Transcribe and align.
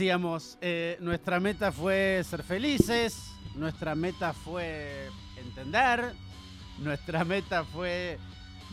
Decíamos, 0.00 0.56
eh, 0.62 0.96
nuestra 1.00 1.40
meta 1.40 1.70
fue 1.70 2.22
ser 2.24 2.42
felices, 2.42 3.32
nuestra 3.54 3.94
meta 3.94 4.32
fue 4.32 5.10
entender, 5.36 6.14
nuestra 6.78 7.22
meta 7.22 7.64
fue 7.64 8.18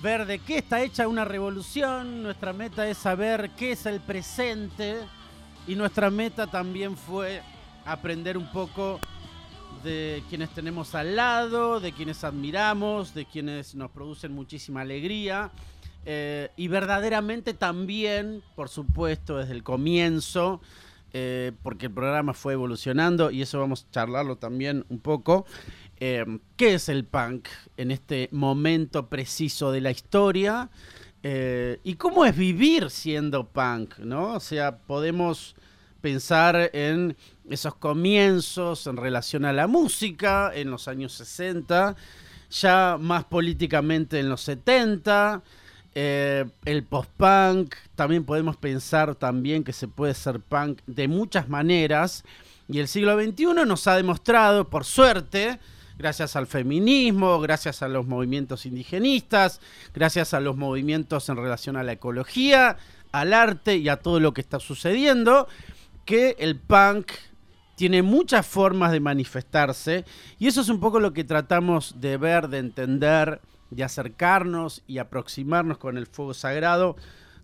ver 0.02 0.25
de 0.25 0.39
qué 0.39 0.59
está 0.59 0.81
hecha 0.81 1.05
una 1.09 1.25
revolución, 1.25 2.23
nuestra 2.23 2.53
meta 2.53 2.88
es 2.88 2.98
saber 2.98 3.50
qué 3.58 3.73
es 3.73 3.86
el 3.86 4.00
presente 4.00 5.00
y 5.67 5.75
nuestra 5.75 6.09
meta 6.09 6.48
también 6.48 6.95
fue 6.95 7.42
aprender 7.83 8.38
un 8.38 8.50
poco 8.50 9.02
de 9.83 10.23
quienes 10.30 10.50
tenemos 10.52 10.95
al 10.95 11.17
lado, 11.17 11.81
de 11.81 11.92
quienes 11.92 12.23
admiramos, 12.23 13.14
de 13.14 13.25
quienes 13.25 13.75
nos 13.75 13.92
producen 13.92 14.31
muchísima 14.31 14.80
alegría. 14.80 15.52
eh, 16.05 16.52
y 16.55 16.70
verdaderamente 16.70 17.53
también, 17.53 18.42
por 18.55 18.70
supuesto, 18.70 19.39
desde 19.39 19.52
el 19.52 19.64
comienzo, 19.64 20.61
eh, 21.20 21.52
porque 21.64 21.88
el 21.88 21.94
programa 21.94 22.36
fue 22.36 22.54
evolucionando 22.54 23.32
y 23.32 23.42
eso 23.42 23.60
vamos 23.60 23.88
a 23.90 23.92
charlarlo 23.92 24.36
también 24.36 24.86
un 24.90 25.00
poco. 25.00 25.48
eh, 26.00 26.23
¿Qué 26.56 26.76
es 26.76 26.90
el 26.90 27.06
punk 27.06 27.48
en 27.76 27.90
este 27.90 28.30
momento 28.32 29.08
preciso 29.10 29.72
de 29.72 29.82
la 29.82 29.90
historia? 29.90 30.70
Eh, 31.23 31.80
¿Y 31.84 31.95
cómo 31.95 32.23
es 32.23 32.38
vivir 32.38 32.92
siendo 32.92 33.48
punk? 33.48 33.98
¿no? 33.98 34.34
O 34.36 34.40
sea, 34.40 34.78
podemos 34.78 35.56
pensar 36.02 36.70
en 36.73 37.18
esos 37.50 37.73
comienzos 37.73 38.86
en 38.86 38.98
relación 38.98 39.44
a 39.45 39.54
la 39.54 39.66
música 39.66 40.52
en 40.54 40.70
los 40.70 40.88
años 40.88 41.14
60, 41.14 41.95
ya 42.52 42.98
más 43.00 43.23
políticamente 43.23 44.20
en 44.20 44.30
los 44.30 44.42
70, 44.42 45.42
eh, 45.96 46.46
el 46.66 46.84
post-punk, 46.84 47.76
también 47.96 48.24
podemos 48.24 48.58
pensar 48.58 49.16
también 49.16 49.64
que 49.64 49.73
se 49.73 49.88
puede 49.88 50.14
ser 50.14 50.39
punk 50.39 50.82
de 50.86 51.08
muchas 51.08 51.50
maneras, 51.50 52.23
y 52.70 52.80
el 52.80 52.88
siglo 52.88 53.20
XXI 53.20 53.66
nos 53.66 53.88
ha 53.88 53.95
demostrado, 53.95 54.70
por 54.70 54.84
suerte, 54.84 55.60
gracias 55.98 56.36
al 56.36 56.48
feminismo, 56.48 57.39
gracias 57.39 57.82
a 57.82 57.88
los 57.88 58.06
movimientos 58.06 58.66
indigenistas, 58.66 59.61
gracias 59.94 60.34
a 60.34 60.39
los 60.39 60.58
movimientos 60.58 61.30
en 61.30 61.38
relación 61.38 61.78
a 61.78 61.84
la 61.84 61.94
ecología, 61.94 62.78
al 63.11 63.34
arte 63.34 63.78
y 63.78 63.90
a 63.90 63.98
todo 63.98 64.20
lo 64.20 64.34
que 64.34 64.42
está 64.42 64.60
sucediendo, 64.60 65.48
que 66.06 66.36
el 66.40 66.58
punk 66.58 67.11
tiene 67.76 68.02
muchas 68.02 68.45
formas 68.45 68.92
de 68.92 69.00
manifestarse. 69.00 70.04
Y 70.40 70.48
eso 70.48 70.61
es 70.61 70.70
un 70.70 70.80
poco 70.80 71.00
lo 71.00 71.14
que 71.14 71.23
tratamos 71.23 72.02
de 72.02 72.17
ver, 72.17 72.48
de 72.50 72.58
entender, 72.58 73.40
de 73.70 73.83
acercarnos 73.83 74.83
y 74.88 74.98
aproximarnos 74.98 75.78
con 75.78 75.98
el 75.98 76.08
fuego 76.08 76.33
sagrado 76.33 76.95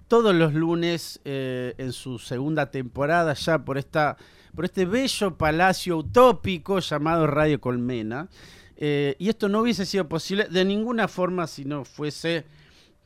todos 0.08 0.36
los 0.36 0.54
lunes 0.54 1.20
eh, 1.26 1.74
en 1.78 1.92
su 1.92 2.20
segunda 2.20 2.72
temporada 2.72 3.34
ya 3.34 3.66
por 3.66 3.78
esta 3.78 4.18
por 4.56 4.66
este 4.66 4.86
bello 4.86 5.36
palacio 5.36 5.98
utópico 5.98 6.80
llamado 6.80 7.26
Radio 7.26 7.60
Colmena. 7.60 8.30
Eh, 8.76 9.16
y 9.18 9.30
esto 9.30 9.50
no 9.50 9.62
hubiese 9.62 9.86
sido 9.86 10.08
posible 10.08 10.48
de 10.50 10.66
ninguna 10.66 11.08
forma 11.08 11.48
si 11.48 11.66
no 11.66 11.86
fuese 11.86 12.46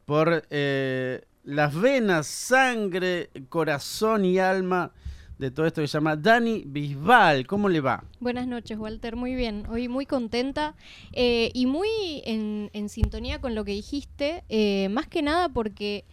por 0.05 0.43
eh, 0.49 1.23
las 1.43 1.79
venas, 1.79 2.27
sangre, 2.27 3.29
corazón 3.49 4.25
y 4.25 4.39
alma 4.39 4.91
de 5.37 5.51
todo 5.51 5.65
esto 5.65 5.81
que 5.81 5.87
se 5.87 5.93
llama 5.97 6.15
Dani 6.15 6.63
Bisbal. 6.65 7.45
¿Cómo 7.45 7.69
le 7.69 7.79
va? 7.81 8.03
Buenas 8.19 8.47
noches, 8.47 8.77
Walter. 8.77 9.15
Muy 9.15 9.35
bien. 9.35 9.65
Hoy 9.69 9.87
muy 9.87 10.05
contenta 10.05 10.75
eh, 11.13 11.51
y 11.53 11.65
muy 11.65 11.87
en, 12.25 12.69
en 12.73 12.89
sintonía 12.89 13.39
con 13.39 13.53
lo 13.55 13.63
que 13.63 13.71
dijiste. 13.73 14.43
eh, 14.49 14.89
más 14.89 15.07
que 15.07 15.21
nada 15.21 15.49
porque 15.49 16.05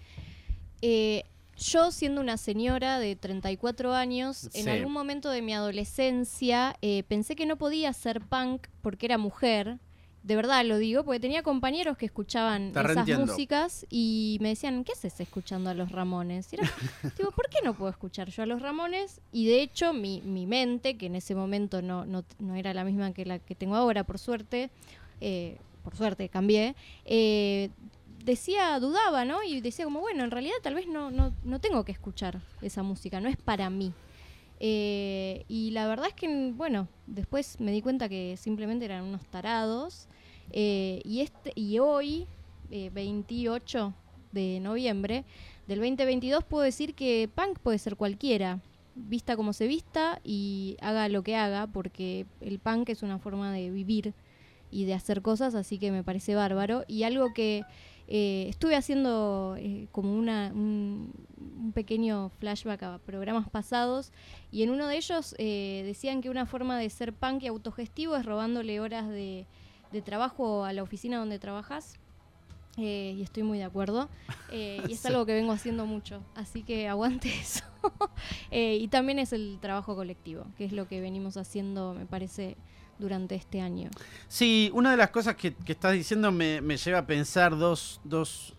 eh, 0.83 1.25
yo, 1.57 1.91
siendo 1.93 2.21
una 2.21 2.37
señora 2.37 2.99
de 2.99 3.15
34 3.17 3.95
años, 3.95 4.51
en 4.55 4.69
algún 4.69 4.93
momento 4.93 5.31
de 5.31 5.41
mi 5.41 5.55
adolescencia 5.55 6.77
eh, 6.83 7.05
pensé 7.09 7.37
que 7.37 7.47
no 7.47 7.57
podía 7.57 7.93
ser 7.93 8.21
punk 8.21 8.67
porque 8.83 9.07
era 9.07 9.19
mujer. 9.19 9.79
De 10.25 10.37
verdad 10.37 10.65
lo 10.65 10.79
digo, 10.79 11.05
porque 11.05 11.21
tenía 11.21 11.43
compañeros 11.43 11.99
que 11.99 12.07
escuchaban 12.07 12.73
Te 12.73 12.81
esas 12.81 12.95
reentiendo. 12.95 13.27
músicas 13.27 13.85
y 13.91 14.39
me 14.41 14.49
decían, 14.49 14.83
¿qué 14.83 14.93
haces 14.93 15.21
escuchando 15.21 15.69
a 15.69 15.75
los 15.75 15.93
Ramones? 15.93 16.51
Y 16.51 16.57
era, 16.57 16.65
digo, 17.19 17.31
¿por 17.31 17.51
qué 17.51 17.59
no 17.63 17.75
puedo 17.75 17.91
escuchar 17.91 18.31
yo 18.31 18.43
a 18.43 18.47
los 18.47 18.63
Ramones? 18.63 19.21
Y 19.33 19.47
de 19.47 19.61
hecho, 19.61 19.93
mi, 19.93 20.23
mi 20.23 20.47
mente, 20.47 20.97
que 20.97 21.07
en 21.07 21.15
ese 21.17 21.35
momento 21.35 21.83
no, 21.83 22.07
no, 22.07 22.25
no 22.39 22.55
era 22.55 22.73
la 22.73 22.85
misma 22.85 23.13
que 23.13 23.27
la 23.27 23.39
que 23.39 23.55
tengo 23.55 23.77
ahora, 23.77 24.05
por 24.05 24.19
suerte, 24.19 24.71
eh, 25.21 25.59
por 25.83 25.95
suerte 25.95 26.31
cambié, 26.31 26.75
eh, 27.05 27.69
decía, 28.25 28.81
dudaba, 28.81 29.27
¿no? 29.27 29.43
Y 29.43 29.61
decía 29.61 29.85
como, 29.85 30.01
bueno, 30.01 30.25
en 30.25 30.31
realidad 30.31 30.55
tal 30.63 30.75
vez 30.75 30.87
no, 30.87 31.11
no, 31.11 31.35
no 31.45 31.61
tengo 31.61 31.85
que 31.85 31.93
escuchar 31.93 32.41
esa 32.63 32.83
música, 32.83 33.21
no 33.21 33.29
es 33.29 33.37
para 33.37 33.69
mí. 33.69 33.93
Eh, 34.61 35.45
y 35.49 35.73
la 35.73 35.87
verdad 35.87 36.07
es 36.09 36.15
que, 36.15 36.53
bueno, 36.55 36.89
después 37.07 37.61
me 37.61 37.73
di 37.73 37.83
cuenta 37.83 38.09
que 38.09 38.39
simplemente 38.39 38.87
eran 38.87 39.05
unos 39.05 39.27
tarados. 39.27 40.09
Eh, 40.53 41.01
y, 41.05 41.21
este, 41.21 41.53
y 41.55 41.79
hoy, 41.79 42.27
eh, 42.71 42.91
28 42.93 43.95
de 44.33 44.61
noviembre 44.61 45.25
del 45.67 45.79
2022, 45.79 46.45
puedo 46.45 46.65
decir 46.65 46.95
que 46.95 47.29
punk 47.35 47.59
puede 47.59 47.79
ser 47.79 47.97
cualquiera, 47.97 48.61
vista 48.95 49.37
como 49.37 49.53
se 49.53 49.67
vista 49.67 50.21
y 50.25 50.77
haga 50.81 51.09
lo 51.09 51.23
que 51.23 51.37
haga, 51.37 51.67
porque 51.67 52.27
el 52.41 52.59
punk 52.59 52.91
es 52.91 53.03
una 53.03 53.19
forma 53.19 53.53
de 53.53 53.71
vivir 53.71 54.15
y 54.71 54.85
de 54.85 54.95
hacer 54.95 55.23
cosas, 55.23 55.55
así 55.55 55.79
que 55.79 55.93
me 55.93 56.03
parece 56.03 56.35
bárbaro. 56.35 56.85
Y 56.89 57.05
algo 57.05 57.33
que 57.33 57.65
eh, 58.07 58.47
estuve 58.51 58.77
haciendo 58.77 59.57
eh, 59.59 59.87
como 59.93 60.15
una, 60.15 60.51
un, 60.55 61.13
pequeño 61.75 62.31
flashback 62.39 62.83
a 62.83 62.99
programas 62.99 63.49
pasados, 63.49 64.13
y 64.53 64.63
en 64.63 64.71
uno 64.71 64.87
de 64.87 64.97
ellos 64.97 65.35
eh, 65.39 65.83
decían 65.85 66.21
que 66.21 66.31
una 66.31 66.47
forma 66.47 66.79
de 66.79 66.91
ser 66.91 67.13
punk 67.13 67.43
y 67.43 67.47
autogestivo 67.47 68.17
es 68.17 68.27
robándole 68.27 68.81
horas 68.81 69.09
de, 69.09 69.47
de 69.95 70.03
trabajo 70.03 70.65
a 70.65 70.73
la 70.73 70.83
oficina 70.83 71.17
donde 71.19 71.39
trabajas. 71.39 71.95
Eh, 72.77 73.15
y 73.17 73.23
estoy 73.23 73.45
muy 73.45 73.59
de 73.59 73.65
acuerdo. 73.65 74.09
Eh, 74.51 74.83
y 74.89 74.93
es 74.95 75.01
Sí. 75.03 75.09
algo 75.09 75.25
que 75.25 75.33
vengo 75.33 75.53
haciendo 75.53 75.87
mucho. 75.87 76.21
Así 76.35 76.65
que 76.65 76.89
aguante 76.89 77.29
eso. 77.41 77.63
Eh, 78.51 78.77
y 78.81 78.89
también 78.89 79.21
es 79.21 79.33
el 79.33 79.59
trabajo 79.61 79.95
colectivo, 79.95 80.47
que 80.59 80.65
es 80.65 80.73
lo 80.73 80.89
que 80.89 81.01
venimos 81.01 81.37
haciendo, 81.37 81.95
me 81.95 82.07
parece, 82.07 82.57
durante 82.99 83.37
este 83.37 83.61
año. 83.61 83.89
Sí, 84.27 84.71
una 84.75 84.91
de 84.91 84.97
las 84.97 85.11
cosas 85.11 85.37
que, 85.37 85.55
que 85.55 85.73
estás 85.73 85.93
diciendo 85.93 86.33
me, 86.33 86.61
me 86.61 86.77
lleva 86.77 86.99
a 86.99 87.07
pensar 87.07 87.57
dos, 87.57 88.01
dos 88.03 88.55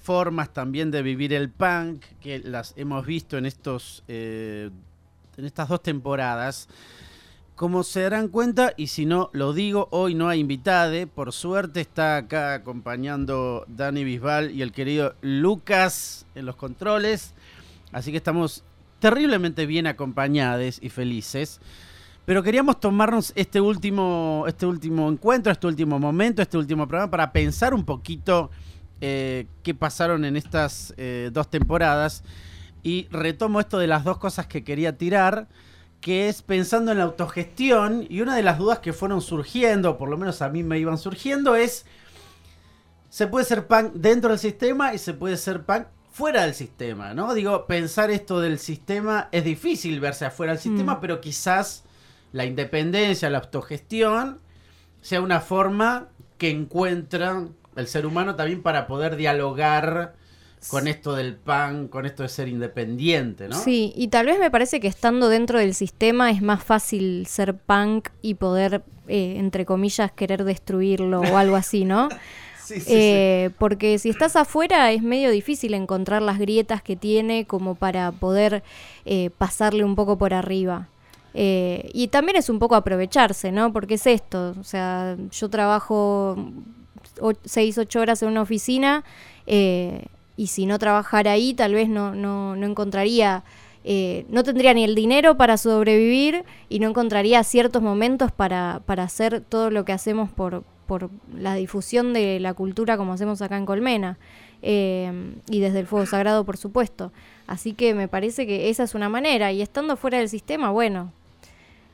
formas 0.00 0.52
también 0.52 0.90
de 0.90 1.02
vivir 1.02 1.32
el 1.32 1.50
punk, 1.50 2.02
que 2.20 2.40
las 2.40 2.72
hemos 2.76 3.06
visto 3.06 3.38
en, 3.38 3.46
estos, 3.46 4.02
en 4.08 4.72
estas 5.36 5.68
dos 5.68 5.82
temporadas. 5.82 6.68
Como 7.60 7.82
se 7.82 8.00
darán 8.00 8.28
cuenta, 8.28 8.72
y 8.78 8.86
si 8.86 9.04
no 9.04 9.28
lo 9.34 9.52
digo, 9.52 9.88
hoy 9.90 10.14
no 10.14 10.30
hay 10.30 10.40
invitade. 10.40 11.06
Por 11.06 11.30
suerte 11.30 11.82
está 11.82 12.16
acá 12.16 12.54
acompañando 12.54 13.66
Dani 13.68 14.02
Bisbal 14.02 14.50
y 14.52 14.62
el 14.62 14.72
querido 14.72 15.14
Lucas 15.20 16.24
en 16.34 16.46
los 16.46 16.56
controles. 16.56 17.34
Así 17.92 18.12
que 18.12 18.16
estamos 18.16 18.64
terriblemente 18.98 19.66
bien 19.66 19.86
acompañados 19.86 20.78
y 20.80 20.88
felices. 20.88 21.60
Pero 22.24 22.42
queríamos 22.42 22.80
tomarnos 22.80 23.30
este 23.36 23.60
último, 23.60 24.46
este 24.48 24.64
último 24.64 25.10
encuentro, 25.10 25.52
este 25.52 25.66
último 25.66 25.98
momento, 25.98 26.40
este 26.40 26.56
último 26.56 26.88
programa 26.88 27.10
para 27.10 27.30
pensar 27.30 27.74
un 27.74 27.84
poquito 27.84 28.50
eh, 29.02 29.46
qué 29.62 29.74
pasaron 29.74 30.24
en 30.24 30.38
estas 30.38 30.94
eh, 30.96 31.28
dos 31.30 31.50
temporadas 31.50 32.24
y 32.82 33.06
retomo 33.10 33.60
esto 33.60 33.78
de 33.78 33.86
las 33.86 34.02
dos 34.04 34.16
cosas 34.16 34.46
que 34.46 34.64
quería 34.64 34.96
tirar, 34.96 35.46
que 36.00 36.28
es 36.28 36.42
pensando 36.42 36.92
en 36.92 36.98
la 36.98 37.04
autogestión 37.04 38.06
y 38.08 38.20
una 38.22 38.34
de 38.36 38.42
las 38.42 38.58
dudas 38.58 38.78
que 38.78 38.92
fueron 38.92 39.20
surgiendo, 39.20 39.98
por 39.98 40.08
lo 40.08 40.16
menos 40.16 40.40
a 40.42 40.48
mí 40.48 40.62
me 40.62 40.78
iban 40.78 40.98
surgiendo, 40.98 41.56
es, 41.56 41.84
se 43.08 43.26
puede 43.26 43.44
ser 43.44 43.66
punk 43.66 43.92
dentro 43.94 44.30
del 44.30 44.38
sistema 44.38 44.94
y 44.94 44.98
se 44.98 45.14
puede 45.14 45.36
ser 45.36 45.62
punk 45.64 45.86
fuera 46.12 46.42
del 46.42 46.54
sistema, 46.54 47.14
¿no? 47.14 47.34
Digo, 47.34 47.66
pensar 47.66 48.10
esto 48.10 48.40
del 48.40 48.58
sistema 48.58 49.28
es 49.32 49.44
difícil 49.44 50.00
verse 50.00 50.24
afuera 50.26 50.52
del 50.52 50.60
sistema, 50.60 50.96
Mm. 50.96 51.00
pero 51.00 51.20
quizás 51.20 51.84
la 52.32 52.44
independencia, 52.44 53.30
la 53.30 53.38
autogestión, 53.38 54.40
sea 55.00 55.20
una 55.20 55.40
forma 55.40 56.08
que 56.38 56.50
encuentra 56.50 57.46
el 57.76 57.86
ser 57.86 58.06
humano 58.06 58.36
también 58.36 58.62
para 58.62 58.86
poder 58.86 59.16
dialogar 59.16 60.14
con 60.68 60.88
esto 60.88 61.14
del 61.14 61.36
pan, 61.36 61.88
con 61.88 62.06
esto 62.06 62.22
de 62.22 62.28
ser 62.28 62.48
independiente, 62.48 63.48
¿no? 63.48 63.56
Sí, 63.56 63.92
y 63.96 64.08
tal 64.08 64.26
vez 64.26 64.38
me 64.38 64.50
parece 64.50 64.80
que 64.80 64.88
estando 64.88 65.28
dentro 65.28 65.58
del 65.58 65.74
sistema 65.74 66.30
es 66.30 66.42
más 66.42 66.62
fácil 66.62 67.26
ser 67.26 67.54
punk 67.56 68.08
y 68.22 68.34
poder, 68.34 68.82
eh, 69.08 69.34
entre 69.38 69.64
comillas, 69.64 70.12
querer 70.12 70.44
destruirlo 70.44 71.20
o 71.20 71.36
algo 71.36 71.56
así, 71.56 71.84
¿no? 71.84 72.08
Sí, 72.70 72.78
sí, 72.78 72.80
sí. 72.86 72.94
Eh, 72.94 73.50
porque 73.58 73.98
si 73.98 74.10
estás 74.10 74.36
afuera 74.36 74.92
es 74.92 75.02
medio 75.02 75.32
difícil 75.32 75.74
encontrar 75.74 76.22
las 76.22 76.38
grietas 76.38 76.82
que 76.82 76.94
tiene 76.94 77.44
como 77.44 77.74
para 77.74 78.12
poder 78.12 78.62
eh, 79.04 79.30
pasarle 79.38 79.82
un 79.82 79.96
poco 79.96 80.16
por 80.18 80.34
arriba. 80.34 80.86
Eh, 81.34 81.90
y 81.92 82.08
también 82.08 82.36
es 82.36 82.48
un 82.48 82.60
poco 82.60 82.76
aprovecharse, 82.76 83.50
¿no? 83.50 83.72
Porque 83.72 83.94
es 83.94 84.06
esto, 84.06 84.54
o 84.60 84.62
sea, 84.62 85.16
yo 85.32 85.48
trabajo 85.50 86.36
o- 87.20 87.32
seis, 87.44 87.76
ocho 87.76 87.98
horas 88.00 88.22
en 88.22 88.28
una 88.28 88.42
oficina 88.42 89.02
eh, 89.48 90.04
y 90.40 90.46
si 90.46 90.64
no 90.64 90.78
trabajara 90.78 91.32
ahí 91.32 91.52
tal 91.52 91.74
vez 91.74 91.90
no, 91.90 92.14
no, 92.14 92.56
no 92.56 92.66
encontraría, 92.66 93.44
eh, 93.84 94.24
no 94.30 94.42
tendría 94.42 94.72
ni 94.72 94.84
el 94.84 94.94
dinero 94.94 95.36
para 95.36 95.58
sobrevivir 95.58 96.46
y 96.70 96.78
no 96.78 96.88
encontraría 96.88 97.44
ciertos 97.44 97.82
momentos 97.82 98.32
para, 98.32 98.80
para 98.86 99.02
hacer 99.02 99.42
todo 99.42 99.70
lo 99.70 99.84
que 99.84 99.92
hacemos 99.92 100.30
por, 100.30 100.64
por 100.86 101.10
la 101.36 101.56
difusión 101.56 102.14
de 102.14 102.40
la 102.40 102.54
cultura 102.54 102.96
como 102.96 103.12
hacemos 103.12 103.42
acá 103.42 103.58
en 103.58 103.66
Colmena. 103.66 104.16
eh, 104.62 105.12
y 105.50 105.60
desde 105.60 105.80
el 105.80 105.86
fuego 105.86 106.06
sagrado, 106.06 106.44
por 106.44 106.56
supuesto. 106.56 107.12
Así 107.46 107.74
que 107.74 107.92
me 107.92 108.08
parece 108.08 108.46
que 108.46 108.70
esa 108.70 108.84
es 108.84 108.94
una 108.94 109.10
manera. 109.10 109.52
Y 109.52 109.60
estando 109.60 109.94
fuera 109.98 110.16
del 110.16 110.30
sistema, 110.30 110.70
bueno, 110.70 111.12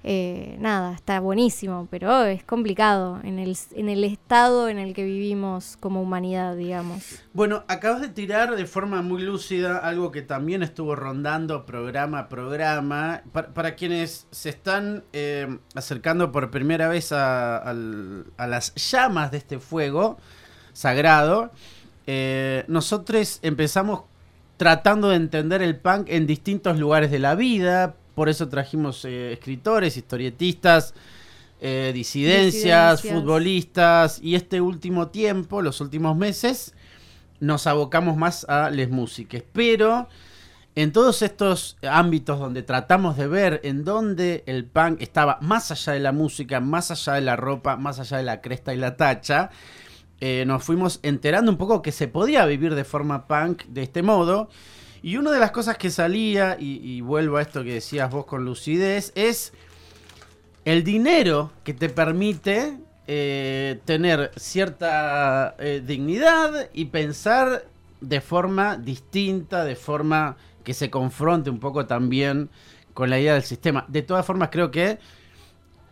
eh, 0.09 0.57
nada, 0.61 0.95
está 0.95 1.19
buenísimo, 1.19 1.89
pero 1.91 2.25
es 2.25 2.45
complicado 2.45 3.19
en 3.25 3.41
el, 3.41 3.59
en 3.73 3.89
el 3.89 4.05
estado 4.05 4.69
en 4.69 4.79
el 4.79 4.95
que 4.95 5.05
vivimos 5.05 5.77
como 5.81 6.01
humanidad, 6.01 6.55
digamos. 6.57 7.21
Bueno, 7.33 7.65
acabas 7.67 8.01
de 8.01 8.09
tirar 8.09 8.55
de 8.55 8.67
forma 8.67 9.03
muy 9.03 9.23
lúcida 9.23 9.79
algo 9.79 10.13
que 10.13 10.23
también 10.23 10.63
estuvo 10.63 10.95
rondando 10.95 11.67
programa 11.67 12.21
a 12.21 12.29
programa. 12.29 13.23
Para, 13.33 13.75
quienes 13.75 14.29
se 14.31 14.51
están 14.51 15.03
eh, 15.13 15.59
acercando 15.75 16.31
por 16.31 16.53
primera 16.53 16.87
vez 16.87 17.11
a 17.11 17.75
las 17.75 18.75
llamas 18.77 19.33
de 19.33 19.39
este 19.39 19.59
fuego 19.59 20.19
sagrado, 20.73 21.51
eh, 22.07 22.65
nosotros 22.69 23.41
empezamos 23.43 24.03
tratando 24.57 25.09
de 25.09 25.17
entender 25.17 25.63
el 25.63 25.77
punk 25.77 26.07
en 26.09 26.27
distintos 26.27 26.79
lugares 26.79 27.11
de 27.11 27.19
la 27.19 27.35
vida. 27.35 27.97
Por 28.17 28.31
eso 28.31 28.49
trajimos 28.49 29.05
eh, 29.05 29.35
escritores, 29.35 29.99
historietistas, 29.99 30.95
eh, 31.61 31.91
disidencias, 31.95 32.55
Disidencias. 33.03 33.03
futbolistas. 33.03 34.21
Y 34.23 34.37
este 34.37 34.63
último 34.63 35.09
tiempo, 35.09 35.61
los 35.61 35.83
últimos 35.83 36.17
meses, 36.17 36.75
nos 37.41 37.67
abocamos 37.67 38.17
más 38.17 38.47
a 38.49 38.71
les 38.71 38.89
músiques. 38.89 39.45
Pero 39.53 40.09
en 40.75 40.93
todos 40.93 41.21
estos 41.21 41.77
ámbitos 41.87 42.39
donde 42.39 42.63
tratamos 42.63 43.19
de 43.19 43.29
ver 43.29 43.61
en 43.65 43.85
dónde 43.85 44.45
el 44.47 44.65
punk 44.65 45.03
estaba 45.03 45.37
más 45.43 45.71
allá 45.71 45.93
de 45.93 46.01
la 46.01 46.13
música, 46.13 46.59
más 46.61 46.91
allá 46.91 47.13
de 47.13 47.21
la 47.21 47.37
ropa, 47.37 47.77
más 47.77 48.01
allá 48.01 48.17
de 48.17 48.23
la 48.23 48.41
cresta 48.41 48.73
y 48.73 48.79
la 48.79 48.97
tacha, 48.97 49.51
eh, 50.23 50.45
nos 50.47 50.65
fuimos 50.65 51.01
enterando 51.03 51.51
un 51.53 51.59
poco 51.59 51.83
que 51.83 51.93
se 51.93 52.09
podía 52.09 52.47
vivir 52.47 52.75
de 52.75 52.85
forma 52.85 53.27
punk 53.27 53.65
de 53.65 53.83
este 53.83 54.03
modo. 54.03 54.49
Y 55.03 55.17
una 55.17 55.31
de 55.31 55.39
las 55.39 55.51
cosas 55.51 55.79
que 55.79 55.91
salía, 55.91 56.57
y, 56.59 57.01
vuelvo 57.01 57.37
a 57.37 57.43
esto 57.43 57.63
que 57.63 57.75
decías 57.75 58.11
vos 58.11 58.27
con 58.27 58.45
lucidez, 58.45 59.13
es 59.15 59.53
el 60.65 60.83
dinero 60.83 61.53
que 61.65 61.75
te 61.75 61.89
permite 61.89 62.77
eh, 63.07 63.81
tener 63.85 64.33
cierta 64.37 65.55
eh, 65.59 65.83
dignidad 65.85 66.71
y 66.73 66.87
pensar 66.87 67.67
de 68.01 68.21
forma 68.21 68.77
distinta, 68.77 69.65
de 69.65 69.77
forma 69.77 70.37
que 70.65 70.75
se 70.75 70.91
confronte 70.91 71.51
un 71.51 71.61
poco 71.61 71.87
también 71.87 72.51
con 72.95 73.11
la 73.11 73.21
idea 73.21 73.35
del 73.35 73.45
sistema. 73.45 73.85
De 73.89 74.03
todas 74.03 74.27
formas, 74.27 74.49
creo 74.51 74.71
que, 74.71 74.99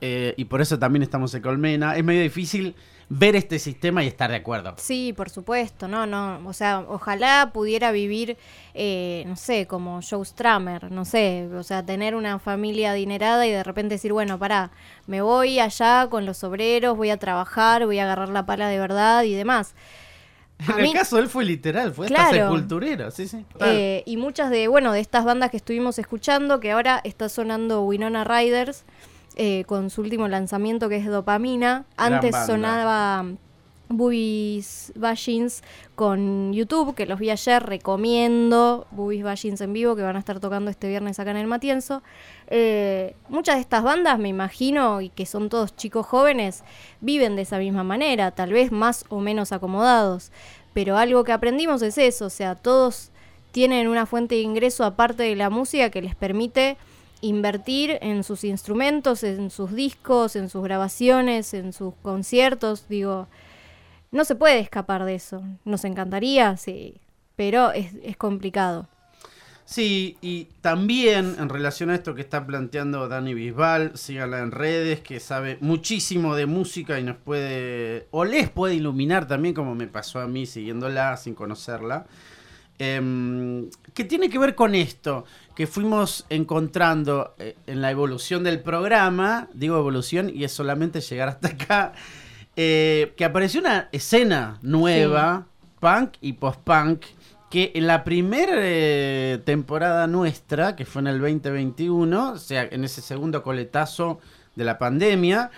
eh, 0.01 0.35
y 0.37 0.47
por 0.47 0.61
eso 0.61 0.79
también 0.79 1.03
estamos 1.03 1.33
en 1.35 1.43
Colmena, 1.43 1.97
es 1.97 2.03
medio 2.03 2.23
difícil 2.23 2.75
ver 3.09 3.37
este 3.37 3.59
sistema 3.59 4.03
y 4.03 4.07
estar 4.07 4.31
de 4.31 4.37
acuerdo. 4.37 4.75
Sí, 4.79 5.13
por 5.13 5.31
supuesto, 5.31 5.89
no, 5.89 6.07
no, 6.07 6.41
o 6.47 6.53
sea, 6.53 6.81
ojalá 6.89 7.51
pudiera 7.53 7.93
vivir, 7.93 8.37
eh, 8.75 9.25
no 9.27 9.37
sé, 9.37 9.67
como 9.67 10.01
Joe 10.09 10.25
Stramer, 10.25 10.91
no 10.91 11.05
sé, 11.05 11.49
o 11.55 11.63
sea, 11.63 11.85
tener 11.85 12.15
una 12.15 12.39
familia 12.39 12.93
adinerada 12.93 13.47
y 13.47 13.51
de 13.51 13.63
repente 13.63 13.95
decir, 13.97 14.13
bueno, 14.13 14.39
pará, 14.39 14.71
me 15.07 15.21
voy 15.23 15.59
allá 15.61 16.09
con 16.11 16.25
los 16.27 16.43
obreros, 16.45 16.97
voy 16.97 17.11
a 17.11 17.19
trabajar, 17.19 17.85
voy 17.87 17.99
a 17.99 18.05
agarrar 18.05 18.31
la 18.31 18.47
pala 18.47 18.69
de 18.69 18.79
verdad 18.79 19.23
y 19.25 19.35
demás. 19.35 19.75
En 20.79 20.85
el 20.85 20.93
caso 20.93 21.19
él 21.19 21.29
fue 21.29 21.45
literal, 21.45 21.93
fue 21.93 22.07
hasta 22.07 22.29
Claro. 22.31 22.45
sepulturero, 22.47 23.11
sí, 23.11 23.27
sí. 23.27 23.45
Eh, 23.61 24.03
y 24.07 24.17
muchas 24.17 24.51
de, 24.51 24.69
bueno, 24.69 24.93
de 24.93 25.01
estas 25.01 25.25
bandas 25.25 25.51
que 25.51 25.57
estuvimos 25.57 25.99
escuchando, 25.99 26.61
que 26.61 26.71
ahora 26.71 27.01
está 27.05 27.29
sonando 27.29 27.83
Winona 27.83 28.23
Riders 28.25 28.85
eh, 29.37 29.65
con 29.67 29.91
su 29.91 30.01
último 30.01 30.29
lanzamiento 30.29 30.89
que 30.89 30.97
es 30.97 31.07
Dopamina. 31.07 31.85
Antes 31.97 32.35
sonaba 32.47 33.27
Boobies 33.89 34.93
Bashins 34.97 35.63
con 35.95 36.53
YouTube, 36.53 36.95
que 36.95 37.07
los 37.07 37.19
vi 37.19 37.31
ayer, 37.31 37.63
recomiendo 37.63 38.87
Boobies 38.91 39.23
Bashins 39.23 39.61
en 39.61 39.73
vivo, 39.73 39.97
que 39.97 40.03
van 40.03 40.17
a 40.17 40.19
estar 40.19 40.41
tocando 40.41 40.71
este 40.71 40.89
viernes 40.89 41.19
acá 41.19 41.31
en 41.31 41.37
el 41.37 41.47
Matienzo. 41.47 42.03
Eh, 42.49 43.15
muchas 43.29 43.57
de 43.57 43.61
estas 43.61 43.83
bandas, 43.83 44.19
me 44.19 44.29
imagino, 44.29 45.01
y 45.01 45.11
que 45.11 45.27
son 45.27 45.49
todos 45.49 45.77
chicos 45.77 46.07
jóvenes, 46.07 46.65
viven 47.01 47.37
de 47.37 47.43
esa 47.43 47.59
misma 47.59 47.85
manera, 47.85 48.31
tal 48.31 48.53
vez 48.53 48.73
más 48.73 49.05
o 49.09 49.21
menos 49.21 49.53
acomodados. 49.53 50.33
Pero 50.73 50.97
algo 50.97 51.25
que 51.25 51.33
aprendimos 51.33 51.83
es 51.83 51.99
eso, 51.99 52.27
o 52.27 52.31
sea, 52.31 52.55
todos 52.55 53.11
tienen 53.53 53.87
una 53.87 54.07
fuente 54.07 54.35
de 54.35 54.41
ingreso 54.41 54.85
aparte 54.85 55.23
de 55.23 55.37
la 55.37 55.51
música 55.51 55.91
que 55.91 56.03
les 56.03 56.17
permite 56.17 56.77
invertir 57.25 57.99
en 58.03 58.23
sus 58.23 58.45
instrumentos, 58.45 59.25
en 59.25 59.51
sus 59.51 59.73
discos, 59.73 60.37
en 60.37 60.49
sus 60.49 60.63
grabaciones, 60.63 61.55
en 61.55 61.73
sus 61.73 61.95
conciertos, 62.03 62.87
digo, 62.89 63.29
no 64.13 64.25
se 64.25 64.35
puede 64.35 64.61
escapar 64.61 65.05
de 65.05 65.15
eso. 65.15 65.43
Nos 65.65 65.85
encantaría, 65.85 66.57
sí, 66.57 67.01
pero 67.35 67.73
es, 67.73 67.93
es 68.03 68.17
complicado. 68.17 68.89
Sí, 69.65 70.19
y 70.21 70.45
también 70.61 71.37
en 71.39 71.49
relación 71.49 71.89
a 71.89 71.95
esto 71.95 72.15
que 72.15 72.21
está 72.21 72.47
planteando 72.47 73.09
Dani 73.09 73.33
Bisbal, 73.33 73.97
síganla 73.97 74.41
en 74.41 74.51
redes, 74.51 75.01
que 75.01 75.21
sabe 75.21 75.57
muchísimo 75.63 76.37
de 76.37 76.45
música 76.45 77.01
y 77.01 77.03
nos 77.03 77.17
puede, 77.17 78.07
o 78.11 78.27
les 78.27 78.51
puede 78.51 78.75
iluminar 78.75 79.27
también, 79.27 79.55
como 79.55 79.75
me 79.75 79.87
pasó 79.87 80.21
a 80.21 80.29
mí 80.29 80.45
siguiéndola 80.45 81.17
sin 81.17 81.35
conocerla. 81.35 82.07
Em, 82.79 83.71
que 83.95 84.05
tiene 84.05 84.29
que 84.29 84.39
ver 84.39 84.55
con 84.55 84.75
esto, 84.75 85.25
que 85.55 85.67
fuimos 85.67 86.27
encontrando 86.29 87.35
eh, 87.39 87.57
en 87.67 87.81
la 87.81 87.91
evolución 87.91 88.43
del 88.43 88.61
programa, 88.61 89.49
digo 89.55 89.79
evolución 89.79 90.31
y 90.35 90.45
es 90.45 90.53
solamente 90.53 91.01
llegar 91.01 91.29
hasta 91.29 91.49
acá, 91.49 91.93
eh, 92.57 93.15
que 93.17 93.25
apareció 93.25 93.61
una 93.61 93.89
escena 93.93 94.59
nueva, 94.63 95.47
punk 95.81 96.15
y 96.21 96.35
post-punk, 96.35 97.05
que 97.51 97.71
en 97.75 97.87
la 97.87 98.03
primera 98.03 98.55
eh, 98.57 99.41
temporada 99.45 100.09
nuestra, 100.09 100.75
que 100.75 100.85
fue 100.85 101.03
en 101.03 101.07
el 101.07 101.21
2021, 101.21 102.33
o 102.33 102.39
sea, 102.39 102.65
en 102.69 102.83
ese 102.83 103.01
segundo 103.01 103.45
coletazo 103.45 104.19
de 104.57 104.65
la 104.65 104.77
pandemia, 104.77 105.53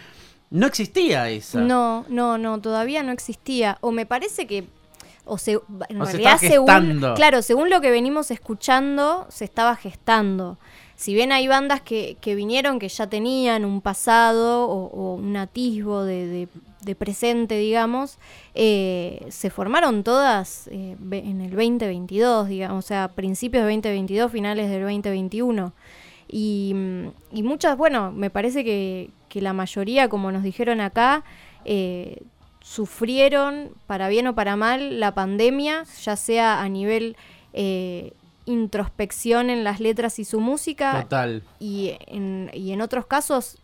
no 0.50 0.66
existía 0.66 1.28
esa. 1.30 1.60
No, 1.60 2.04
no, 2.08 2.38
no, 2.38 2.60
todavía 2.60 3.02
no 3.02 3.12
existía. 3.12 3.78
O 3.80 3.92
me 3.92 4.06
parece 4.06 4.46
que. 4.46 4.64
O 5.26 5.38
se, 5.38 5.52
en 5.88 6.00
O 6.00 6.04
realidad, 6.12 6.38
según. 6.48 6.66
Claro, 7.14 7.42
según 7.42 7.68
lo 7.68 7.80
que 7.80 7.90
venimos 7.90 8.30
escuchando, 8.30 9.26
se 9.28 9.44
estaba 9.44 9.76
gestando. 9.76 10.56
Si 10.94 11.12
bien 11.12 11.30
hay 11.32 11.46
bandas 11.46 11.82
que, 11.82 12.16
que 12.22 12.34
vinieron 12.34 12.78
que 12.78 12.88
ya 12.88 13.06
tenían 13.08 13.64
un 13.66 13.80
pasado 13.82 14.66
o, 14.66 14.86
o 14.86 15.14
un 15.16 15.36
atisbo 15.36 16.04
de, 16.04 16.26
de- 16.26 16.48
de 16.82 16.94
presente, 16.94 17.58
digamos, 17.58 18.18
eh, 18.54 19.26
se 19.28 19.50
formaron 19.50 20.04
todas 20.04 20.68
eh, 20.68 20.96
en 21.10 21.40
el 21.40 21.50
2022, 21.50 22.48
digamos, 22.48 22.84
o 22.84 22.86
sea, 22.86 23.08
principios 23.08 23.64
del 23.66 23.74
2022, 23.82 24.30
finales 24.30 24.70
del 24.70 24.82
2021. 24.82 25.72
Y, 26.28 26.72
mm, 26.74 27.06
y 27.32 27.42
muchas, 27.42 27.76
bueno, 27.76 28.12
me 28.12 28.30
parece 28.30 28.64
que, 28.64 29.10
que 29.28 29.40
la 29.40 29.52
mayoría, 29.52 30.08
como 30.08 30.30
nos 30.30 30.44
dijeron 30.44 30.80
acá, 30.80 31.24
eh, 31.64 32.22
sufrieron, 32.66 33.70
para 33.86 34.08
bien 34.08 34.26
o 34.26 34.34
para 34.34 34.56
mal, 34.56 34.98
la 34.98 35.14
pandemia, 35.14 35.84
ya 36.02 36.16
sea 36.16 36.60
a 36.60 36.68
nivel 36.68 37.16
eh, 37.52 38.12
introspección 38.44 39.50
en 39.50 39.62
las 39.62 39.78
letras 39.78 40.18
y 40.18 40.24
su 40.24 40.40
música, 40.40 41.02
Total. 41.02 41.44
y 41.60 41.92
en, 42.08 42.50
y 42.52 42.72
en 42.72 42.80
otros 42.80 43.06
casos, 43.06 43.58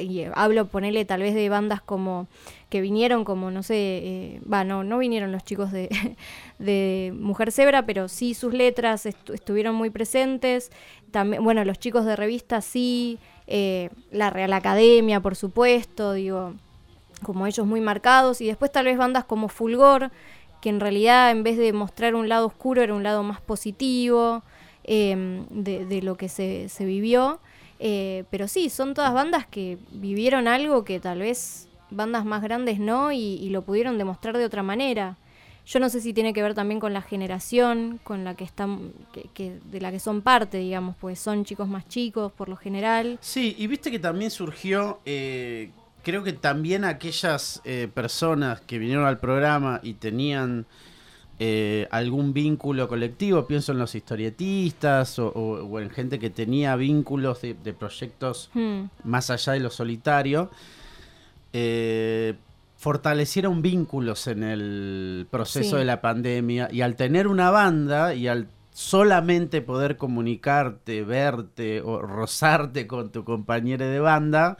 y 0.00 0.22
hablo, 0.34 0.66
ponele 0.66 1.04
tal 1.04 1.20
vez 1.20 1.34
de 1.34 1.48
bandas 1.50 1.82
como 1.82 2.26
que 2.70 2.80
vinieron 2.80 3.24
como, 3.24 3.50
no 3.50 3.62
sé, 3.62 3.74
eh, 3.76 4.40
va, 4.50 4.64
no, 4.64 4.82
no 4.82 4.96
vinieron 4.98 5.30
los 5.30 5.44
chicos 5.44 5.70
de, 5.70 5.88
de 6.58 7.12
Mujer 7.14 7.52
Zebra, 7.52 7.84
pero 7.84 8.08
sí 8.08 8.32
sus 8.32 8.54
letras 8.54 9.04
estu- 9.04 9.34
estuvieron 9.34 9.74
muy 9.74 9.90
presentes. 9.90 10.72
También, 11.10 11.44
bueno, 11.44 11.64
los 11.66 11.78
chicos 11.78 12.06
de 12.06 12.16
revista 12.16 12.60
sí, 12.62 13.18
eh, 13.46 13.90
la 14.10 14.30
Real 14.30 14.52
Academia, 14.54 15.20
por 15.20 15.36
supuesto, 15.36 16.14
digo, 16.14 16.54
como 17.22 17.46
ellos 17.46 17.66
muy 17.66 17.80
marcados. 17.80 18.40
Y 18.40 18.46
después 18.46 18.70
tal 18.72 18.86
vez 18.86 18.96
bandas 18.98 19.24
como 19.24 19.48
Fulgor, 19.48 20.10
que 20.60 20.68
en 20.70 20.80
realidad 20.80 21.30
en 21.30 21.42
vez 21.42 21.56
de 21.56 21.72
mostrar 21.72 22.14
un 22.14 22.28
lado 22.28 22.46
oscuro 22.46 22.82
era 22.82 22.94
un 22.94 23.02
lado 23.02 23.22
más 23.22 23.40
positivo 23.40 24.42
eh, 24.84 25.44
de, 25.50 25.84
de 25.86 26.02
lo 26.02 26.16
que 26.16 26.28
se, 26.28 26.68
se 26.68 26.84
vivió. 26.84 27.40
Eh, 27.80 28.24
pero 28.30 28.48
sí, 28.48 28.70
son 28.70 28.94
todas 28.94 29.12
bandas 29.14 29.46
que 29.46 29.78
vivieron 29.92 30.48
algo 30.48 30.84
que 30.84 30.98
tal 31.00 31.20
vez 31.20 31.68
bandas 31.90 32.24
más 32.24 32.42
grandes 32.42 32.78
no 32.80 33.12
y, 33.12 33.48
lo 33.50 33.62
pudieron 33.62 33.98
demostrar 33.98 34.36
de 34.36 34.44
otra 34.44 34.62
manera. 34.62 35.16
Yo 35.64 35.80
no 35.80 35.90
sé 35.90 36.00
si 36.00 36.14
tiene 36.14 36.32
que 36.32 36.42
ver 36.42 36.54
también 36.54 36.80
con 36.80 36.94
la 36.94 37.02
generación 37.02 38.00
con 38.02 38.24
la 38.24 38.34
que 38.34 38.44
están, 38.44 38.92
que, 39.12 39.28
que- 39.34 39.60
de 39.70 39.80
la 39.80 39.90
que 39.90 40.00
son 40.00 40.22
parte, 40.22 40.58
digamos, 40.58 40.96
pues 40.98 41.18
son 41.20 41.44
chicos 41.44 41.68
más 41.68 41.86
chicos 41.86 42.32
por 42.32 42.48
lo 42.48 42.56
general. 42.56 43.18
Sí, 43.20 43.54
y 43.58 43.66
viste 43.66 43.90
que 43.90 43.98
también 43.98 44.30
surgió, 44.30 44.98
eh, 45.04 45.70
creo 46.02 46.22
que 46.22 46.32
también 46.32 46.84
aquellas 46.84 47.60
eh, 47.64 47.88
personas 47.92 48.60
que 48.62 48.78
vinieron 48.78 49.04
al 49.06 49.18
programa 49.18 49.80
y 49.82 49.94
tenían 49.94 50.66
eh, 51.40 51.86
algún 51.90 52.32
vínculo 52.32 52.88
colectivo, 52.88 53.46
pienso 53.46 53.70
en 53.72 53.78
los 53.78 53.94
historietistas 53.94 55.18
o, 55.18 55.28
o- 55.28 55.64
o 55.64 55.80
en 55.80 55.90
gente 55.90 56.18
que 56.18 56.30
tenía 56.30 56.74
vínculos 56.76 57.42
de, 57.42 57.54
de 57.54 57.72
proyectos 57.72 58.50
Hmm, 58.54 58.84
más 59.04 59.30
allá 59.30 59.52
de 59.52 59.60
lo 59.60 59.70
solitario, 59.70 60.50
eh, 61.52 62.34
fortalecieron 62.76 63.60
vínculos 63.62 64.26
en 64.26 64.42
el 64.42 65.26
proceso 65.30 65.70
Sí. 65.70 65.76
de 65.78 65.84
la 65.84 66.00
pandemia 66.00 66.68
y 66.70 66.82
al 66.82 66.94
tener 66.96 67.26
una 67.26 67.50
banda 67.50 68.14
y 68.14 68.28
al 68.28 68.48
solamente 68.72 69.60
poder 69.62 69.96
comunicarte, 69.96 71.02
verte 71.02 71.80
o 71.80 72.00
rozarte 72.00 72.86
con 72.86 73.10
tu 73.10 73.24
compañero 73.24 73.84
de 73.86 73.98
banda, 73.98 74.56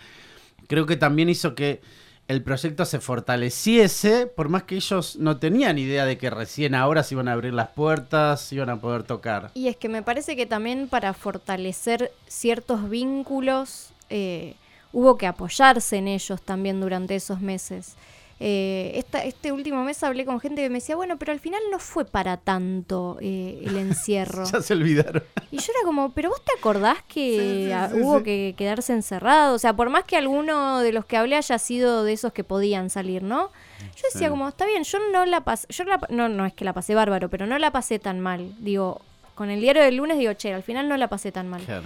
creo 0.68 0.86
que 0.86 0.96
también 0.96 1.28
hizo 1.28 1.56
que 1.56 1.80
el 2.28 2.42
proyecto 2.42 2.84
se 2.84 3.00
fortaleciese, 3.00 4.26
por 4.26 4.50
más 4.50 4.64
que 4.64 4.76
ellos 4.76 5.16
no 5.16 5.38
tenían 5.38 5.78
idea 5.78 6.04
de 6.04 6.18
que 6.18 6.28
recién 6.28 6.74
ahora 6.74 7.02
se 7.02 7.14
iban 7.14 7.26
a 7.26 7.32
abrir 7.32 7.54
las 7.54 7.68
puertas, 7.68 8.52
iban 8.52 8.68
a 8.68 8.80
poder 8.80 9.02
tocar. 9.02 9.50
Y 9.54 9.68
es 9.68 9.76
que 9.76 9.88
me 9.88 10.02
parece 10.02 10.36
que 10.36 10.44
también 10.44 10.88
para 10.88 11.14
fortalecer 11.14 12.12
ciertos 12.26 12.90
vínculos 12.90 13.90
eh, 14.10 14.56
hubo 14.92 15.16
que 15.16 15.26
apoyarse 15.26 15.96
en 15.96 16.06
ellos 16.06 16.42
también 16.42 16.80
durante 16.80 17.16
esos 17.16 17.40
meses. 17.40 17.96
Eh, 18.40 18.92
esta- 18.94 19.24
este 19.24 19.50
último 19.50 19.82
mes 19.82 20.00
hablé 20.04 20.24
con 20.24 20.38
gente 20.38 20.62
que 20.62 20.68
me 20.70 20.76
decía, 20.76 20.94
bueno, 20.94 21.18
pero 21.18 21.32
al 21.32 21.40
final 21.40 21.60
no 21.72 21.80
fue 21.80 22.04
para 22.04 22.36
tanto 22.36 23.18
eh, 23.20 23.60
el 23.64 23.76
encierro. 23.76 24.44
Ya 24.52 24.62
se 24.62 24.74
olvidaron. 24.74 25.24
Y 25.50 25.56
yo 25.58 25.72
era 25.72 25.84
como, 25.84 26.12
pero 26.12 26.28
vos 26.30 26.40
te 26.44 26.52
acordás 26.56 26.98
que 27.08 27.88
Sí, 27.90 27.94
sí, 27.94 27.96
sí, 27.96 28.02
hubo 28.04 28.22
que 28.22 28.54
quedarse 28.56 28.92
encerrado. 28.92 29.54
O 29.54 29.58
sea, 29.58 29.74
por 29.74 29.90
más 29.90 30.04
que 30.04 30.16
alguno 30.16 30.80
de 30.80 30.92
los 30.92 31.04
que 31.04 31.16
hablé 31.16 31.34
haya 31.36 31.58
sido 31.58 32.04
de 32.04 32.12
esos 32.12 32.32
que 32.32 32.44
podían 32.44 32.90
salir, 32.90 33.22
¿no? 33.24 33.50
Yo 33.96 34.02
decía 34.12 34.30
como, 34.30 34.48
está 34.48 34.66
bien, 34.66 34.84
yo 34.84 34.98
no 35.12 35.24
la 35.26 35.40
pasé, 35.42 35.66
yo 35.70 35.82
la 35.84 36.00
no, 36.08 36.28
no 36.28 36.46
es 36.46 36.52
que 36.52 36.64
la 36.64 36.72
pasé 36.72 36.94
bárbaro, 36.94 37.28
pero 37.28 37.46
no 37.46 37.58
la 37.58 37.72
pasé 37.72 37.98
tan 37.98 38.20
mal. 38.20 38.52
Digo, 38.60 39.00
con 39.34 39.50
el 39.50 39.60
diario 39.60 39.82
del 39.82 39.96
lunes 39.96 40.18
digo, 40.18 40.32
che, 40.34 40.52
al 40.54 40.62
final 40.62 40.88
no 40.88 40.96
la 40.96 41.08
pasé 41.08 41.32
tan 41.32 41.48
mal. 41.48 41.62
Claro. 41.62 41.84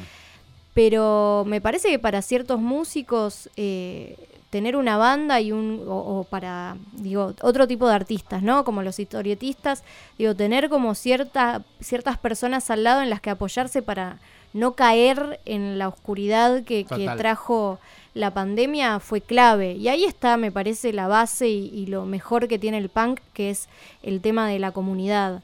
Pero 0.75 1.45
me 1.47 1.61
parece 1.61 1.89
que 1.89 1.99
para 1.99 2.23
ciertos 2.23 2.61
músicos 2.61 3.51
eh, 3.57 4.17
tener 4.53 4.77
una 4.77 4.99
banda 4.99 5.41
y 5.41 5.51
un 5.51 5.83
o, 5.89 5.97
o 5.97 6.25
para 6.25 6.77
digo 6.93 7.33
otro 7.41 7.67
tipo 7.67 7.89
de 7.89 7.95
artistas, 7.95 8.43
¿no? 8.43 8.65
Como 8.65 8.83
los 8.83 8.99
historietistas, 8.99 9.83
digo 10.19 10.37
tener 10.37 10.69
como 10.69 10.95
cierta 10.95 11.63
ciertas 11.81 12.19
personas 12.19 12.71
al 12.71 12.85
lado 12.85 13.01
en 13.01 13.09
las 13.09 13.23
que 13.23 13.31
apoyarse 13.31 13.81
para 13.81 14.19
no 14.53 14.75
caer 14.75 15.41
en 15.47 15.79
la 15.79 15.89
oscuridad 15.89 16.65
que, 16.65 16.85
que 16.85 17.09
trajo 17.17 17.79
la 18.13 18.35
pandemia 18.35 19.01
fue 19.01 19.23
clave. 19.23 19.73
Y 19.73 19.89
ahí 19.89 20.05
está, 20.05 20.37
me 20.37 20.53
parece, 20.53 20.93
la 20.93 21.09
base 21.09 21.49
y, 21.49 21.71
y 21.73 21.87
lo 21.87 22.05
mejor 22.05 22.47
que 22.47 22.59
tiene 22.59 22.77
el 22.77 22.91
punk, 22.91 23.21
que 23.33 23.49
es 23.49 23.71
el 24.03 24.21
tema 24.21 24.47
de 24.47 24.59
la 24.59 24.73
comunidad. 24.73 25.41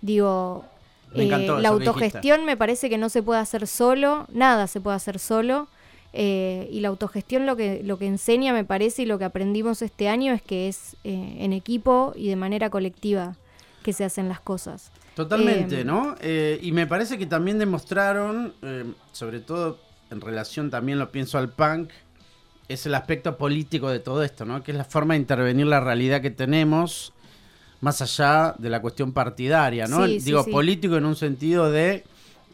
Digo, 0.00 0.64
eh, 1.12 1.26
la 1.26 1.70
autogestión 1.70 2.44
me 2.44 2.56
parece 2.56 2.88
que 2.88 2.98
no 2.98 3.08
se 3.08 3.20
puede 3.20 3.40
hacer 3.40 3.66
solo, 3.66 4.26
nada 4.32 4.68
se 4.68 4.80
puede 4.80 4.94
hacer 4.94 5.18
solo. 5.18 5.66
Eh, 6.16 6.68
y 6.70 6.78
la 6.80 6.88
autogestión 6.88 7.44
lo 7.44 7.56
que, 7.56 7.82
lo 7.82 7.98
que 7.98 8.06
enseña, 8.06 8.52
me 8.52 8.64
parece, 8.64 9.02
y 9.02 9.06
lo 9.06 9.18
que 9.18 9.24
aprendimos 9.24 9.82
este 9.82 10.08
año 10.08 10.32
es 10.32 10.40
que 10.42 10.68
es 10.68 10.96
eh, 11.02 11.36
en 11.40 11.52
equipo 11.52 12.12
y 12.16 12.28
de 12.28 12.36
manera 12.36 12.70
colectiva 12.70 13.36
que 13.82 13.92
se 13.92 14.04
hacen 14.04 14.28
las 14.28 14.38
cosas. 14.40 14.92
Totalmente, 15.16 15.80
Eh, 15.80 15.84
¿no? 15.84 16.14
Y 16.62 16.72
me 16.72 16.86
parece 16.86 17.18
que 17.18 17.26
también 17.26 17.58
demostraron, 17.58 18.54
sobre 19.12 19.40
todo 19.40 19.78
en 20.10 20.20
relación 20.20 20.70
también 20.70 20.98
lo 20.98 21.10
pienso 21.10 21.36
al 21.38 21.50
punk, 21.50 21.90
es 22.68 22.86
el 22.86 22.94
aspecto 22.94 23.36
político 23.36 23.90
de 23.90 23.98
todo 23.98 24.22
esto, 24.22 24.44
¿no? 24.44 24.62
Que 24.62 24.70
es 24.70 24.76
la 24.78 24.84
forma 24.84 25.14
de 25.14 25.20
intervenir 25.20 25.66
la 25.66 25.80
realidad 25.80 26.22
que 26.22 26.30
tenemos 26.30 27.12
más 27.80 28.00
allá 28.00 28.54
de 28.58 28.70
la 28.70 28.80
cuestión 28.80 29.12
partidaria, 29.12 29.86
¿no? 29.86 30.06
Sí, 30.06 30.20
sí, 30.20 30.26
Digo, 30.26 30.44
sí. 30.44 30.50
político 30.50 30.96
en 30.96 31.04
un 31.04 31.16
sentido 31.16 31.70
de 31.70 32.04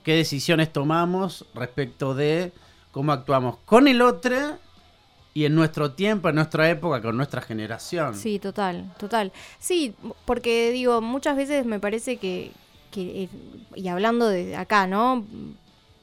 qué 0.03 0.15
decisiones 0.15 0.73
tomamos 0.73 1.45
respecto 1.55 2.15
de 2.15 2.53
cómo 2.91 3.13
actuamos 3.13 3.59
con 3.65 3.89
el 3.89 4.03
otro 4.03 4.59
y 5.33 5.45
en 5.45 5.55
nuestro 5.55 5.93
tiempo, 5.93 6.29
en 6.29 6.35
nuestra 6.35 6.69
época, 6.69 7.01
con 7.01 7.17
nuestra 7.17 7.41
generación. 7.41 8.15
Sí, 8.17 8.39
total, 8.39 8.93
total. 8.99 9.33
Sí, 9.59 9.95
porque 10.25 10.71
digo, 10.73 11.01
muchas 11.01 11.37
veces 11.37 11.65
me 11.65 11.79
parece 11.79 12.17
que, 12.17 12.53
eh, 12.97 13.29
y 13.75 13.89
hablando 13.89 14.29
de 14.29 14.57
acá, 14.57 14.87
¿no? 14.87 15.25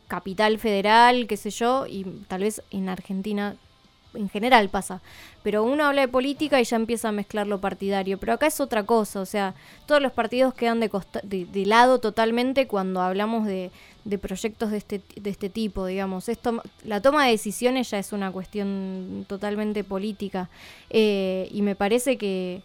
Capital 0.08 0.58
federal, 0.60 1.28
qué 1.28 1.36
sé 1.36 1.50
yo, 1.50 1.86
y 1.86 2.06
tal 2.28 2.42
vez 2.42 2.62
en 2.72 2.88
Argentina 2.88 3.58
en 4.18 4.30
general 4.30 4.70
pasa. 4.70 5.02
Pero 5.44 5.64
uno 5.64 5.86
habla 5.86 6.02
de 6.02 6.08
política 6.08 6.60
y 6.60 6.64
ya 6.66 6.76
empieza 6.76 7.10
a 7.10 7.12
mezclar 7.12 7.48
lo 7.48 7.62
partidario. 7.62 8.18
Pero 8.18 8.34
acá 8.34 8.48
es 8.48 8.60
otra 8.60 8.84
cosa, 8.84 9.22
o 9.22 9.26
sea, 9.26 9.54
todos 9.86 10.02
los 10.02 10.12
partidos 10.12 10.54
quedan 10.54 10.80
de, 10.80 10.90
costa- 10.90 11.22
de, 11.24 11.46
de 11.46 11.66
lado 11.66 12.00
totalmente 12.00 12.68
cuando 12.68 13.02
hablamos 13.02 13.46
de, 13.46 13.72
proyectos 14.22 14.72
de 14.72 14.78
este, 14.78 15.02
de 15.16 15.30
este 15.30 15.50
tipo, 15.50 15.86
digamos. 15.86 16.28
Esto, 16.30 16.62
la 16.84 17.02
toma 17.02 17.26
de 17.26 17.32
decisiones 17.32 17.90
ya 17.92 18.00
es 18.00 18.12
una 18.12 18.32
cuestión 18.32 19.26
totalmente 19.28 19.84
política. 19.84 20.50
Eh, 20.90 21.48
y 21.52 21.62
me 21.62 21.76
parece 21.76 22.18
que, 22.18 22.62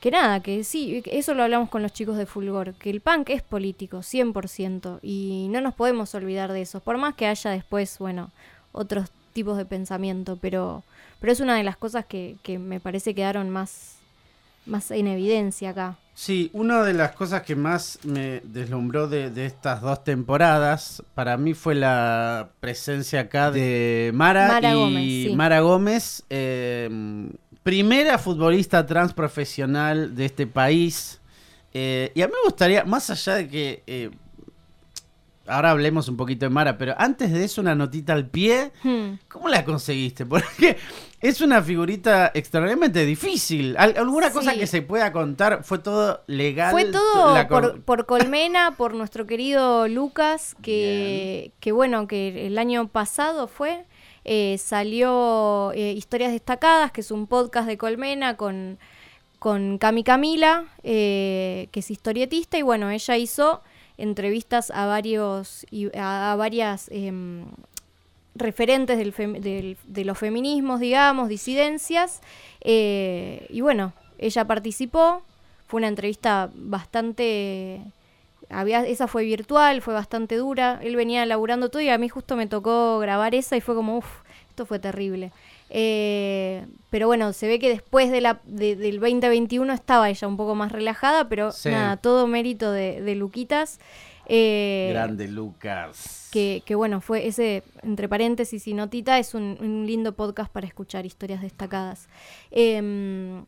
que 0.00 0.10
nada, 0.10 0.40
que 0.40 0.62
sí, 0.64 1.02
eso 1.06 1.34
lo 1.34 1.42
hablamos 1.42 1.70
con 1.70 1.82
los 1.82 1.92
chicos 1.92 2.16
de 2.16 2.26
Fulgor, 2.26 2.74
que 2.74 2.90
el 2.90 3.00
punk 3.00 3.30
es 3.30 3.42
político, 3.42 3.98
100%, 4.02 5.00
y 5.02 5.48
no 5.50 5.60
nos 5.60 5.74
podemos 5.74 6.14
olvidar 6.14 6.52
de 6.52 6.62
eso, 6.62 6.80
por 6.80 6.98
más 6.98 7.14
que 7.14 7.26
haya 7.26 7.50
después, 7.50 7.98
bueno, 7.98 8.30
otros 8.72 9.08
tipos 9.38 9.56
de 9.56 9.64
pensamiento, 9.64 10.36
pero, 10.40 10.82
pero 11.20 11.32
es 11.32 11.38
una 11.38 11.54
de 11.54 11.62
las 11.62 11.76
cosas 11.76 12.04
que, 12.06 12.38
que 12.42 12.58
me 12.58 12.80
parece 12.80 13.14
quedaron 13.14 13.50
más, 13.50 13.98
más 14.66 14.90
en 14.90 15.06
evidencia 15.06 15.70
acá. 15.70 15.96
Sí, 16.12 16.50
una 16.52 16.82
de 16.82 16.92
las 16.92 17.12
cosas 17.12 17.42
que 17.42 17.54
más 17.54 18.00
me 18.02 18.40
deslumbró 18.42 19.06
de, 19.06 19.30
de 19.30 19.46
estas 19.46 19.80
dos 19.80 20.02
temporadas 20.02 21.04
para 21.14 21.36
mí 21.36 21.54
fue 21.54 21.76
la 21.76 22.48
presencia 22.58 23.20
acá 23.20 23.52
de 23.52 24.10
Mara, 24.12 24.48
Mara 24.48 24.72
y 24.72 24.74
Gómez, 24.74 25.04
sí. 25.04 25.32
Mara 25.36 25.60
Gómez, 25.60 26.24
eh, 26.30 27.30
primera 27.62 28.18
futbolista 28.18 28.84
transprofesional 28.84 30.16
de 30.16 30.24
este 30.24 30.48
país. 30.48 31.20
Eh, 31.72 32.10
y 32.12 32.22
a 32.22 32.26
mí 32.26 32.32
me 32.32 32.48
gustaría, 32.48 32.82
más 32.84 33.08
allá 33.08 33.36
de 33.36 33.48
que 33.48 33.84
eh, 33.86 34.10
ahora 35.48 35.70
hablemos 35.72 36.08
un 36.08 36.16
poquito 36.16 36.46
de 36.46 36.50
Mara, 36.50 36.78
pero 36.78 36.94
antes 36.98 37.32
de 37.32 37.44
eso 37.44 37.60
una 37.60 37.74
notita 37.74 38.12
al 38.12 38.28
pie. 38.28 38.70
Hmm. 38.82 39.14
¿Cómo 39.28 39.48
la 39.48 39.64
conseguiste? 39.64 40.26
Porque 40.26 40.76
es 41.20 41.40
una 41.40 41.62
figurita 41.62 42.30
extremadamente 42.34 43.04
difícil. 43.04 43.74
Al- 43.78 43.96
¿Alguna 43.96 44.30
cosa 44.30 44.54
que 44.54 44.66
se 44.66 44.82
pueda 44.82 45.12
contar? 45.12 45.64
¿Fue 45.64 45.78
todo 45.78 46.22
legal? 46.26 46.70
Fue 46.72 46.84
todo 46.84 47.34
La 47.34 47.48
con- 47.48 47.62
por, 47.62 47.82
por 47.82 48.06
Colmena, 48.06 48.72
por 48.76 48.94
nuestro 48.94 49.26
querido 49.26 49.88
Lucas, 49.88 50.54
que, 50.62 51.52
que 51.60 51.72
bueno, 51.72 52.06
que 52.06 52.46
el 52.46 52.56
año 52.58 52.88
pasado 52.88 53.48
fue, 53.48 53.84
eh, 54.24 54.58
salió 54.58 55.72
eh, 55.74 55.92
Historias 55.92 56.32
Destacadas, 56.32 56.92
que 56.92 57.00
es 57.00 57.10
un 57.10 57.26
podcast 57.26 57.66
de 57.66 57.78
Colmena 57.78 58.36
con, 58.36 58.78
con 59.38 59.78
Cami 59.78 60.04
Camila, 60.04 60.66
eh, 60.82 61.68
que 61.72 61.80
es 61.80 61.90
historietista, 61.90 62.58
y 62.58 62.62
bueno, 62.62 62.90
ella 62.90 63.16
hizo 63.16 63.62
entrevistas 63.98 64.70
a 64.70 64.86
varios, 64.86 65.66
a, 65.94 66.34
varias 66.38 66.88
em, 66.90 67.44
referentes 68.34 68.96
del- 68.98 69.76
de 69.84 70.04
los 70.04 70.16
feminismos, 70.18 70.80
digamos, 70.80 71.28
disidencias. 71.28 72.20
eh, 72.60 73.46
y 73.50 73.60
bueno, 73.60 73.92
ella 74.18 74.44
participó, 74.46 75.22
fue 75.66 75.78
una 75.78 75.88
entrevista 75.88 76.50
bastante... 76.54 77.82
Había, 78.50 78.86
esa 78.86 79.08
fue 79.08 79.24
virtual, 79.24 79.82
fue 79.82 79.92
bastante 79.92 80.36
dura. 80.36 80.80
Él 80.82 80.96
venía 80.96 81.26
laburando 81.26 81.68
todo 81.68 81.82
y 81.82 81.90
a 81.90 81.98
mí 81.98 82.08
justo 82.08 82.34
me 82.34 82.46
tocó 82.46 82.98
grabar 82.98 83.34
esa 83.34 83.56
y 83.58 83.60
fue 83.60 83.74
como, 83.74 83.98
uff, 83.98 84.06
esto 84.48 84.64
fue 84.64 84.78
terrible. 84.78 85.32
Eh, 85.70 86.66
pero 86.90 87.06
bueno, 87.06 87.32
se 87.32 87.46
ve 87.46 87.58
que 87.58 87.68
después 87.68 88.10
de 88.10 88.20
la, 88.20 88.40
de- 88.44 88.76
del 88.76 89.00
2021 89.00 89.72
estaba 89.72 90.08
ella 90.08 90.26
un 90.28 90.36
poco 90.36 90.54
más 90.54 90.72
relajada, 90.72 91.28
pero 91.28 91.52
Sí. 91.52 91.68
nada, 91.70 91.96
todo 91.98 92.26
mérito 92.26 92.72
de, 92.72 93.00
de 93.02 93.14
Luquitas. 93.14 93.78
Eh, 94.30 94.88
Grande 94.92 95.26
Lucas. 95.28 96.28
que, 96.32 96.62
que 96.66 96.74
bueno, 96.74 97.00
fue 97.00 97.26
ese, 97.26 97.62
entre 97.82 98.08
paréntesis 98.08 98.66
y 98.66 98.74
notita, 98.74 99.18
es 99.18 99.34
un, 99.34 99.56
un 99.60 99.86
lindo 99.86 100.12
podcast 100.14 100.50
para 100.52 100.66
escuchar 100.66 101.06
historias 101.06 101.40
destacadas. 101.40 102.08
Em, 102.50 103.46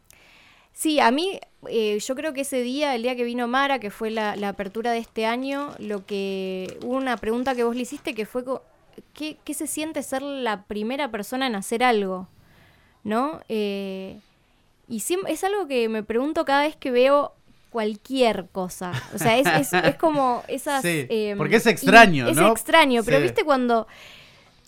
sí, 0.73 0.99
a 1.01 1.11
mí, 1.11 1.39
eh, 1.69 1.99
yo 1.99 2.15
creo 2.15 2.33
que 2.33 2.43
ese 2.43 2.63
día, 2.63 2.95
el 2.95 3.03
día 3.03 3.15
que 3.17 3.25
vino 3.25 3.47
Mara, 3.49 3.79
que 3.79 3.91
fue 3.91 4.11
la, 4.11 4.37
la 4.37 4.49
apertura 4.51 4.93
de 4.93 4.99
este 4.99 5.27
año, 5.27 5.75
lo 5.79 6.07
que 6.07 6.79
hubo 6.83 6.97
una 6.97 7.19
pregunta 7.19 7.55
que 7.55 7.65
vos 7.65 7.77
le 7.77 7.83
hiciste 7.83 8.15
que 8.15 8.25
fue, 8.25 8.43
¿qué, 9.15 9.39
qué 9.45 9.55
se 9.55 9.67
siente 9.67 10.03
ser 10.03 10.23
la 10.23 10.65
primera 10.65 11.11
persona 11.11 11.47
en 11.47 11.55
hacer 11.55 11.83
algo? 11.83 12.29
¿No? 13.05 13.41
Eh, 13.49 14.19
y 14.89 15.03
es 15.29 15.45
algo 15.45 15.67
que 15.69 15.89
me 15.89 16.03
pregunto 16.03 16.45
cada 16.45 16.63
vez 16.63 16.77
que 16.77 16.91
veo 16.91 17.33
cualquier 17.71 18.49
cosa. 18.51 18.93
O 19.15 19.19
sea, 19.19 19.39
es, 19.39 19.47
es- 19.47 19.73
es 19.73 19.97
como 19.97 20.43
esas... 20.49 20.83
Sí, 20.83 21.07
em, 21.09 21.39
porque 21.39 21.57
es 21.57 21.67
extraño, 21.67 22.29
y- 22.29 22.35
¿no? 22.35 22.47
Es 22.47 22.51
extraño, 22.53 23.03
pero 23.05 23.19
Sí. 23.19 23.23
viste 23.23 23.45
cuando 23.45 23.87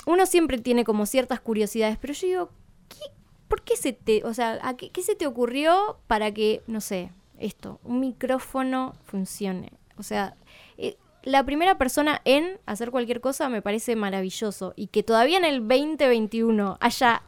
uno 0.07 0.25
siempre 0.27 0.59
tiene 0.59 0.85
como 0.85 1.07
ciertas 1.07 1.41
curiosidades, 1.41 1.99
pero 2.01 2.13
yo 2.15 2.27
digo, 2.27 2.51
¿qué- 2.89 3.11
¿por 3.49 3.63
qué 3.63 3.77
se 3.77 3.93
te, 3.93 4.25
o 4.25 4.33
sea, 4.33 4.59
¿a 4.63 4.77
qué, 4.77 4.91
qué 4.91 5.03
se 5.03 5.15
te 5.17 5.27
ocurrió 5.27 5.99
para 6.07 6.33
que, 6.33 6.63
no 6.67 6.81
sé, 6.81 7.11
esto, 7.39 7.81
un 7.85 8.01
micrófono 8.01 8.95
funcione? 9.05 9.73
O 9.99 10.03
sea, 10.05 10.35
eh, 10.79 10.97
la 11.23 11.45
primera 11.45 11.79
persona 11.79 12.21
en 12.25 12.59
hacer 12.67 12.91
cualquier 12.91 13.21
cosa 13.21 13.49
me 13.49 13.63
parece 13.63 13.97
maravilloso 13.97 14.73
y 14.77 14.89
que 14.89 15.03
todavía 15.03 15.39
en 15.39 15.45
el 15.45 15.61
2021 15.61 16.79
haya 16.81 17.23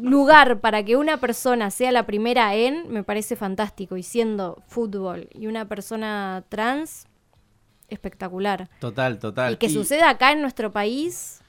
lugar 0.00 0.60
para 0.60 0.84
que 0.84 0.96
una 0.96 1.16
persona 1.18 1.70
sea 1.70 1.92
la 1.92 2.06
primera 2.06 2.54
en, 2.54 2.90
me 2.90 3.02
parece 3.02 3.36
fantástico. 3.36 3.96
Y 3.96 4.02
siendo 4.02 4.62
fútbol 4.68 5.28
y 5.32 5.46
una 5.46 5.66
persona 5.66 6.44
trans, 6.48 7.06
espectacular. 7.88 8.68
Total, 8.80 9.18
total. 9.18 9.54
Y 9.54 9.56
que 9.56 9.70
suceda 9.70 10.10
acá 10.10 10.32
en 10.32 10.40
nuestro 10.40 10.72
país, 10.72 11.40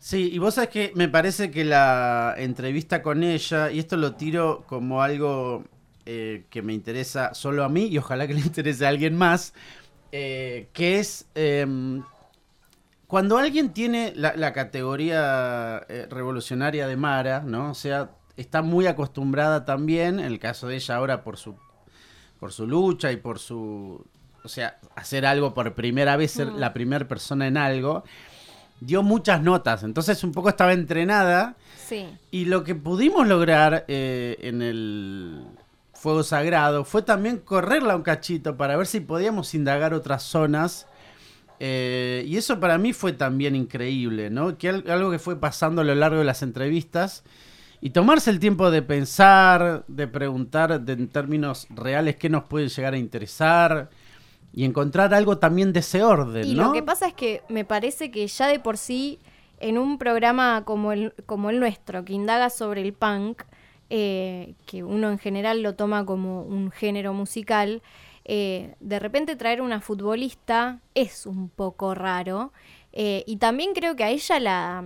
Sí, 0.00 0.30
y 0.32 0.38
vos 0.38 0.54
sabés 0.54 0.70
que 0.70 0.92
me 0.94 1.08
parece 1.08 1.50
que 1.50 1.64
la 1.64 2.34
entrevista 2.38 3.02
con 3.02 3.24
ella, 3.24 3.70
y 3.70 3.80
esto 3.80 3.96
lo 3.96 4.14
tiro 4.14 4.64
como 4.68 5.02
algo 5.02 5.64
eh, 6.06 6.44
que 6.50 6.62
me 6.62 6.72
interesa 6.72 7.34
solo 7.34 7.64
a 7.64 7.68
mí 7.68 7.86
y 7.86 7.98
ojalá 7.98 8.26
que 8.28 8.34
le 8.34 8.40
interese 8.40 8.86
a 8.86 8.90
alguien 8.90 9.16
más, 9.16 9.54
eh, 10.12 10.68
que 10.72 10.98
es 10.98 11.26
em, 11.34 12.02
cuando 13.06 13.38
alguien 13.38 13.72
tiene 13.72 14.12
la, 14.16 14.34
la 14.36 14.52
categoría 14.52 15.84
eh, 15.88 16.06
revolucionaria 16.10 16.86
de 16.86 16.96
Mara, 16.96 17.40
¿no? 17.40 17.70
O 17.70 17.74
sea, 17.74 18.10
está 18.36 18.62
muy 18.62 18.86
acostumbrada 18.86 19.64
también, 19.64 20.20
en 20.20 20.26
el 20.26 20.38
caso 20.38 20.68
de 20.68 20.76
ella 20.76 20.96
ahora 20.96 21.24
por 21.24 21.36
su, 21.36 21.56
por 22.38 22.52
su 22.52 22.66
lucha 22.66 23.10
y 23.12 23.16
por 23.16 23.38
su... 23.38 24.04
O 24.44 24.48
sea, 24.48 24.78
hacer 24.94 25.26
algo 25.26 25.52
por 25.54 25.74
primera 25.74 26.16
vez, 26.16 26.30
ser 26.32 26.48
Mm. 26.48 26.58
la 26.58 26.72
primera 26.72 27.08
persona 27.08 27.46
en 27.46 27.56
algo 27.56 28.04
dio 28.80 29.02
muchas 29.02 29.42
notas, 29.42 29.82
entonces 29.82 30.22
un 30.22 30.32
poco 30.32 30.48
estaba 30.48 30.72
entrenada 30.72 31.56
sí. 31.76 32.06
y 32.30 32.44
lo 32.44 32.62
que 32.62 32.74
pudimos 32.74 33.26
lograr 33.26 33.84
eh, 33.88 34.36
en 34.40 34.62
el 34.62 35.44
Fuego 35.98 36.22
Sagrado 36.22 36.84
fue 36.84 37.02
también 37.02 37.38
correrla 37.38 37.96
un 37.96 38.02
cachito 38.02 38.56
para 38.56 38.76
ver 38.76 38.86
si 38.86 39.00
podíamos 39.00 39.54
indagar 39.54 39.94
otras 39.94 40.22
zonas 40.22 40.86
eh, 41.60 42.24
y 42.26 42.36
eso 42.36 42.60
para 42.60 42.78
mí 42.78 42.92
fue 42.92 43.12
también 43.12 43.56
increíble, 43.56 44.30
¿no? 44.30 44.56
Que 44.56 44.68
al- 44.68 44.90
algo 44.90 45.10
que 45.10 45.18
fue 45.18 45.40
pasando 45.40 45.80
a 45.80 45.84
lo 45.84 45.94
largo 45.94 46.18
de 46.18 46.24
las 46.24 46.42
entrevistas 46.42 47.24
y 47.80 47.90
tomarse 47.90 48.30
el 48.30 48.38
tiempo 48.38 48.70
de 48.70 48.82
pensar, 48.82 49.84
de 49.88 50.06
preguntar 50.06 50.80
de- 50.80 50.92
en 50.92 51.08
términos 51.08 51.66
reales 51.70 52.16
qué 52.16 52.28
nos 52.28 52.44
puede 52.44 52.68
llegar 52.68 52.94
a 52.94 52.98
interesar 52.98 53.90
y 54.52 54.64
encontrar 54.64 55.12
algo 55.14 55.38
también 55.38 55.72
de 55.72 55.80
ese 55.80 56.02
orden, 56.04 56.46
Y 56.46 56.54
¿no? 56.54 56.66
lo 56.66 56.72
que 56.72 56.82
pasa 56.82 57.08
es 57.08 57.14
que 57.14 57.42
me 57.48 57.64
parece 57.64 58.10
que 58.10 58.26
ya 58.26 58.46
de 58.46 58.60
por 58.60 58.76
sí, 58.78 59.18
en 59.60 59.78
un 59.78 59.98
programa 59.98 60.62
como 60.64 60.92
el, 60.92 61.12
como 61.26 61.50
el 61.50 61.58
nuestro, 61.58 62.04
que 62.04 62.12
indaga 62.12 62.50
sobre 62.50 62.82
el 62.82 62.92
punk, 62.92 63.42
eh, 63.90 64.54
que 64.66 64.82
uno 64.84 65.10
en 65.10 65.18
general 65.18 65.62
lo 65.62 65.74
toma 65.74 66.04
como 66.04 66.42
un 66.42 66.70
género 66.70 67.12
musical, 67.14 67.82
eh, 68.24 68.74
de 68.80 68.98
repente 68.98 69.36
traer 69.36 69.62
una 69.62 69.80
futbolista 69.80 70.80
es 70.94 71.26
un 71.26 71.48
poco 71.48 71.94
raro. 71.94 72.52
eh, 72.92 73.22
y 73.26 73.36
también 73.36 73.72
creo 73.74 73.96
que 73.96 74.04
a 74.04 74.10
ella 74.10 74.40
la... 74.40 74.84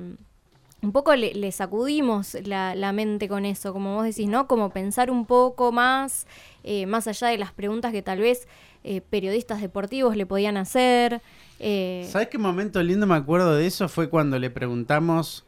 Un 0.83 0.91
poco 0.91 1.15
le, 1.15 1.33
le 1.35 1.53
sacudimos 1.53 2.35
la, 2.45 2.75
la 2.75 2.91
mente 2.93 3.29
con 3.29 3.45
eso, 3.45 3.73
como 3.73 3.95
vos 3.95 4.05
decís, 4.05 4.27
¿no? 4.29 4.49
Como 4.49 4.71
pensar 4.71 5.13
un 5.13 5.27
poco 5.27 5.71
más, 5.71 6.27
más 6.89 7.07
allá 7.07 7.29
de 7.29 7.39
las 7.39 7.53
preguntas 7.53 7.93
que 7.93 8.03
tal 8.03 8.19
vez 8.19 8.49
periodistas 9.09 9.61
deportivos 9.61 10.17
le 10.17 10.27
podían 10.27 10.57
hacer. 10.57 11.23
¿Sabes 11.61 12.27
qué 12.29 12.37
momento 12.37 12.83
lindo 12.83 13.07
me 13.07 13.15
acuerdo 13.15 13.55
de 13.55 13.65
eso? 13.69 13.89
Fue 13.89 14.11
cuando 14.11 14.41
le 14.41 14.51
preguntamos 14.51 15.45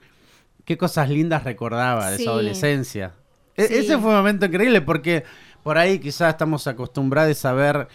qué 0.64 0.78
cosas 0.78 1.10
lindas 1.10 1.42
recordaba 1.42 2.12
de 2.12 2.18
Sí. 2.18 2.24
su 2.24 2.30
adolescencia. 2.30 3.14
E- 3.56 3.68
Sí. 3.68 3.74
Ese 3.76 3.98
fue 3.98 4.10
un 4.10 4.16
momento 4.16 4.46
increíble 4.46 4.80
porque 4.80 5.24
por 5.62 5.78
ahí 5.78 5.98
quizás 5.98 6.30
estamos 6.30 6.66
acostumbrados 6.66 7.44
a 7.44 7.52
ver 7.52 7.88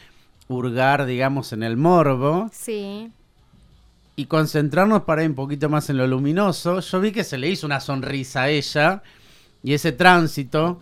hurgar, 0.47 1.05
digamos, 1.05 1.53
en 1.53 1.63
el 1.63 1.77
morbo 1.77 2.49
sí, 2.51 3.11
y 4.15 4.25
concentrarnos 4.25 5.03
para 5.03 5.23
ir 5.23 5.29
un 5.29 5.35
poquito 5.35 5.69
más 5.69 5.89
en 5.89 5.97
lo 5.97 6.07
luminoso. 6.07 6.79
Yo 6.79 6.99
vi 6.99 7.11
que 7.11 7.23
se 7.23 7.37
le 7.37 7.47
hizo 7.49 7.65
una 7.67 7.79
sonrisa 7.79 8.43
a 8.43 8.49
ella 8.49 9.03
y 9.63 9.73
ese 9.73 9.91
tránsito 9.91 10.79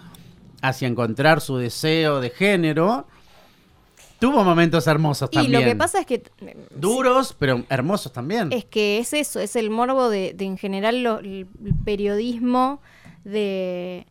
hacia 0.61 0.87
encontrar 0.87 1.41
su 1.41 1.57
deseo 1.57 2.19
de 2.21 2.29
género 2.29 3.05
tuvo 4.19 4.43
momentos 4.43 4.87
hermosos 4.87 5.29
y 5.31 5.35
también. 5.35 5.61
lo 5.61 5.67
que 5.67 5.75
pasa 5.75 5.99
es 5.99 6.05
que 6.07 6.23
Duros, 6.75 7.35
pero 7.37 7.63
hermosos 7.69 8.11
también. 8.11 8.51
es 8.51 8.65
que 8.65 8.97
es 8.99 9.13
eso, 9.13 9.39
es 9.39 9.55
el 9.55 9.69
morbo 9.69 10.09
de, 10.09 10.33
de 10.33 10.45
en 10.45 10.57
general 10.57 11.03
lo- 11.03 11.19
el 11.19 11.45
periodismo 11.85 12.81
de, 13.23 14.07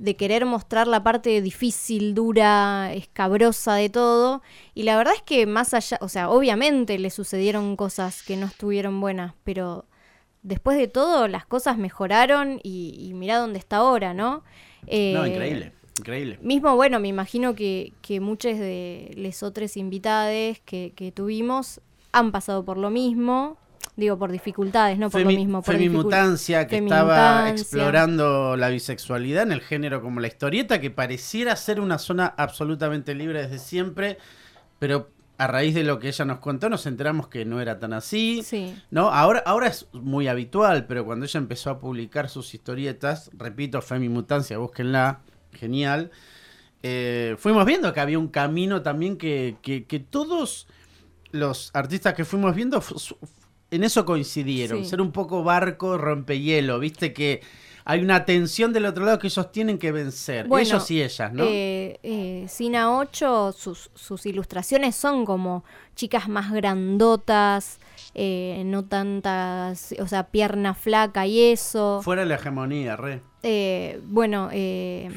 de 0.00 0.16
querer 0.16 0.46
mostrar 0.46 0.86
la 0.86 1.02
parte 1.02 1.42
difícil, 1.42 2.14
dura, 2.14 2.90
escabrosa 2.94 3.74
de 3.74 3.90
todo. 3.90 4.40
Y 4.74 4.84
la 4.84 4.96
verdad 4.96 5.12
es 5.14 5.22
que 5.22 5.46
más 5.46 5.74
allá, 5.74 5.98
o 6.00 6.08
sea, 6.08 6.30
obviamente 6.30 6.98
le 6.98 7.10
sucedieron 7.10 7.76
cosas 7.76 8.22
que 8.22 8.38
no 8.38 8.46
estuvieron 8.46 8.98
buenas, 8.98 9.34
pero 9.44 9.84
después 10.42 10.78
de 10.78 10.88
todo 10.88 11.28
las 11.28 11.44
cosas 11.44 11.76
mejoraron 11.76 12.60
y, 12.62 12.96
y 12.98 13.12
mirá 13.12 13.36
dónde 13.36 13.58
está 13.58 13.76
ahora, 13.76 14.14
¿no? 14.14 14.42
Eh, 14.86 15.12
No, 15.14 15.26
increíble, 15.26 15.74
increíble. 15.98 16.38
Mismo, 16.40 16.74
bueno, 16.76 16.98
me 16.98 17.08
imagino 17.08 17.54
que, 17.54 17.92
que 18.00 18.20
muchos 18.20 18.58
de 18.58 19.12
los 19.18 19.42
otros 19.42 19.76
invitados 19.76 20.60
que, 20.64 20.94
que 20.96 21.12
tuvimos 21.12 21.82
han 22.12 22.32
pasado 22.32 22.64
por 22.64 22.78
lo 22.78 22.88
mismo. 22.88 23.58
Digo, 24.00 24.18
por 24.18 24.32
dificultades, 24.32 24.98
no 24.98 25.10
por 25.10 25.20
Femi- 25.20 25.24
lo 25.34 25.38
mismo. 25.38 25.62
Por 25.62 25.74
Femimutancia, 25.74 26.66
que 26.66 26.78
estaba 26.78 27.50
explorando 27.50 28.56
la 28.56 28.68
bisexualidad 28.70 29.42
en 29.44 29.52
el 29.52 29.60
género 29.60 30.00
como 30.02 30.20
la 30.20 30.26
historieta, 30.26 30.80
que 30.80 30.90
pareciera 30.90 31.54
ser 31.54 31.80
una 31.80 31.98
zona 31.98 32.26
absolutamente 32.26 33.14
libre 33.14 33.42
desde 33.42 33.58
siempre, 33.58 34.16
pero 34.78 35.10
a 35.36 35.46
raíz 35.46 35.74
de 35.74 35.84
lo 35.84 35.98
que 35.98 36.08
ella 36.08 36.24
nos 36.24 36.38
contó 36.38 36.68
nos 36.68 36.84
enteramos 36.86 37.28
que 37.28 37.44
no 37.44 37.60
era 37.60 37.78
tan 37.78 37.92
así. 37.92 38.42
Sí, 38.44 38.74
¿No? 38.90 39.10
Ahora, 39.10 39.42
ahora 39.46 39.68
es 39.68 39.86
muy 39.92 40.28
habitual, 40.28 40.86
pero 40.86 41.04
cuando 41.04 41.24
ella 41.26 41.38
empezó 41.38 41.70
a 41.70 41.78
publicar 41.78 42.28
sus 42.28 42.52
historietas, 42.54 43.30
repito, 43.34 43.80
Femimutancia, 43.82 44.58
búsquenla, 44.58 45.20
genial, 45.52 46.10
eh, 46.82 47.36
fuimos 47.38 47.64
viendo 47.66 47.92
que 47.92 48.00
había 48.00 48.18
un 48.18 48.28
camino 48.28 48.82
también 48.82 49.16
que, 49.18 49.56
que, 49.62 49.84
que 49.84 49.98
todos 50.00 50.66
los 51.32 51.70
artistas 51.74 52.14
que 52.14 52.24
fuimos 52.24 52.54
viendo 52.54 52.82
en 53.70 53.84
eso 53.84 54.04
coincidieron, 54.04 54.84
Sí. 54.84 54.90
ser 54.90 55.00
un 55.00 55.12
poco 55.12 55.42
barco 55.44 55.96
rompehielo, 55.98 56.78
viste 56.78 57.12
que 57.12 57.40
hay 57.84 58.00
una 58.02 58.24
tensión 58.24 58.72
del 58.72 58.84
otro 58.86 59.04
lado 59.04 59.18
que 59.18 59.26
ellos 59.28 59.50
tienen 59.52 59.78
que 59.78 59.90
vencer, 59.90 60.46
Bueno, 60.46 60.66
ellos 60.66 60.90
y 60.90 61.02
ellas, 61.02 61.32
¿no? 61.32 61.44
Eh, 61.44 61.98
eh, 62.02 62.44
Sina 62.48 62.96
8, 62.98 63.52
sus, 63.52 63.90
sus 63.94 64.26
ilustraciones 64.26 64.94
son 64.94 65.24
como 65.24 65.64
chicas 65.96 66.28
más 66.28 66.52
grandotas, 66.52 67.78
eh, 68.14 68.62
no 68.66 68.84
tantas, 68.84 69.94
o 69.98 70.06
sea, 70.06 70.24
pierna 70.28 70.74
flaca 70.74 71.26
y 71.26 71.40
eso. 71.40 72.00
Fuera 72.02 72.24
la 72.24 72.34
hegemonía, 72.36 72.96
re. 72.96 73.22
Eh, 73.42 74.00
bueno, 74.04 74.50
eh, 74.52 75.08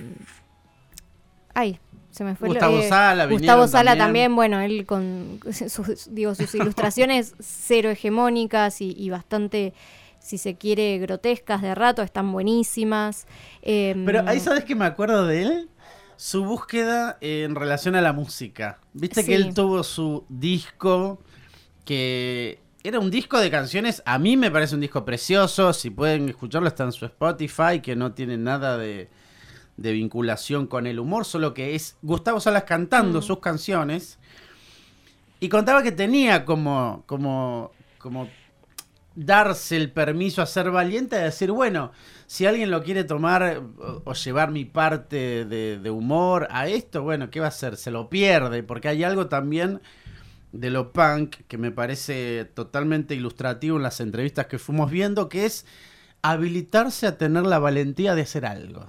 ay, 1.53 1.79
se 2.13 2.23
me 2.23 2.35
fue 2.35 2.47
lo- 2.47 2.53
Gustavo 2.53 2.77
eh, 2.79 2.87
Sala, 2.87 3.25
Gustavo 3.25 3.67
Sala 3.67 3.91
también. 3.97 4.05
también. 4.31 4.35
bueno, 4.35 4.59
él 4.61 4.85
con 4.85 5.39
sus, 5.67 6.13
digo, 6.13 6.33
sus 6.35 6.53
ilustraciones 6.55 7.33
cero 7.39 7.89
hegemónicas 7.89 8.79
y, 8.81 8.93
y 8.97 9.09
bastante 9.09 9.73
si 10.19 10.37
se 10.37 10.55
quiere, 10.55 10.99
grotescas 10.99 11.61
de 11.61 11.75
rato, 11.75 12.01
están 12.01 12.31
buenísimas. 12.31 13.27
Em, 13.61 14.05
Pero 14.05 14.23
ahí 14.25 14.39
sabes 14.39 14.63
que 14.63 14.73
me 14.75 14.85
acuerdo 14.85 15.27
de 15.27 15.41
él, 15.43 15.69
su 16.15 16.45
búsqueda 16.45 17.17
en 17.19 17.55
relación 17.55 17.95
a 17.95 18.01
la 18.01 18.13
música. 18.13 18.79
Viste 18.93 19.21
Sí. 19.21 19.27
que 19.27 19.35
él 19.35 19.53
tuvo 19.53 19.83
su 19.83 20.23
disco 20.29 21.19
que 21.85 22.59
era 22.83 22.99
un 22.99 23.09
disco 23.11 23.39
de 23.39 23.49
canciones, 23.49 24.01
a 24.05 24.17
mí 24.19 24.37
me 24.37 24.51
parece 24.51 24.75
un 24.75 24.81
disco 24.81 25.03
precioso, 25.05 25.73
si 25.73 25.89
pueden 25.89 26.29
escucharlo 26.29 26.67
está 26.67 26.83
en 26.83 26.91
su 26.91 27.05
Spotify, 27.05 27.79
que 27.81 27.95
no 27.95 28.13
tiene 28.13 28.37
nada 28.37 28.77
de, 28.77 29.09
de 29.77 29.91
vinculación 29.91 30.67
con 30.67 30.85
el 30.87 30.99
humor, 30.99 31.25
solo 31.25 31.53
que 31.53 31.75
es 31.75 31.97
Gustavo 32.01 32.39
Salas 32.39 32.63
cantando 32.63 33.19
Mm. 33.19 33.23
sus 33.23 33.39
canciones. 33.39 34.19
Y 35.39 35.49
contaba 35.49 35.83
que 35.83 35.91
tenía 35.91 36.45
como, 36.45 37.03
como, 37.05 37.71
como 37.97 38.29
darse 39.15 39.75
el 39.77 39.91
permiso 39.91 40.41
a 40.41 40.45
ser 40.45 40.71
valiente, 40.71 41.15
a 41.17 41.23
decir, 41.23 41.51
bueno, 41.51 41.91
si 42.27 42.45
alguien 42.45 42.71
lo 42.71 42.81
quiere 42.83 43.03
tomar 43.03 43.61
o, 43.79 44.01
o 44.05 44.13
llevar 44.13 44.51
mi 44.51 44.65
parte 44.65 45.45
de, 45.45 45.79
de 45.79 45.89
humor 45.91 46.47
a 46.49 46.67
esto, 46.67 47.03
bueno, 47.03 47.29
¿qué 47.29 47.39
va 47.39 47.47
a 47.47 47.49
hacer? 47.49 47.75
Se 47.77 47.91
lo 47.91 48.09
pierde, 48.09 48.63
porque 48.63 48.87
hay 48.87 49.03
algo 49.03 49.27
también 49.27 49.81
de 50.51 50.69
lo 50.69 50.93
punk 50.93 51.35
que 51.47 51.57
me 51.57 51.71
parece 51.71 52.45
totalmente 52.45 53.13
ilustrativo 53.15 53.77
en 53.77 53.83
las 53.83 53.99
entrevistas 53.99 54.45
que 54.45 54.59
fuimos 54.59 54.89
viendo, 54.91 55.27
que 55.29 55.45
es 55.45 55.65
habilitarse 56.21 57.05
a 57.07 57.17
tener 57.17 57.43
la 57.45 57.59
valentía 57.59 58.15
de 58.15 58.21
hacer 58.21 58.45
algo. 58.45 58.87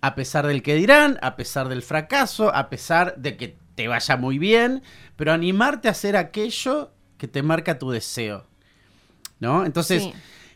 A 0.00 0.14
pesar 0.14 0.46
del 0.46 0.62
que 0.62 0.74
dirán, 0.74 1.18
a 1.22 1.34
pesar 1.36 1.68
del 1.68 1.82
fracaso, 1.82 2.54
a 2.54 2.68
pesar 2.70 3.16
de 3.16 3.36
que 3.36 3.56
te 3.74 3.88
vaya 3.88 4.16
muy 4.16 4.38
bien, 4.38 4.82
pero 5.16 5.32
animarte 5.32 5.88
a 5.88 5.92
hacer 5.92 6.16
aquello 6.16 6.92
que 7.16 7.28
te 7.28 7.42
marca 7.42 7.78
tu 7.78 7.90
deseo. 7.90 8.46
¿No? 9.40 9.64
Entonces, 9.64 10.02
Sí. 10.04 10.12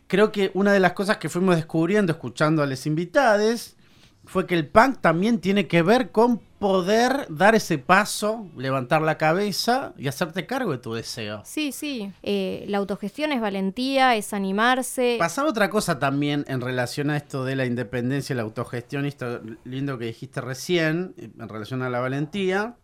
creo 0.07 0.31
que 0.31 0.51
una 0.53 0.73
de 0.73 0.79
las 0.79 0.93
cosas 0.93 1.17
que 1.17 1.29
fuimos 1.29 1.55
descubriendo 1.55 2.11
escuchando 2.11 2.61
a 2.63 2.65
los 2.65 2.85
invitados 2.85 3.75
fue 4.25 4.45
que 4.45 4.55
el 4.55 4.67
punk 4.67 4.99
también 5.01 5.39
tiene 5.39 5.67
que 5.67 5.81
ver 5.81 6.11
con 6.11 6.39
poder 6.63 7.27
dar 7.27 7.55
ese 7.55 7.77
paso, 7.77 8.47
levantar 8.55 9.01
la 9.01 9.17
cabeza 9.17 9.93
y 9.97 10.07
hacerte 10.07 10.45
cargo 10.45 10.71
de 10.71 10.77
tu 10.77 10.93
deseo. 10.93 11.41
Sí, 11.43 11.73
sí. 11.73 12.13
Eh, 12.23 12.63
la 12.69 12.77
autogestión 12.77 13.33
es 13.33 13.41
valentía, 13.41 14.15
es 14.15 14.31
animarse. 14.31 15.17
Pasaba 15.19 15.49
otra 15.49 15.69
cosa 15.69 15.99
también 15.99 16.45
en 16.47 16.61
relación 16.61 17.09
a 17.09 17.17
esto 17.17 17.43
de 17.43 17.57
la 17.57 17.65
independencia 17.65 18.31
y 18.31 18.37
la 18.37 18.43
autogestión, 18.43 19.03
y 19.03 19.09
esto 19.09 19.41
lindo 19.65 19.97
que 19.97 20.05
dijiste 20.05 20.39
recién, 20.39 21.13
en 21.17 21.49
relación 21.49 21.81
a 21.81 21.89
la 21.89 21.99
valentía. 21.99 22.77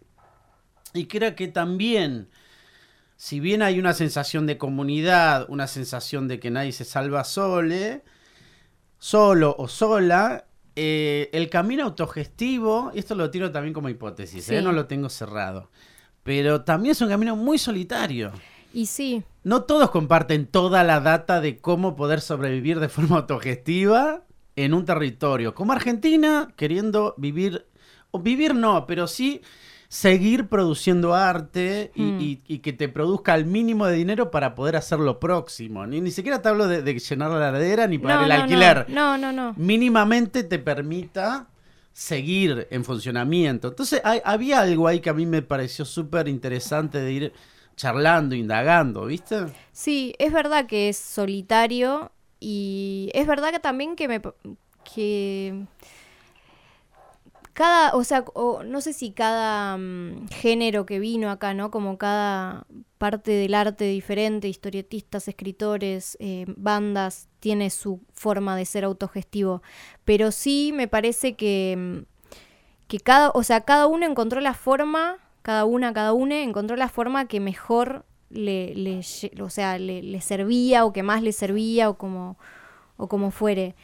Y 0.94 1.06
creo 1.06 1.38
que 1.38 1.48
también, 1.48 2.28
si 3.15 3.39
bien 3.39 3.62
hay 3.62 3.80
una 3.80 3.94
sensación 3.94 4.46
de 4.46 4.58
comunidad, 4.58 5.46
una 5.48 5.68
sensación 5.68 6.28
de 6.28 6.42
que 6.42 6.52
nadie 6.52 6.74
se 6.74 6.84
salva 6.84 7.24
sole, 7.24 8.04
solo 8.98 9.56
o 9.58 9.70
sola, 9.70 10.49
eh, 10.82 11.30
el 11.34 11.50
camino 11.50 11.84
autogestivo, 11.84 12.92
y 12.96 13.00
esto 13.00 13.13
lo 13.13 13.30
tiro 13.30 13.52
también 13.52 13.74
como 13.74 13.89
hipótesis, 13.89 14.46
Sí. 14.46 14.56
¿eh? 14.56 14.62
no 14.62 14.72
lo 14.72 14.86
tengo 14.88 15.10
cerrado, 15.10 15.70
pero 16.24 16.62
también 16.62 16.94
es 16.94 17.02
un 17.02 17.10
camino 17.10 17.36
muy 17.36 17.58
solitario. 17.58 18.32
Y 18.74 18.86
sí, 18.86 19.24
No 19.44 19.63
todos 19.63 19.89
comparten 19.89 20.46
toda 20.46 20.84
la 20.86 21.00
data 21.02 21.42
de 21.42 21.58
cómo 21.58 21.96
poder 21.98 22.22
sobrevivir 22.22 22.80
de 22.80 22.88
forma 22.88 23.18
autogestiva 23.18 24.24
en 24.56 24.74
un 24.74 24.86
territorio. 24.86 25.54
Como 25.56 25.74
Argentina, 25.74 26.48
queriendo 26.56 27.13
vivir, 27.18 27.65
o 28.12 28.20
vivir 28.20 28.56
no, 28.56 28.86
pero 28.88 29.08
sí 29.08 29.42
seguir 29.91 30.47
produciendo 30.49 31.15
arte 31.15 31.91
y, 31.95 32.02
Mm. 32.04 32.21
y- 32.21 32.41
y 32.47 32.60
que 32.60 32.73
te 32.73 32.88
produzca 32.89 33.34
el 33.36 33.45
mínimo 33.45 33.88
de 33.88 33.95
dinero 33.95 34.30
para 34.30 34.54
poder 34.54 34.75
hacer 34.75 34.99
lo 34.99 35.19
próximo. 35.19 35.86
Ni, 35.88 35.99
ni 35.99 36.12
siquiera 36.12 36.41
te 36.43 36.47
hablo 36.49 36.67
de, 36.67 36.84
de 36.84 36.99
llenar 36.99 37.32
la 37.32 37.52
ladera 37.52 37.88
ni 37.88 37.97
pagar 37.97 38.19
no, 38.19 38.23
el 38.25 38.30
no, 38.30 38.36
alquiler. 38.43 38.86
No, 38.88 39.17
no, 39.17 39.32
no. 39.32 39.54
Mínimamente 39.58 40.43
te 40.43 40.60
permita 40.60 41.47
seguir 41.91 42.67
en 42.69 42.86
funcionamiento. 42.86 43.69
Entonces 43.69 43.99
hay- 44.04 44.21
había 44.23 44.62
algo 44.62 44.88
ahí 44.88 44.99
que 44.99 45.10
a 45.10 45.13
mí 45.13 45.25
me 45.25 45.41
pareció 45.41 45.84
súper 45.86 46.28
interesante 46.28 46.99
de 46.99 47.12
ir 47.12 47.34
charlando, 47.75 48.36
indagando, 48.36 49.06
¿viste? 49.08 49.47
Sí, 49.71 50.13
es 50.19 50.32
verdad 50.32 50.67
que 50.67 50.89
es 50.89 50.97
solitario 50.97 52.12
y 52.39 53.10
es 53.15 53.25
verdad 53.25 53.49
que 53.52 53.60
también 53.60 53.95
que 53.95 54.08
me 54.08 54.21
que 54.93 55.65
cada, 57.60 57.93
o 57.93 58.06
sea, 58.06 58.24
no 58.65 58.80
sé 58.80 58.93
si 58.93 59.12
cada 59.12 59.76
mm, 59.76 60.30
género 60.30 60.86
que 60.86 60.98
vino 60.98 61.30
acá, 61.30 61.54
¿no? 61.54 61.72
Como 61.72 61.98
cada 61.98 62.65
parte 62.98 63.32
del 63.32 63.54
arte 63.54 63.84
diferente, 63.84 64.48
historietistas, 64.48 65.28
escritores, 65.28 66.15
eh, 66.22 66.45
bandas, 66.56 67.28
tiene 67.41 67.69
su 67.69 68.00
forma 68.13 68.56
de 68.56 68.63
ser 68.63 68.86
autogestivo. 68.86 69.62
Pero 70.06 70.32
sí 70.32 70.72
me 70.74 70.88
parece 70.88 71.36
que, 71.36 71.76
mm, 71.78 71.98
que 72.88 73.00
cada, 73.02 73.32
o 73.32 73.43
sea, 73.43 73.60
cada 73.60 73.88
uno 73.88 74.06
encontró 74.06 74.39
la 74.39 74.54
forma, 74.54 75.17
cada 75.41 75.65
una, 75.65 75.91
cada 75.91 76.13
uno 76.13 76.36
encontró 76.36 76.78
la 76.78 76.88
forma 76.88 77.28
que 77.28 77.41
mejor 77.41 78.06
le, 78.30 79.02
o 79.41 79.50
sea, 79.50 79.78
le 79.78 80.22
servía 80.22 80.86
o 80.86 80.93
que 80.93 81.04
más 81.04 81.22
le 81.24 81.34
servía 81.34 81.89
o 81.89 81.98
como, 81.98 82.38
o 82.95 83.10
como 83.10 83.32
fuere. 83.32 83.76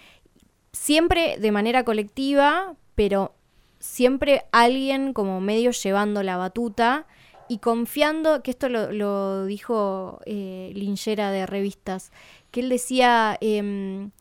Siempre 0.71 1.37
de 1.39 1.51
manera 1.51 1.83
colectiva, 1.83 2.75
pero 2.95 3.35
siempre 3.79 4.45
alguien 4.51 5.13
como 5.13 5.41
medio 5.41 5.71
llevando 5.71 6.23
la 6.23 6.37
batuta 6.37 7.05
y 7.47 7.59
confiando, 7.59 8.41
que 8.41 8.51
esto 8.51 8.69
lo, 8.69 8.91
lo 8.91 9.45
dijo 9.45 10.19
eh, 10.25 10.71
Linchera 10.73 11.31
de 11.31 11.45
revistas, 11.45 12.11
que 12.51 12.61
él 12.61 12.69
decía 12.69 13.37
em, 13.41 14.11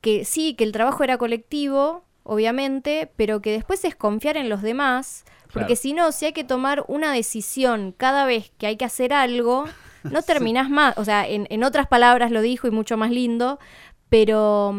que 0.00 0.24
sí, 0.24 0.54
que 0.54 0.64
el 0.64 0.72
trabajo 0.72 1.04
era 1.04 1.18
colectivo, 1.18 2.02
obviamente, 2.24 3.10
pero 3.16 3.40
que 3.40 3.52
después 3.52 3.84
es 3.84 3.94
confiar 3.94 4.36
en 4.36 4.48
los 4.48 4.62
demás, 4.62 5.24
porque 5.52 5.66
Claro. 5.68 5.76
si 5.76 5.92
no, 5.92 6.12
si 6.12 6.26
hay 6.26 6.32
que 6.32 6.44
tomar 6.44 6.84
una 6.88 7.12
decisión 7.12 7.94
cada 7.96 8.26
vez 8.26 8.50
que 8.58 8.66
hay 8.66 8.76
que 8.76 8.84
hacer 8.84 9.12
algo, 9.12 9.64
no 10.02 10.22
terminás 10.22 10.68
más, 10.68 10.98
o 10.98 11.04
sea, 11.04 11.26
en, 11.26 11.46
en 11.50 11.62
otras 11.64 11.86
palabras 11.86 12.30
lo 12.30 12.42
dijo 12.42 12.66
y 12.66 12.70
mucho 12.70 12.96
más 12.96 13.10
lindo, 13.10 13.58
pero, 14.08 14.74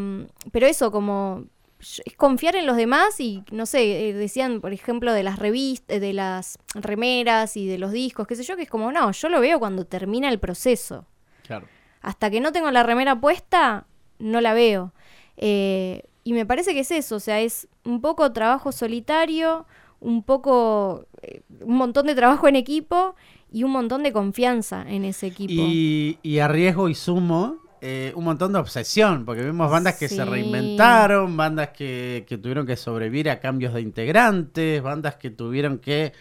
pero 0.51 0.67
eso 0.67 0.91
como 0.91 1.45
es 1.79 2.15
confiar 2.17 2.55
en 2.55 2.65
los 2.65 2.75
demás 2.75 3.19
y 3.19 3.43
no 3.51 3.65
sé, 3.65 4.09
eh, 4.09 4.13
decían 4.13 4.59
por 4.61 4.73
ejemplo 4.73 5.13
de 5.13 5.23
las 5.23 5.39
revistas, 5.39 6.01
de 6.01 6.13
las 6.13 6.57
remeras 6.75 7.55
y 7.57 7.65
de 7.67 7.77
los 7.77 7.91
discos, 7.91 8.27
qué 8.27 8.35
sé 8.35 8.43
yo, 8.43 8.55
que 8.57 8.63
es 8.63 8.69
como, 8.69 8.91
no, 8.91 9.11
yo 9.11 9.29
lo 9.29 9.39
veo 9.39 9.59
cuando 9.59 9.85
termina 9.85 10.29
el 10.29 10.39
proceso 10.39 11.05
Claro. 11.45 11.67
hasta 12.01 12.29
que 12.29 12.41
no 12.41 12.51
tengo 12.51 12.69
la 12.71 12.83
remera 12.83 13.19
puesta, 13.19 13.85
no 14.19 14.41
la 14.41 14.53
veo. 14.53 14.93
Eh, 15.37 16.03
y 16.23 16.33
me 16.33 16.45
parece 16.45 16.73
que 16.73 16.81
es 16.81 16.91
eso, 16.91 17.15
o 17.15 17.19
sea, 17.19 17.39
es 17.39 17.67
un 17.85 18.01
poco 18.01 18.31
trabajo 18.33 18.71
solitario, 18.71 19.65
un 20.01 20.21
poco, 20.23 21.05
eh, 21.21 21.41
un 21.61 21.75
montón 21.75 22.05
de 22.07 22.13
trabajo 22.15 22.47
en 22.47 22.55
equipo 22.55 23.15
y 23.51 23.63
un 23.63 23.71
montón 23.71 24.03
de 24.03 24.11
confianza 24.11 24.83
en 24.87 25.05
ese 25.05 25.27
equipo. 25.27 25.53
Y, 25.53 26.19
y 26.21 26.39
a 26.39 26.47
riesgo 26.49 26.87
y 26.89 26.93
sumo, 26.95 27.57
eh, 27.81 28.13
un 28.15 28.23
montón 28.23 28.53
de 28.53 28.59
obsesión, 28.59 29.25
porque 29.25 29.43
vemos 29.43 29.69
bandas 29.71 29.95
que 29.95 30.07
se 30.09 30.23
reinventaron, 30.25 31.35
bandas 31.35 31.69
que, 31.69 32.25
que 32.27 32.37
tuvieron 32.37 32.65
que 32.65 32.75
sobrevivir 32.75 33.29
a 33.29 33.39
cambios 33.39 33.73
de 33.73 33.81
integrantes, 33.81 34.81
bandas 34.81 35.15
que 35.15 35.29
tuvieron 35.29 35.79
que, 35.79 36.13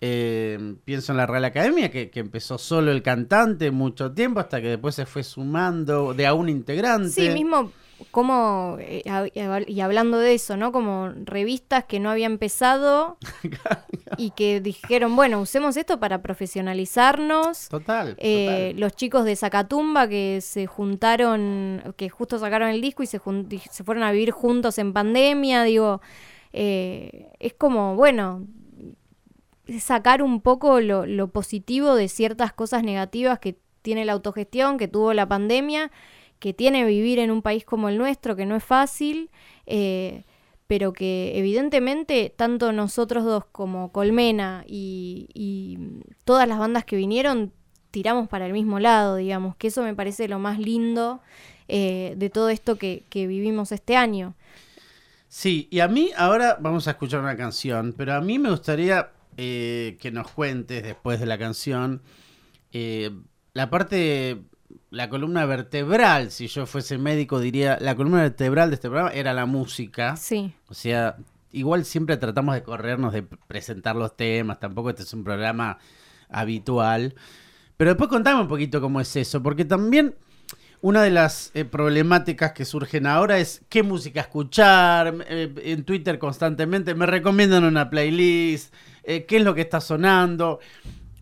eh, 0.00 0.74
pienso 0.84 1.12
en 1.12 1.18
la 1.18 1.26
Real 1.26 1.44
Academia, 1.44 1.90
que, 1.90 2.10
que 2.10 2.20
empezó 2.20 2.58
solo 2.58 2.92
el 2.92 3.02
cantante 3.02 3.70
mucho 3.70 4.12
tiempo, 4.12 4.40
hasta 4.40 4.60
que 4.60 4.68
después 4.68 4.94
se 4.94 5.06
fue 5.06 5.22
sumando 5.22 6.14
de 6.14 6.26
a 6.26 6.34
un 6.34 6.48
integrante. 6.48 7.10
Sí, 7.10 7.28
mismo 7.30 7.72
como, 8.10 8.76
eh, 8.80 9.02
y 9.04 9.08
hab- 9.40 9.64
y 9.68 9.80
hablando 9.80 10.18
de 10.18 10.34
eso, 10.34 10.56
¿no? 10.56 10.70
Como 10.72 11.08
revistas 11.24 11.84
que 11.84 11.98
no 12.00 12.10
habían 12.10 12.32
empezado 12.32 13.16
y 14.18 14.30
que 14.30 14.60
dijeron, 14.60 15.16
bueno, 15.16 15.40
usemos 15.40 15.76
esto 15.76 15.98
para 15.98 16.22
profesionalizarnos. 16.22 17.68
Total. 17.68 18.14
Eh, 18.18 18.68
total. 18.70 18.80
los 18.80 18.96
chicos 18.96 19.24
de 19.24 19.36
Zacatumba 19.36 20.08
que 20.08 20.40
se 20.42 20.66
juntaron, 20.66 21.94
que 21.96 22.08
justo 22.08 22.38
sacaron 22.38 22.68
el 22.68 22.80
disco 22.80 23.02
y 23.02 23.06
se, 23.06 23.20
y 23.50 23.58
se 23.70 23.84
fueron 23.84 24.04
a 24.04 24.12
vivir 24.12 24.30
juntos 24.30 24.78
en 24.78 24.92
pandemia, 24.92 25.62
digo, 25.64 26.00
eh, 26.52 27.30
es 27.38 27.54
como, 27.54 27.96
bueno, 27.96 28.46
sacar 29.80 30.22
un 30.22 30.40
poco 30.40 30.80
lo, 30.80 31.06
lo 31.06 31.28
positivo 31.28 31.94
de 31.94 32.08
ciertas 32.08 32.52
cosas 32.52 32.82
negativas 32.82 33.38
que 33.38 33.58
tiene 33.82 34.04
la 34.04 34.12
autogestión, 34.12 34.78
que 34.78 34.88
tuvo 34.88 35.12
la 35.12 35.26
pandemia, 35.28 35.90
que 36.38 36.52
tiene 36.52 36.84
vivir 36.84 37.18
en 37.18 37.30
un 37.30 37.42
país 37.42 37.64
como 37.64 37.88
el 37.88 37.98
nuestro, 37.98 38.36
que 38.36 38.46
no 38.46 38.56
es 38.56 38.64
fácil, 38.64 39.30
eh, 39.66 40.24
pero 40.66 40.92
que 40.92 41.32
evidentemente 41.38 42.32
tanto 42.34 42.72
nosotros 42.72 43.24
dos 43.24 43.44
como 43.46 43.92
Colmena 43.92 44.64
y, 44.66 45.78
todas 46.24 46.48
las 46.48 46.58
bandas 46.58 46.84
que 46.84 46.96
vinieron 46.96 47.52
tiramos 47.92 48.28
para 48.28 48.46
el 48.46 48.52
mismo 48.52 48.80
lado, 48.80 49.16
digamos, 49.16 49.56
que 49.56 49.68
eso 49.68 49.82
me 49.82 49.94
parece 49.94 50.26
lo 50.28 50.38
más 50.38 50.58
lindo 50.58 51.20
eh, 51.68 52.14
de 52.16 52.30
todo 52.30 52.48
esto 52.48 52.76
que, 52.76 53.04
vivimos 53.12 53.70
este 53.72 53.96
año. 53.96 54.34
Sí, 55.28 55.68
y 55.70 55.80
a 55.80 55.88
mí 55.88 56.10
ahora 56.16 56.56
vamos 56.60 56.88
a 56.88 56.92
escuchar 56.92 57.20
una 57.20 57.36
canción, 57.36 57.94
pero 57.96 58.14
a 58.14 58.20
mí 58.20 58.38
me 58.38 58.50
gustaría 58.50 59.10
eh, 59.36 59.96
que 60.00 60.10
nos 60.10 60.30
cuentes 60.30 60.82
después 60.82 61.20
de 61.20 61.26
la 61.26 61.38
canción 61.38 62.02
la 63.56 63.70
parte 63.70 64.42
la 64.96 65.10
columna 65.10 65.44
vertebral, 65.44 66.30
si 66.30 66.46
yo 66.48 66.64
fuese 66.64 66.96
médico 66.96 67.38
diría, 67.38 67.76
la 67.82 67.94
columna 67.94 68.22
vertebral 68.22 68.70
de 68.70 68.76
este 68.76 68.88
programa 68.88 69.12
era 69.12 69.34
la 69.34 69.44
música. 69.44 70.16
Sí. 70.16 70.54
O 70.68 70.74
sea, 70.74 71.16
igual 71.52 71.84
siempre 71.84 72.16
tratamos 72.16 72.54
de 72.54 72.62
corrernos 72.62 73.12
de 73.12 73.22
presentar 73.22 73.94
los 73.94 74.16
temas, 74.16 74.58
tampoco 74.58 74.88
este 74.88 75.02
es 75.02 75.12
un 75.12 75.22
programa 75.22 75.78
habitual. 76.30 77.14
Pero 77.76 77.90
después 77.90 78.08
contame 78.08 78.40
un 78.40 78.48
poquito 78.48 78.80
cómo 78.80 78.98
es 78.98 79.14
eso, 79.16 79.42
porque 79.42 79.66
también 79.66 80.14
una 80.80 81.02
de 81.02 81.10
las 81.10 81.50
eh, 81.52 81.66
problemáticas 81.66 82.52
que 82.52 82.64
surgen 82.64 83.06
ahora 83.06 83.38
es 83.38 83.66
qué 83.68 83.82
música 83.82 84.22
escuchar. 84.22 85.26
eh, 85.28 85.52
en 85.62 85.84
Twitter 85.84 86.18
constantemente 86.18 86.94
me 86.94 87.04
recomiendan 87.04 87.64
una 87.64 87.90
playlist, 87.90 88.72
eh, 89.02 89.26
qué 89.26 89.36
es 89.36 89.44
lo 89.44 89.54
que 89.54 89.60
está 89.60 89.82
sonando. 89.82 90.58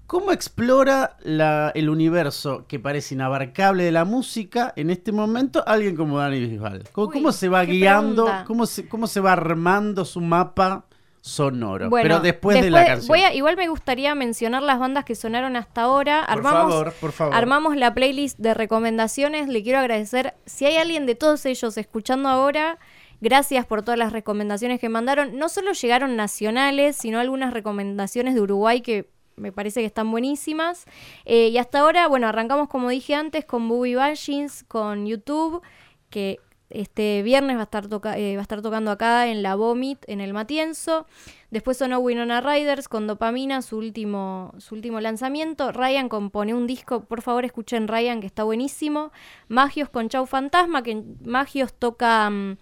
¿Cómo 0.07 0.33
explora 0.33 1.17
la- 1.23 1.73
el 1.75 1.89
universo 1.89 2.67
que 2.69 2.79
parece 2.79 3.15
inabarcable 3.15 3.85
de 3.85 3.93
la 3.93 4.05
música 4.05 4.73
en 4.77 4.91
este 4.91 5.13
momento 5.13 5.65
alguien 5.67 5.97
como 5.97 6.19
Dani 6.19 6.41
Bisbal? 6.41 6.85
¿Cómo, 6.93 7.09
Uy, 7.09 7.13
cómo 7.15 7.33
se 7.33 7.49
va 7.49 7.65
guiando? 7.65 8.29
Cómo 8.47 8.67
se, 8.67 8.87
¿Cómo 8.89 9.07
se 9.07 9.21
va 9.21 9.33
armando 9.33 10.05
su 10.05 10.21
mapa 10.21 10.85
sonoro? 11.23 11.89
Bueno, 11.89 12.03
Pero 12.05 12.21
después, 12.21 12.61
de 12.61 12.69
la 12.71 12.85
canción. 12.85 13.09
voy 13.09 13.21
a- 13.21 13.33
igual 13.33 13.57
me 13.57 13.67
gustaría 13.69 14.15
mencionar 14.15 14.63
las 14.63 14.79
bandas 14.79 15.07
que 15.07 15.15
sonaron 15.15 15.57
hasta 15.57 15.83
ahora. 15.83 16.25
por 16.27 16.37
Armamos, 16.39 16.61
favor, 16.75 16.93
por 17.01 17.13
favor. 17.13 17.35
Armamos 17.35 17.75
la 17.77 17.95
playlist 17.95 18.39
de 18.39 18.53
recomendaciones. 18.53 19.49
Le 19.49 19.63
quiero 19.63 19.79
agradecer. 19.79 20.35
Si 20.45 20.67
hay 20.67 20.77
alguien 20.77 21.07
de 21.07 21.15
todos 21.15 21.47
ellos 21.47 21.79
escuchando 21.79 22.29
ahora, 22.29 22.79
gracias 23.23 23.65
por 23.65 23.81
todas 23.81 23.99
las 23.99 24.13
recomendaciones 24.13 24.81
que 24.81 24.91
mandaron. 24.91 25.39
No 25.39 25.49
solo 25.49 25.73
llegaron 25.73 26.15
nacionales, 26.15 26.95
sino 26.95 27.19
algunas 27.21 27.55
recomendaciones 27.55 28.35
de 28.35 28.43
Uruguay 28.43 28.83
que 28.83 29.14
me 29.37 29.53
parece 29.53 29.81
que 29.81 29.87
están 29.87 30.11
buenísimas. 30.11 30.85
Eh, 31.25 31.49
y 31.49 31.59
hasta 31.59 31.81
ahora, 31.81 32.09
bueno, 32.09 32.29
arrancamos 32.29 32.69
como 32.69 32.89
dije 32.89 33.15
antes 33.15 33.45
con 33.45 33.69
Booby 33.69 33.95
Bashings, 33.95 34.65
con 34.65 35.07
YouTube, 35.07 35.63
que 36.11 36.39
este 36.71 37.23
viernes 37.23 37.57
va 37.57 37.61
a 37.61 37.65
estar, 37.65 37.85
eh, 38.17 38.35
va 38.35 38.41
a 38.41 38.43
estar 38.43 38.63
tocando 38.63 38.91
acá 38.91 39.29
en 39.29 39.43
la 39.43 39.55
Vomit, 39.55 39.99
en 40.09 40.21
el 40.21 40.33
Matienzo. 40.33 41.07
Después 41.51 41.77
sonó 41.77 41.99
Winona 42.01 42.41
Riders 42.41 42.89
con 42.89 43.07
Dopamina, 43.07 43.63
su 43.63 43.79
último, 43.79 44.53
su 44.59 44.75
último 44.75 45.01
lanzamiento. 45.01 45.71
Ryan 45.71 46.09
compone 46.09 46.53
un 46.53 46.67
disco, 46.67 47.05
por 47.05 47.23
favor 47.23 47.45
escuchen 47.45 47.87
Ryan, 47.87 48.21
que 48.21 48.27
está 48.27 48.43
buenísimo. 48.43 49.13
Magios 49.49 49.89
con 49.89 50.09
Chau 50.09 50.27
Fantasma, 50.27 50.83
que 50.83 51.03
Magios 51.23 51.73
toca 51.75 52.29
mm, 52.29 52.57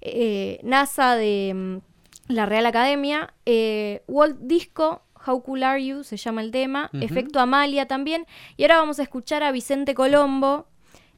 eh, 0.00 0.60
NASA 0.62 1.16
de 1.16 1.52
mm, 1.54 2.32
la 2.32 2.46
Real 2.46 2.64
Academia. 2.64 3.34
Walt 4.06 4.38
Disco, 4.40 5.02
How 5.26 5.42
Cool 5.42 5.62
Are 5.62 5.84
You, 5.84 6.04
se 6.04 6.16
llama 6.16 6.42
el 6.42 6.50
tema. 6.50 6.90
Efecto 6.92 7.40
Amalia 7.40 7.86
también. 7.86 8.26
Y 8.56 8.64
ahora 8.64 8.78
vamos 8.78 8.98
a 8.98 9.02
escuchar 9.02 9.42
a 9.42 9.52
Vicente 9.52 9.94
Colombo 9.94 10.66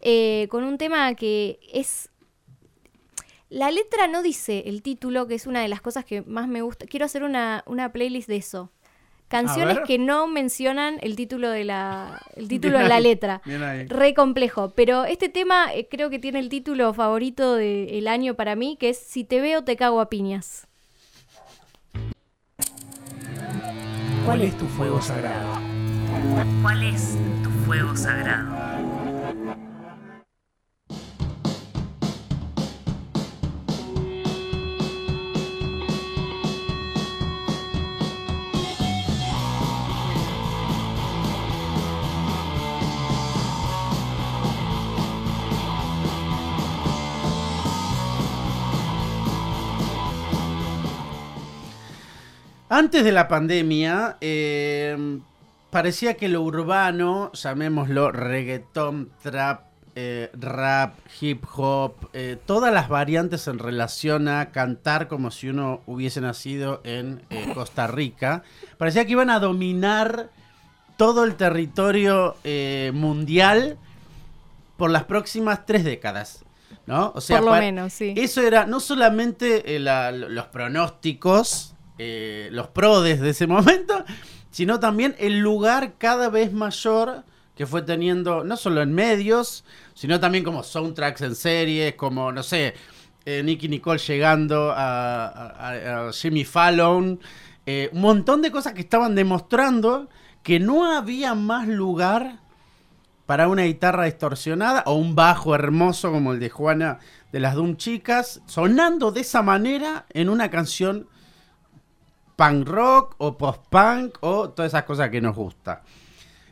eh, 0.01 0.49
con 0.51 0.65
un 0.65 0.79
tema 0.79 1.15
que 1.15 1.61
es 1.73 2.11
la 3.53 3.71
letra 3.71 4.07
no 4.07 4.23
dice 4.23 4.65
el 4.67 4.81
título, 4.81 5.27
que 5.27 5.35
es 5.35 5.47
una 5.47 5.61
de 5.61 5.69
las 5.69 5.83
cosas 5.83 6.07
que 6.07 6.23
más 6.23 6.49
me 6.49 6.63
gusta. 6.63 6.87
Quiero 6.87 7.05
hacer 7.05 7.23
una, 7.23 7.63
una 7.67 7.93
playlist 7.93 8.27
de 8.27 8.37
eso. 8.37 8.73
Canciones 9.29 9.79
que 9.87 9.99
no 9.99 10.27
mencionan 10.27 10.99
el 11.03 11.17
título 11.17 11.51
de 11.51 11.65
la 11.65 12.23
el 12.35 12.49
título 12.49 12.79
de 12.79 12.89
la 12.89 12.97
ahí, 12.97 13.03
letra. 13.03 13.43
Re 13.89 14.15
complejo. 14.15 14.73
Pero 14.75 15.05
este 15.05 15.29
tema 15.29 15.73
eh, 15.75 15.87
creo 15.91 16.11
que 16.11 16.19
tiene 16.19 16.39
el 16.39 16.49
título 16.49 16.93
favorito 16.95 17.55
del 17.55 18.09
año 18.09 18.35
para 18.35 18.57
mí, 18.57 18.77
que 18.79 18.91
es 18.91 18.99
Si 18.99 19.25
te 19.25 19.41
veo 19.41 19.65
te 19.65 19.77
cago 19.77 20.01
a 20.01 20.09
piñas. 20.09 20.67
¿Cuál 24.25 24.43
es 24.43 24.57
tu 24.57 24.67
fuego 24.67 25.01
sagrado? 25.01 25.59
¿Cuál 26.63 26.83
es 26.85 27.19
tu 27.43 27.51
fuego 27.67 27.97
sagrado? 27.97 28.72
Antes 52.75 53.05
de 53.05 53.13
la 53.13 53.29
pandemia, 53.29 54.17
eh, 54.23 55.19
parecía 55.71 56.15
que 56.15 56.29
lo 56.29 56.41
urbano, 56.41 57.31
llamémoslo 57.33 58.11
reggaetón, 58.13 59.11
trap, 59.23 59.65
eh, 59.95 60.31
rap, 60.41 60.95
hip 61.21 61.45
hop, 61.55 61.97
eh, 62.15 62.39
todas 62.47 62.73
las 62.73 62.89
variantes 62.89 63.47
en 63.47 63.59
relación 63.59 64.27
a 64.27 64.53
cantar 64.53 65.07
como 65.07 65.31
si 65.31 65.51
uno 65.51 65.83
hubiese 65.85 66.23
nacido 66.23 66.81
en 66.85 67.21
eh, 67.29 67.53
Costa 67.53 67.89
Rica, 67.89 68.43
parecía 68.79 69.05
que 69.05 69.13
iban 69.13 69.29
a 69.29 69.39
dominar 69.39 70.31
todo 70.97 71.25
el 71.25 71.35
territorio 71.35 72.37
mundial 72.95 73.77
por 74.79 74.91
las 74.91 75.05
próximas 75.05 75.67
tres 75.67 75.85
décadas. 75.85 76.43
¿no? 76.87 77.13
O 77.15 77.21
sea, 77.21 77.37
Por 77.37 77.53
lo 77.53 77.61
menos, 77.61 77.93
sí. 77.93 78.15
eso 78.17 78.41
era 78.41 78.65
no 78.65 78.81
solamente 78.81 79.79
la- 79.79 80.11
los 80.11 80.47
pronósticos, 80.47 81.72
eh, 81.99 82.49
los 82.53 82.69
prodes 82.69 83.21
de 83.21 83.31
ese 83.31 83.47
momento, 83.49 84.05
sino 84.51 84.81
también 84.81 85.15
el 85.19 85.41
lugar 85.41 85.95
cada 85.99 86.29
vez 86.29 86.53
mayor 86.53 87.25
que 87.57 87.67
fue 87.67 87.83
teniendo, 87.83 88.45
no 88.45 88.57
solo 88.57 88.83
en 88.83 88.95
medios, 88.95 89.65
sino 89.95 90.19
también 90.19 90.43
como 90.45 90.63
soundtracks 90.63 91.21
en 91.21 91.35
series, 91.35 91.95
como, 91.95 92.33
no 92.33 92.43
sé, 92.43 92.75
eh, 93.25 93.43
Nicky 93.43 93.69
Nicole 93.69 93.99
llegando 93.99 94.73
a, 94.75 96.11
Jimmy 96.13 96.45
Fallon, 96.45 97.21
eh, 97.67 97.91
un 97.93 98.01
montón 98.01 98.43
de 98.43 98.51
cosas 98.51 98.73
que 98.73 98.81
estaban 98.81 99.15
demostrando 99.15 100.09
que 100.43 100.59
no 100.59 100.91
había 100.91 101.35
más 101.35 101.69
lugar 101.69 102.41
para 103.27 103.49
una 103.49 103.63
guitarra 103.63 104.07
distorsionada 104.07 104.83
o 104.87 104.95
un 104.95 105.15
bajo 105.15 105.55
hermoso 105.55 106.11
como 106.11 106.33
el 106.33 106.41
de 106.41 106.51
Juana 106.51 106.99
de 107.31 107.41
las 107.41 107.55
Doom 107.55 107.77
Chicas, 107.77 108.43
sonando 108.47 109.13
de 109.13 109.21
esa 109.21 109.43
manera 109.43 110.07
en 110.11 110.29
una 110.29 110.51
canción 110.51 111.07
punk 112.37 112.69
rock 112.69 113.15
o 113.19 113.37
post-punk 113.37 114.19
o 114.21 114.51
todas 114.51 114.73
esas 114.73 114.85
cosas 114.85 115.11
que 115.11 115.21
nos 115.21 115.35
gusta. 115.37 115.83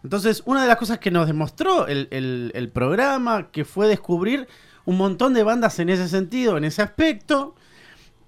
Entonces, 0.03 0.43
una 0.47 0.63
de 0.63 0.69
las 0.69 0.77
cosas 0.77 0.99
que 0.99 1.11
nos 1.11 1.27
demostró 1.27 1.87
el, 1.87 2.09
el- 2.11 2.71
programa, 2.71 3.51
que 3.51 3.65
fue 3.65 3.87
descubrir 3.87 4.49
un 4.87 4.97
montón 4.97 5.35
de 5.35 5.43
bandas 5.43 5.79
en 5.79 5.91
ese 5.91 6.09
sentido, 6.09 6.57
en 6.57 6.65
ese 6.65 6.81
aspecto. 6.83 7.55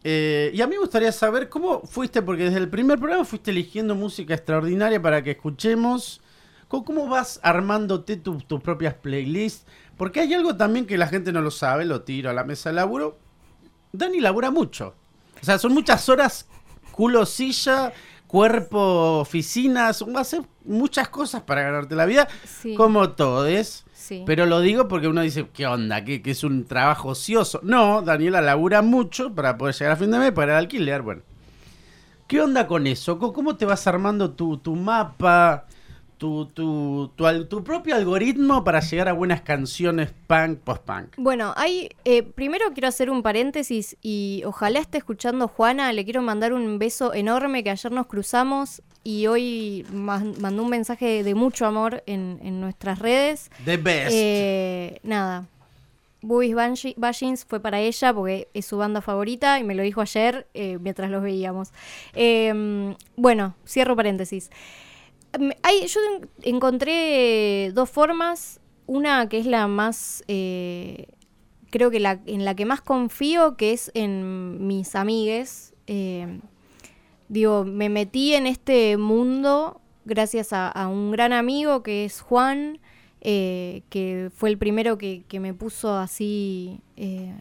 Eh, 0.05 0.51
y 0.53 0.61
a 0.61 0.67
mí 0.67 0.73
me 0.75 0.81
gustaría 0.81 1.13
saber 1.13 1.49
cómo 1.49 1.81
fuiste, 1.83 2.21
porque 2.23 2.45
desde 2.45 2.59
el 2.59 2.69
primer 2.69 2.99
programa 2.99 3.25
fuiste 3.25 3.53
eligiendo 3.53 3.95
música 3.95 4.35
extraordinaria 4.35 5.01
para 5.01 5.23
que 5.23 5.31
escuchemos. 5.33 6.21
¿Cómo, 6.69 6.85
cómo 6.85 7.09
vas 7.09 7.41
armándote 7.43 8.17
tu- 8.17 8.39
tus 8.39 8.61
propias 8.61 8.95
playlists? 8.95 9.65
Porque 9.97 10.21
hay 10.21 10.35
algo 10.35 10.57
también 10.57 10.87
que 10.87 10.99
la 10.99 11.07
gente 11.07 11.33
no 11.33 11.41
lo 11.41 11.51
sabe, 11.51 11.85
lo 11.85 12.03
tiro 12.03 12.29
a 12.31 12.33
la 12.33 12.45
mesa 12.45 12.71
de 12.71 12.77
laburo. 12.77 13.19
Dani 13.93 14.21
labura 14.21 14.51
mucho. 14.51 14.95
O 15.41 15.45
sea, 15.45 15.59
son 15.59 15.73
muchas 15.73 16.09
horas 16.09 16.49
culo 16.93 17.27
silla, 17.27 17.93
cuerpo 18.27 19.19
oficinas, 19.21 20.05
hace 20.17 20.43
muchas 20.65 21.09
cosas 21.09 21.43
para 21.43 21.63
ganarte 21.63 21.95
la 21.95 22.07
vida, 22.07 22.29
Sí, 22.45 22.75
como 22.75 23.11
todos. 23.11 23.85
sí. 23.93 24.23
Pero 24.25 24.47
lo 24.47 24.61
digo 24.61 24.89
porque 24.89 25.09
uno 25.09 25.21
dice, 25.23 25.49
¿qué 25.53 25.67
onda? 25.67 26.05
¿Que, 26.05 26.23
es 26.25 26.45
un 26.45 26.65
trabajo 26.65 27.09
ocioso? 27.09 27.61
No, 27.63 28.03
Daniela 28.03 28.41
labura 28.41 28.81
mucho 28.83 29.35
para 29.35 29.59
poder 29.59 29.75
llegar 29.75 29.93
a 29.93 29.97
fin 29.97 30.11
de 30.11 30.19
mes, 30.19 30.33
para 30.33 30.53
el 30.53 30.59
alquiler, 30.59 31.03
bueno. 31.03 31.23
¿Qué 32.27 32.41
onda 32.41 32.67
con 32.67 32.87
eso? 32.87 33.19
¿Cómo, 33.19 33.33
cómo 33.33 33.57
te 33.57 33.67
vas 33.67 33.87
armando 33.87 34.31
tu, 34.31 34.57
tu 34.57 34.75
mapa, 34.75 35.67
tu, 36.23 36.47
tu, 36.47 37.11
tu, 37.49 37.65
propio 37.65 37.97
algoritmo 37.97 38.63
para 38.63 38.79
llegar 38.79 39.09
a 39.09 39.13
buenas 39.13 39.41
canciones 39.41 40.13
punk, 40.29 40.61
post-punk? 40.61 41.15
Bueno, 41.17 41.53
hay, 41.57 41.89
eh, 42.05 42.23
primero 42.23 42.67
quiero 42.73 42.87
hacer 42.87 43.11
un 43.11 43.25
paréntesis 43.25 43.97
y 44.03 44.45
ojalá 44.47 44.79
esté 44.79 44.99
escuchando 44.99 45.49
Juana, 45.49 45.93
le 45.93 46.05
quiero 46.05 46.23
mandar 46.23 46.53
un 46.53 46.79
beso 46.79 47.13
enorme 47.13 47.65
que 47.65 47.71
ayer 47.71 47.91
nos 47.91 48.07
cruzamos 48.07 48.83
y 49.03 49.27
hoy 49.27 49.85
man- 49.93 50.35
mandó 50.41 50.63
un 50.63 50.71
mensaje 50.71 51.25
de 51.25 51.35
mucho 51.35 51.67
amor 51.67 52.05
en, 52.07 52.39
en 52.45 52.61
nuestras 52.61 53.01
redes. 53.01 53.51
The 53.65 53.77
best. 53.79 54.11
Eh, 54.13 55.01
nada, 55.03 55.47
Banshi- 56.23 56.95
Bashings 56.97 57.45
fue 57.45 57.59
para 57.59 57.81
ella 57.81 58.15
porque 58.15 58.47
es 58.55 58.65
su 58.65 58.77
banda 58.77 59.01
favorita 59.01 59.59
y 59.59 59.65
me 59.65 59.75
lo 59.75 59.83
dijo 59.83 60.01
ayer 60.01 60.47
eh, 60.55 60.79
mientras 60.81 61.11
los 61.11 61.21
veíamos. 61.21 61.71
Eh, 62.15 62.95
bueno, 63.17 63.57
cierro 63.67 63.97
paréntesis. 63.97 64.51
Hay- 65.63 65.87
yo 65.87 66.01
en- 66.17 66.29
encontré 66.55 67.73
dos 67.75 67.89
formas. 67.91 68.61
Una 68.87 69.29
que 69.29 69.39
es 69.39 69.47
la 69.47 69.69
más, 69.69 70.25
eh, 70.29 71.07
creo 71.71 71.91
que 71.91 72.01
la, 72.01 72.21
en 72.27 72.45
la 72.45 72.55
que 72.55 72.67
más 72.67 72.81
confío, 72.83 73.57
que 73.57 73.73
es 73.73 73.91
en 73.95 74.67
mis 74.67 74.95
amigues. 74.95 75.73
Eh, 75.87 76.41
digo, 77.29 77.65
me 77.65 77.89
metí 77.89 78.35
en 78.35 78.47
este 78.47 78.97
mundo 78.97 79.81
gracias 80.05 80.53
a, 80.53 80.69
a 80.69 80.89
un 80.89 81.13
gran 81.13 81.33
amigo 81.33 81.83
que 81.83 82.05
es 82.05 82.21
Juan, 82.21 82.81
eh, 83.21 83.83
que 83.89 84.31
fue 84.35 84.51
el 84.51 84.59
primero 84.59 84.99
que, 84.99 85.23
que 85.29 85.39
me 85.39 85.55
puso 85.55 85.95
así 85.97 86.81
eh, 86.97 87.33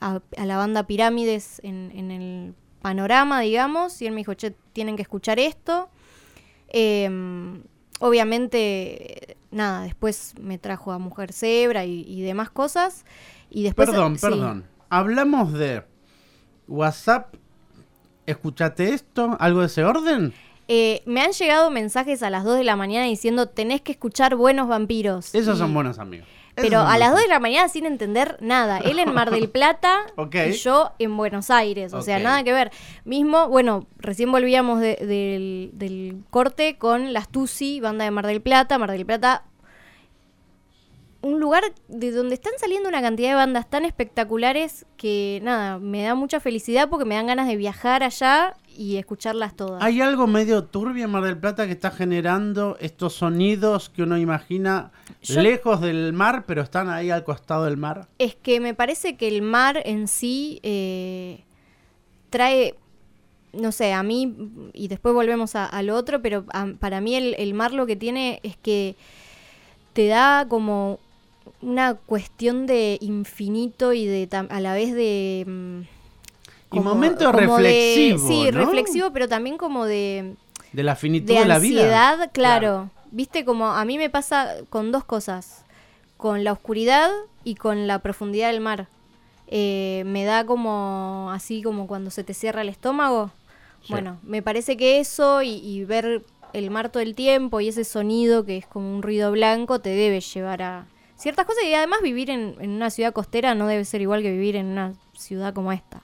a, 0.00 0.20
a 0.36 0.46
la 0.46 0.58
banda 0.58 0.86
Pirámides 0.86 1.58
en, 1.64 1.90
en 1.94 2.10
el 2.10 2.54
panorama, 2.82 3.40
digamos, 3.40 4.00
y 4.02 4.06
él 4.06 4.12
me 4.12 4.18
dijo, 4.18 4.34
che, 4.34 4.52
tienen 4.74 4.96
que 4.96 5.02
escuchar 5.02 5.38
esto. 5.38 5.88
Em, 6.74 7.62
obviamente, 8.00 9.36
nada, 9.50 9.82
después 9.82 10.34
me 10.40 10.58
trajo 10.58 10.92
a 10.92 10.98
Mujer 10.98 11.32
Zebra 11.32 11.84
y, 11.84 12.00
y 12.06 12.22
demás 12.22 12.50
cosas. 12.50 13.04
Y 13.50 13.62
después, 13.62 13.88
Perdón, 13.88 14.16
sí. 14.16 14.22
perdón. 14.22 14.64
Hablamos 14.88 15.52
de 15.52 15.84
WhatsApp. 16.68 17.34
¿Escuchaste 18.26 18.94
esto? 18.94 19.36
¿Algo 19.40 19.60
de 19.60 19.66
ese 19.66 19.84
orden? 19.84 20.32
Eh, 20.68 21.02
me 21.06 21.20
han 21.22 21.32
llegado 21.32 21.70
mensajes 21.70 22.22
a 22.22 22.30
las 22.30 22.44
2 22.44 22.56
de 22.56 22.64
la 22.64 22.76
mañana 22.76 23.04
diciendo 23.06 23.48
tenés 23.48 23.80
que 23.82 23.92
escuchar 23.92 24.36
Buenos 24.36 24.68
Vampiros. 24.68 25.34
Esos 25.34 25.56
Y- 25.56 25.58
son 25.58 25.74
buenos 25.74 25.98
amigos. 25.98 26.26
Pero 26.54 26.80
a 26.80 26.98
las 26.98 27.08
2 27.12 27.12
buenos 27.12 27.22
de 27.22 27.28
la 27.28 27.40
mañana 27.40 27.68
sin 27.68 27.86
entender 27.86 28.36
nada. 28.40 28.78
Él 28.78 28.98
en 28.98 29.12
Mar 29.14 29.30
del 29.30 29.48
Plata 29.50 30.00
y 30.48 30.52
yo 30.52 30.92
en 30.98 31.16
Buenos 31.16 31.50
Aires. 31.50 31.94
O 31.94 32.02
sea, 32.02 32.18
nada 32.18 32.44
que 32.44 32.52
ver. 32.52 32.70
Mismo, 33.04 33.48
bueno, 33.48 33.86
recién 33.96 34.30
volvíamos 34.30 34.80
de- 34.80 34.96
del, 34.96 35.70
del 35.72 36.16
corte 36.30 36.76
con 36.76 37.12
las 37.14 37.28
Tusi, 37.30 37.80
banda 37.80 38.04
de 38.04 38.10
Mar 38.10 38.26
del 38.26 38.42
Plata. 38.42 38.76
Mar 38.78 38.90
del 38.90 39.06
Plata, 39.06 39.44
un 41.22 41.38
lugar 41.38 41.62
de 41.88 42.10
donde 42.10 42.34
están 42.34 42.52
saliendo 42.58 42.88
una 42.88 43.00
cantidad 43.00 43.28
de 43.30 43.34
bandas 43.36 43.70
tan 43.70 43.84
espectaculares 43.84 44.86
que, 44.96 45.38
nada, 45.44 45.78
me 45.78 46.02
da 46.02 46.14
mucha 46.16 46.40
felicidad 46.40 46.88
porque 46.88 47.04
me 47.04 47.14
dan 47.14 47.28
ganas 47.28 47.46
de 47.46 47.56
viajar 47.56 48.02
allá 48.02 48.56
y 48.76 48.96
escucharlas 48.96 49.54
todas. 49.56 49.82
Hay 49.82 50.00
algo 50.00 50.26
medio 50.26 50.64
turbio 50.64 51.04
en 51.04 51.10
Mar 51.10 51.24
del 51.24 51.38
Plata 51.38 51.66
que 51.66 51.72
está 51.72 51.90
generando 51.90 52.76
estos 52.80 53.14
sonidos 53.14 53.88
que 53.90 54.02
uno 54.02 54.16
imagina 54.18 54.92
Yo- 55.22 55.40
lejos 55.42 55.80
del 55.80 56.12
mar, 56.12 56.44
pero 56.46 56.62
están 56.62 56.88
ahí 56.88 57.10
al 57.10 57.24
costado 57.24 57.64
del 57.64 57.76
mar. 57.76 58.08
Es 58.18 58.34
que 58.34 58.60
me 58.60 58.74
parece 58.74 59.16
que 59.16 59.28
el 59.28 59.42
mar 59.42 59.80
en 59.84 60.08
sí 60.08 60.60
eh, 60.62 61.44
trae, 62.30 62.74
no 63.52 63.72
sé, 63.72 63.92
a 63.92 64.02
mí, 64.02 64.34
y 64.72 64.88
después 64.88 65.14
volvemos 65.14 65.54
a- 65.56 65.66
al 65.66 65.90
otro, 65.90 66.22
pero 66.22 66.44
a- 66.52 66.66
para 66.78 67.00
mí 67.00 67.14
el, 67.14 67.34
el 67.38 67.54
mar 67.54 67.72
lo 67.72 67.86
que 67.86 67.96
tiene 67.96 68.40
es 68.42 68.56
que 68.56 68.96
te 69.92 70.06
da 70.06 70.46
como 70.48 70.98
una 71.60 71.94
cuestión 71.94 72.66
de 72.66 72.98
infinito 73.00 73.92
y 73.92 74.06
de 74.06 74.28
a 74.48 74.60
la 74.60 74.74
vez 74.74 74.94
de... 74.94 75.84
mm, 76.72 76.76
Y 76.76 76.80
momento 76.80 77.30
como 77.32 77.58
de- 77.58 77.62
reflexivo, 77.62 78.28
sí, 78.28 78.44
¿no? 78.52 78.58
reflexivo, 78.58 79.10
pero 79.12 79.28
también 79.28 79.56
como 79.58 79.84
de 79.86 80.34
De 80.72 80.82
la 80.82 80.96
finitud 80.96 81.32
de 81.34 81.40
de, 81.40 81.46
la 81.46 81.58
vida. 81.58 81.80
ansiedad, 81.82 82.30
claro. 82.32 82.90
Viste 83.10 83.44
como 83.44 83.66
a 83.68 83.84
mí 83.84 83.98
me 83.98 84.08
pasa 84.10 84.48
con 84.70 84.90
dos 84.90 85.04
cosas, 85.04 85.64
con 86.16 86.44
la 86.44 86.52
oscuridad 86.52 87.10
y 87.44 87.56
con 87.56 87.86
la 87.86 87.98
profundidad 87.98 88.50
del 88.50 88.60
mar. 88.60 88.88
Eh, 89.48 90.02
me 90.06 90.24
da 90.24 90.46
como 90.46 91.28
así 91.30 91.62
como 91.62 91.86
cuando 91.86 92.10
se 92.10 92.24
te 92.24 92.32
cierra 92.32 92.62
el 92.62 92.70
estómago. 92.70 93.30
Sí. 93.82 93.88
Bueno, 93.92 94.18
me 94.22 94.40
parece 94.42 94.76
que 94.78 94.98
eso 95.00 95.42
y, 95.42 95.50
y 95.56 95.84
ver 95.84 96.22
el 96.54 96.70
mar 96.70 96.88
todo 96.90 97.02
el 97.02 97.14
tiempo 97.14 97.60
y 97.60 97.68
ese 97.68 97.84
sonido 97.84 98.44
que 98.46 98.56
es 98.58 98.66
como 98.66 98.94
un 98.94 99.02
ruido 99.02 99.30
blanco 99.32 99.80
te 99.80 99.90
debe 99.90 100.20
llevar 100.20 100.62
a 100.62 100.86
ciertas 101.16 101.44
cosas 101.46 101.64
y 101.64 101.74
además 101.74 102.00
vivir 102.02 102.30
en, 102.30 102.56
en 102.60 102.70
una 102.70 102.90
ciudad 102.90 103.12
costera 103.12 103.54
no 103.54 103.66
debe 103.66 103.84
ser 103.84 104.00
igual 104.00 104.22
que 104.22 104.30
vivir 104.30 104.56
en 104.56 104.66
una 104.66 104.94
ciudad 105.14 105.52
como 105.52 105.72
esta. 105.72 106.00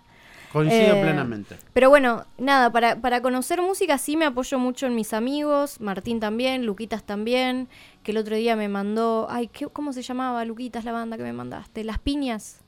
Coincido 0.52 0.94
Eh, 0.96 1.02
plenamente. 1.02 1.56
Pero 1.74 1.90
bueno, 1.90 2.24
nada, 2.38 2.70
para, 2.72 3.00
para 3.00 3.20
conocer 3.20 3.61
música 3.61 3.98
sí 3.98 4.16
me 4.16 4.24
apoyo 4.24 4.58
mucho 4.58 4.87
en 4.87 4.94
mis 4.94 5.12
amigos, 5.12 5.80
Martín 5.80 6.20
también, 6.20 6.64
Luquitas 6.64 7.02
también, 7.04 7.68
que 8.02 8.12
el 8.12 8.16
otro 8.18 8.34
día 8.37 8.56
me 8.56 8.68
mandó, 8.68 9.26
ay, 9.30 9.48
¿qué- 9.48 9.66
¿cómo 9.66 9.92
se 9.92 10.02
llamaba 10.02 10.44
Luquitas 10.44 10.84
la 10.84 10.92
banda 10.92 11.16
que 11.16 11.22
me 11.22 11.32
mandaste? 11.32 11.84
Las 11.84 11.98
Piñas, 11.98 12.61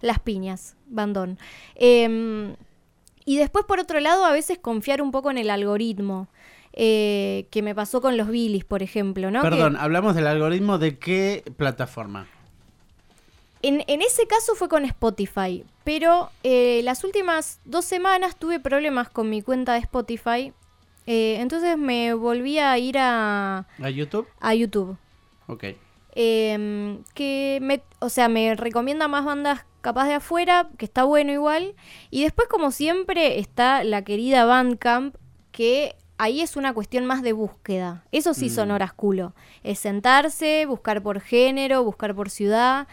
Las 0.00 0.18
Piñas, 0.20 0.76
bandón. 0.88 1.38
Em, 1.74 2.54
y 3.24 3.36
después 3.38 3.64
por 3.64 3.80
otro 3.80 4.00
lado 4.00 4.24
a 4.24 4.32
veces 4.32 4.58
confiar 4.58 5.00
un 5.02 5.10
poco 5.10 5.30
en 5.30 5.38
el 5.38 5.50
algoritmo, 5.50 6.28
eh, 6.72 7.46
que 7.50 7.62
me 7.62 7.74
pasó 7.74 8.00
con 8.00 8.16
los 8.16 8.28
Billys, 8.28 8.64
por 8.64 8.82
ejemplo, 8.82 9.30
¿no? 9.30 9.42
Que- 9.42 9.48
Perdón, 9.50 9.76
hablamos 9.76 10.14
del 10.14 10.26
algoritmo 10.26 10.78
de 10.78 10.98
qué 10.98 11.44
plataforma. 11.56 12.26
En, 13.66 13.82
en 13.86 14.02
ese 14.02 14.26
caso 14.26 14.54
fue 14.54 14.68
con 14.68 14.84
Spotify, 14.84 15.64
pero 15.84 16.30
eh, 16.42 16.80
las 16.84 17.02
últimas 17.04 17.60
dos 17.64 17.84
semanas 17.84 18.36
tuve 18.36 18.60
problemas 18.60 19.08
con 19.08 19.30
mi 19.30 19.40
cuenta 19.42 19.72
de 19.72 19.78
Spotify, 19.80 20.52
eh, 21.06 21.36
entonces 21.40 21.78
me 21.78 22.12
volví 22.14 22.58
a 22.58 22.76
ir 22.78 22.96
a, 22.98 23.66
¿A 23.82 23.90
YouTube? 23.90 24.26
a 24.40 24.54
YouTube. 24.54 24.96
Ok. 25.46 25.64
Em, 26.14 27.02
que 27.14 27.58
me, 27.62 27.82
o 28.00 28.08
sea, 28.08 28.28
me 28.28 28.54
recomienda 28.54 29.08
más 29.08 29.24
bandas 29.24 29.64
capaz 29.80 30.06
de 30.06 30.14
afuera, 30.14 30.68
que 30.78 30.84
está 30.84 31.04
bueno 31.04 31.32
igual. 31.32 31.74
Y 32.10 32.22
después, 32.22 32.48
como 32.48 32.70
siempre, 32.70 33.38
está 33.38 33.82
la 33.84 34.02
querida 34.02 34.44
Bandcamp, 34.44 35.16
que 35.52 35.94
ahí 36.16 36.40
es 36.40 36.56
una 36.56 36.72
cuestión 36.72 37.04
más 37.04 37.22
de 37.22 37.32
búsqueda. 37.32 38.04
Eso 38.12 38.32
sí 38.34 38.48
son 38.48 38.68
Mm. 38.68 38.72
horas 38.72 38.92
culo. 38.92 39.34
Es 39.64 39.80
sentarse, 39.80 40.64
buscar 40.66 41.02
por 41.02 41.20
género, 41.20 41.82
buscar 41.82 42.14
por 42.14 42.30
ciudad. 42.30 42.86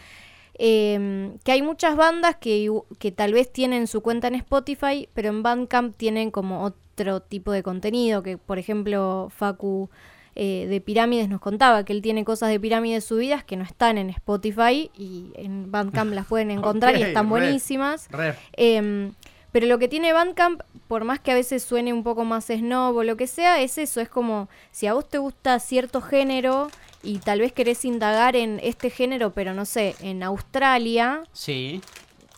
Em, 0.64 1.38
que 1.38 1.50
hay 1.50 1.60
muchas 1.60 1.96
bandas 1.96 2.36
que, 2.36 2.70
que 3.00 3.10
tal 3.10 3.32
vez 3.32 3.52
tienen 3.52 3.88
su 3.88 4.00
cuenta 4.00 4.28
en 4.28 4.36
Spotify, 4.36 5.08
pero 5.12 5.28
en 5.28 5.42
Bandcamp 5.42 5.96
tienen 5.96 6.30
como 6.30 6.62
otro 6.62 7.20
tipo 7.20 7.50
de 7.50 7.64
contenido, 7.64 8.22
que 8.22 8.38
por 8.38 8.60
ejemplo 8.60 9.26
Facu 9.34 9.90
eh, 10.36 10.68
de 10.70 10.80
Pirámides 10.80 11.28
nos 11.28 11.40
contaba 11.40 11.84
que 11.84 11.92
él 11.92 12.00
tiene 12.00 12.24
cosas 12.24 12.50
de 12.50 12.60
Pirámides 12.60 13.02
subidas 13.02 13.42
que 13.42 13.56
no 13.56 13.64
están 13.64 13.98
en 13.98 14.10
Spotify 14.10 14.88
y 14.96 15.32
en 15.34 15.72
Bandcamp 15.72 16.12
las 16.12 16.26
pueden 16.26 16.50
encontrar 16.52 16.96
y 16.96 17.02
están 17.02 17.28
buenísimas. 17.28 18.08
Em, 18.52 19.14
pero 19.50 19.66
lo 19.66 19.80
que 19.80 19.88
tiene 19.88 20.12
Bandcamp, 20.12 20.62
por 20.86 21.02
más 21.02 21.18
que 21.18 21.32
a 21.32 21.34
veces 21.34 21.64
suene 21.64 21.92
un 21.92 22.04
poco 22.04 22.24
más 22.24 22.46
snob 22.46 22.94
o 22.94 23.02
lo 23.02 23.16
que 23.16 23.26
sea, 23.26 23.60
es 23.60 23.78
eso, 23.78 24.00
es 24.00 24.08
como 24.08 24.48
si 24.70 24.86
a 24.86 24.94
vos 24.94 25.08
te 25.08 25.18
gusta 25.18 25.58
cierto 25.58 26.00
género 26.00 26.70
y 27.02 27.18
tal 27.18 27.40
vez 27.40 27.52
querés 27.52 27.84
indagar 27.84 28.36
en 28.36 28.60
este 28.62 28.90
género, 28.90 29.32
pero 29.32 29.54
no 29.54 29.64
sé, 29.64 29.94
en 30.00 30.22
Australia, 30.22 31.22
Sí. 31.32 31.80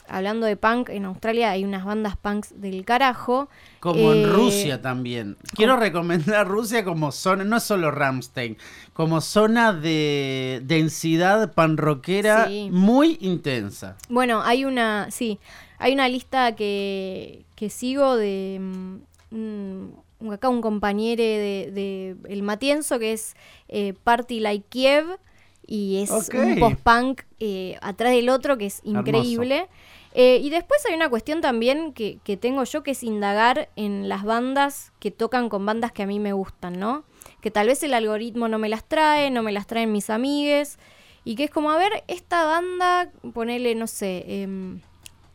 hablando 0.09 0.47
de 0.47 0.57
punk, 0.57 0.91
en 0.91 1.05
Australia 1.07 1.51
hay 1.51 1.65
unas 1.65 1.85
bandas 1.85 2.17
punks 2.17 2.61
del 2.61 2.85
carajo. 2.85 3.49
Como 3.81 4.13
Eh, 4.13 4.23
en 4.23 4.33
Rusia 4.33 4.81
también. 4.83 5.37
Quiero 5.55 5.77
recomendar 5.77 6.47
Rusia 6.49 6.85
como 6.85 7.11
zona, 7.13 7.45
no 7.45 7.57
es 7.57 7.63
solo 7.63 7.91
Ramstein, 7.91 8.57
como 8.93 9.21
zona 9.21 9.73
de 9.73 10.61
densidad 10.65 11.53
panroquera 11.55 12.47
Sí. 12.49 12.69
muy 12.71 13.19
intensa. 13.21 13.97
Bueno, 14.09 14.43
hay 14.43 14.65
una, 14.65 15.11
sí, 15.11 15.39
hay 15.79 15.93
una 15.95 16.09
lista 16.09 16.55
que, 16.55 17.45
que 17.57 17.69
sigo 17.71 18.17
de 18.17 18.59
mm, 18.61 18.97
un- 19.35 20.04
acá 20.33 20.49
un 20.49 20.61
compañero 20.61 21.23
de, 21.23 21.71
de 21.73 22.17
El 22.29 22.43
Matienzo 22.43 22.99
que 22.99 23.13
es 23.13 23.35
eh, 23.69 23.95
Party 24.05 24.41
Like 24.41 24.67
Kiev 24.69 25.19
y 25.67 26.03
es 26.03 26.11
un 26.11 26.59
post-punk 26.59 27.23
eh, 27.41 27.77
atrás 27.81 28.13
del 28.13 28.29
otro 28.29 28.59
que 28.59 28.67
es 28.67 28.81
increíble. 28.85 29.69
Eh, 30.17 30.39
y 30.43 30.51
después 30.51 30.81
hay 30.87 30.95
una 30.95 31.09
cuestión 31.09 31.41
también 31.41 31.93
que, 31.93 32.19
que 32.23 32.37
tengo 32.37 32.63
yo 32.65 32.83
que 32.83 32.93
es 32.93 33.03
indagar 33.03 33.69
en 33.75 34.09
las 34.09 34.23
bandas 34.23 34.93
que 35.01 35.11
tocan 35.11 35.49
con 35.49 35.67
bandas 35.67 35.91
que 35.91 36.05
a 36.05 36.07
mí 36.07 36.21
me 36.21 36.33
gustan, 36.33 36.79
¿no? 36.79 37.05
Que 37.41 37.51
tal 37.51 37.67
vez 37.67 37.83
el 37.83 37.95
algoritmo 37.95 38.47
no 38.49 38.59
me 38.59 38.69
las 38.69 38.85
trae, 38.85 39.31
no 39.31 39.43
me 39.43 39.53
las 39.53 39.67
traen 39.67 39.91
mis 39.91 40.11
amigues. 40.11 40.79
Y 41.25 41.35
que 41.35 41.45
es 41.45 41.51
como, 41.51 41.71
a 41.71 41.79
ver, 41.79 42.05
esta 42.07 42.45
banda, 42.45 43.11
ponele, 43.33 43.75
no 43.75 43.87
sé, 43.87 44.25
em, 44.29 44.81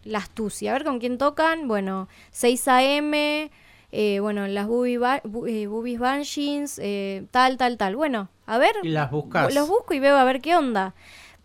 las 0.03 0.29
Tusi, 0.29 0.67
a 0.67 0.73
ver 0.73 0.83
con 0.83 0.99
quién 0.99 1.17
tocan. 1.17 1.67
Bueno, 1.67 2.07
6 2.31 2.67
AM, 2.67 3.49
eh, 3.91 4.19
bueno, 4.19 4.47
las 4.47 4.67
Boobies 4.67 4.99
Ba- 4.99 5.21
eh, 5.47 5.67
Boobies 5.67 5.99
Banshees, 5.99 6.79
eh, 6.81 7.25
tal, 7.31 7.57
tal, 7.57 7.77
tal. 7.77 7.95
Bueno, 7.95 8.29
a 8.45 8.57
ver, 8.57 8.75
las 8.83 9.09
buscas. 9.11 9.53
los 9.53 9.67
busco 9.67 9.93
y 9.93 9.99
veo 9.99 10.17
a 10.17 10.23
ver 10.23 10.41
qué 10.41 10.55
onda. 10.55 10.93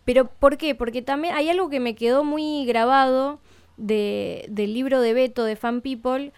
Pero 0.04 0.26
¿por 0.26 0.58
qué? 0.58 0.74
Porque 0.74 1.00
también 1.02 1.34
hay 1.34 1.48
algo 1.48 1.70
que 1.70 1.80
me 1.80 1.94
quedó 1.94 2.24
muy 2.24 2.66
grabado 2.66 3.40
de, 3.78 4.44
del 4.48 4.74
libro 4.74 5.00
de 5.00 5.14
Beto 5.14 5.44
de 5.44 5.56
Fan 5.56 5.80
People, 5.80 6.32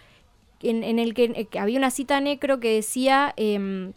en, 0.61 0.83
en 0.83 0.99
el 0.99 1.13
que, 1.13 1.25
eh, 1.25 1.59
había 1.59 1.77
una 1.77 1.91
cita 1.91 2.19
necro 2.21 2.59
que 2.59 2.73
decía 2.73 3.33
em, 3.35 3.91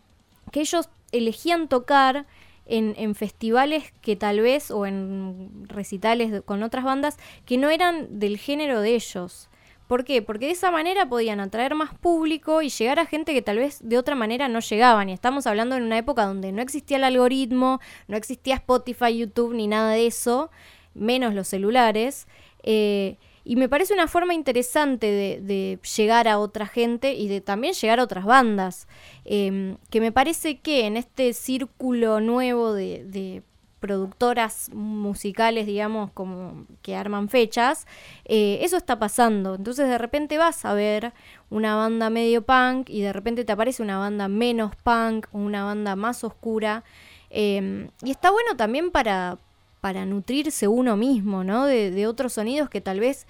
que 0.51 0.61
ellos 0.61 0.89
elegían 1.13 1.69
tocar 1.69 2.27
en, 2.67 2.95
en 2.99 3.15
festivales 3.15 3.93
que 4.03 4.17
tal 4.17 4.41
vez, 4.41 4.71
o 4.71 4.87
en 4.87 5.67
recitales 5.69 6.43
con 6.45 6.63
otras 6.63 6.85
bandas, 6.85 7.17
que 7.47 7.57
no 7.57 7.71
eran 7.71 8.19
del 8.19 8.39
género 8.39 8.81
de 8.81 8.95
ellos. 8.97 9.49
¿Por 9.91 10.05
qué? 10.05 10.23
Porque 10.23 10.47
de 10.47 10.53
esa 10.53 10.71
manera 10.71 11.09
podían 11.09 11.41
atraer 11.41 11.75
más 11.75 11.93
público 11.99 12.63
y 12.63 12.69
llegar 12.69 13.01
a 13.01 13.07
gente 13.07 13.35
que 13.35 13.43
tal 13.43 13.59
vez 13.59 13.81
de 13.83 13.99
otra 13.99 14.15
manera 14.15 14.47
no 14.47 14.61
llegaban. 14.61 15.09
Y 15.09 15.13
estamos 15.13 15.49
hablando 15.49 15.75
en 15.75 15.83
una 15.83 15.99
época 15.99 16.27
donde 16.27 16.53
no 16.53 16.63
existía 16.63 16.97
el 16.99 17.03
algoritmo, 17.03 17.81
no 18.07 18.17
existía 18.17 18.55
Spotify, 18.55 19.19
YouTube 19.19 19.53
ni 19.53 19.67
nada 19.67 19.91
de 19.91 20.07
eso, 20.07 20.53
menos 20.95 21.35
los 21.35 21.49
celulares. 21.49 22.29
Eh, 22.63 23.17
y 23.43 23.57
me 23.57 23.69
parece 23.69 23.93
una 23.93 24.07
forma 24.07 24.33
interesante 24.33 25.11
de, 25.41 25.81
llegar 25.97 26.29
a 26.29 26.39
otra 26.39 26.67
gente 26.69 27.15
y 27.15 27.27
de 27.27 27.41
también 27.41 27.75
llegar 27.75 27.99
a 27.99 28.05
otras 28.05 28.25
bandas. 28.25 28.87
Eh, 29.25 29.75
que 29.91 30.01
me 30.01 30.13
parece 30.13 30.61
que 30.61 30.87
en 30.87 30.99
este 30.99 31.33
círculo 31.33 32.21
nuevo 32.21 32.75
de 32.75 33.43
productoras 33.81 34.71
musicales, 34.75 35.67
digamos, 35.67 36.11
como 36.13 36.67
que 36.83 36.95
arman 36.97 37.29
fechas, 37.29 37.87
eh, 38.25 38.59
eso 38.63 38.77
está 38.77 38.99
pasando. 38.99 39.55
Entonces 39.57 39.89
de 39.89 39.99
repente 39.99 40.39
vas 40.39 40.65
a 40.65 40.75
ver 40.75 41.13
una 41.51 41.77
banda 41.77 42.11
medio 42.11 42.43
punk 42.43 42.89
y 42.91 43.01
de 43.03 43.13
repente 43.13 43.45
te 43.45 43.53
aparece 43.53 43.83
una 43.83 43.99
banda 43.99 44.29
menos 44.29 44.77
punk, 44.77 45.27
una 45.33 45.65
banda 45.65 45.97
más 45.97 46.25
oscura. 46.25 46.85
eh, 47.31 47.89
y 48.03 48.11
está 48.11 48.31
bueno 48.31 48.57
también 48.57 48.91
para, 48.91 49.39
para 49.81 50.05
nutrirse 50.07 50.69
uno 50.69 50.97
mismo, 50.97 51.45
¿no? 51.45 51.67
De, 51.67 52.07
otros 52.07 52.33
sonidos 52.35 52.69
que 52.71 52.81
tal 52.81 53.01
vez 53.01 53.27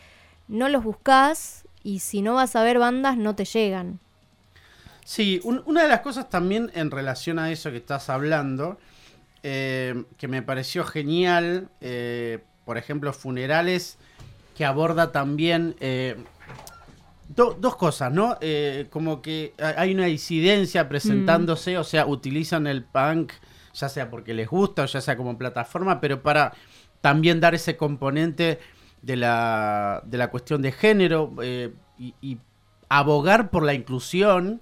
no 0.48 0.68
los 0.68 0.84
buscas 0.84 1.64
y 1.82 2.00
si 2.00 2.22
no 2.22 2.34
vas 2.34 2.56
a 2.56 2.62
ver 2.62 2.78
bandas 2.78 3.16
no 3.16 3.34
te 3.34 3.44
llegan. 3.44 4.00
Sí, 5.04 5.40
un- 5.44 5.62
una 5.66 5.82
de 5.82 5.88
las 5.88 6.00
cosas 6.00 6.28
también 6.28 6.70
en 6.74 6.90
relación 6.90 7.38
a 7.38 7.50
eso 7.50 7.70
que 7.70 7.78
estás 7.78 8.10
hablando, 8.10 8.78
eh, 9.42 10.04
que 10.16 10.28
me 10.28 10.42
pareció 10.42 10.84
genial, 10.84 11.68
eh, 11.80 12.40
por 12.64 12.78
ejemplo, 12.78 13.12
Funerales, 13.12 13.98
que 14.56 14.64
aborda 14.64 15.12
también 15.12 15.74
eh, 15.80 16.16
do- 17.28 17.56
dos 17.58 17.76
cosas, 17.76 18.12
¿no? 18.12 18.38
Como 18.90 19.22
que 19.22 19.54
ha- 19.60 19.80
hay 19.80 19.94
una 19.94 20.06
disidencia 20.06 20.88
presentándose, 20.88 21.78
o 21.78 21.84
sea, 21.84 22.06
utilizan 22.06 22.66
el 22.66 22.84
punk, 22.84 23.32
ya 23.72 23.88
sea 23.88 24.10
porque 24.10 24.34
les 24.34 24.48
gusta 24.48 24.82
o 24.82 24.86
ya 24.86 25.00
sea 25.00 25.16
como 25.16 25.38
plataforma, 25.38 26.00
pero 26.00 26.22
para 26.22 26.52
también 27.00 27.40
dar 27.40 27.54
ese 27.54 27.76
componente 27.76 28.58
de 29.02 29.16
la, 29.16 30.02
de 30.04 30.18
la 30.18 30.30
cuestión 30.30 30.60
de 30.60 30.72
género 30.72 31.32
y, 31.98 32.14
y 32.20 32.38
abogar 32.90 33.50
por 33.50 33.62
la 33.62 33.72
inclusión, 33.72 34.60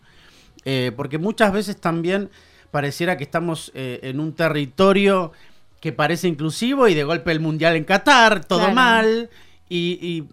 porque 0.97 1.16
muchas 1.18 1.53
veces 1.53 1.81
también 1.81 2.31
pareciera 2.70 3.16
que 3.16 3.24
estamos 3.24 3.70
eh, 3.74 4.00
en 4.02 4.20
un 4.20 4.32
territorio 4.34 5.32
que 5.80 5.92
parece 5.92 6.28
inclusivo 6.28 6.88
y 6.88 6.94
de 6.94 7.04
golpe 7.04 7.30
el 7.32 7.40
mundial 7.40 7.76
en 7.76 7.84
Qatar, 7.84 8.44
todo 8.44 8.60
Claro. 8.60 8.74
mal. 8.74 9.30
Y, 9.68 9.98
y, 10.00 10.28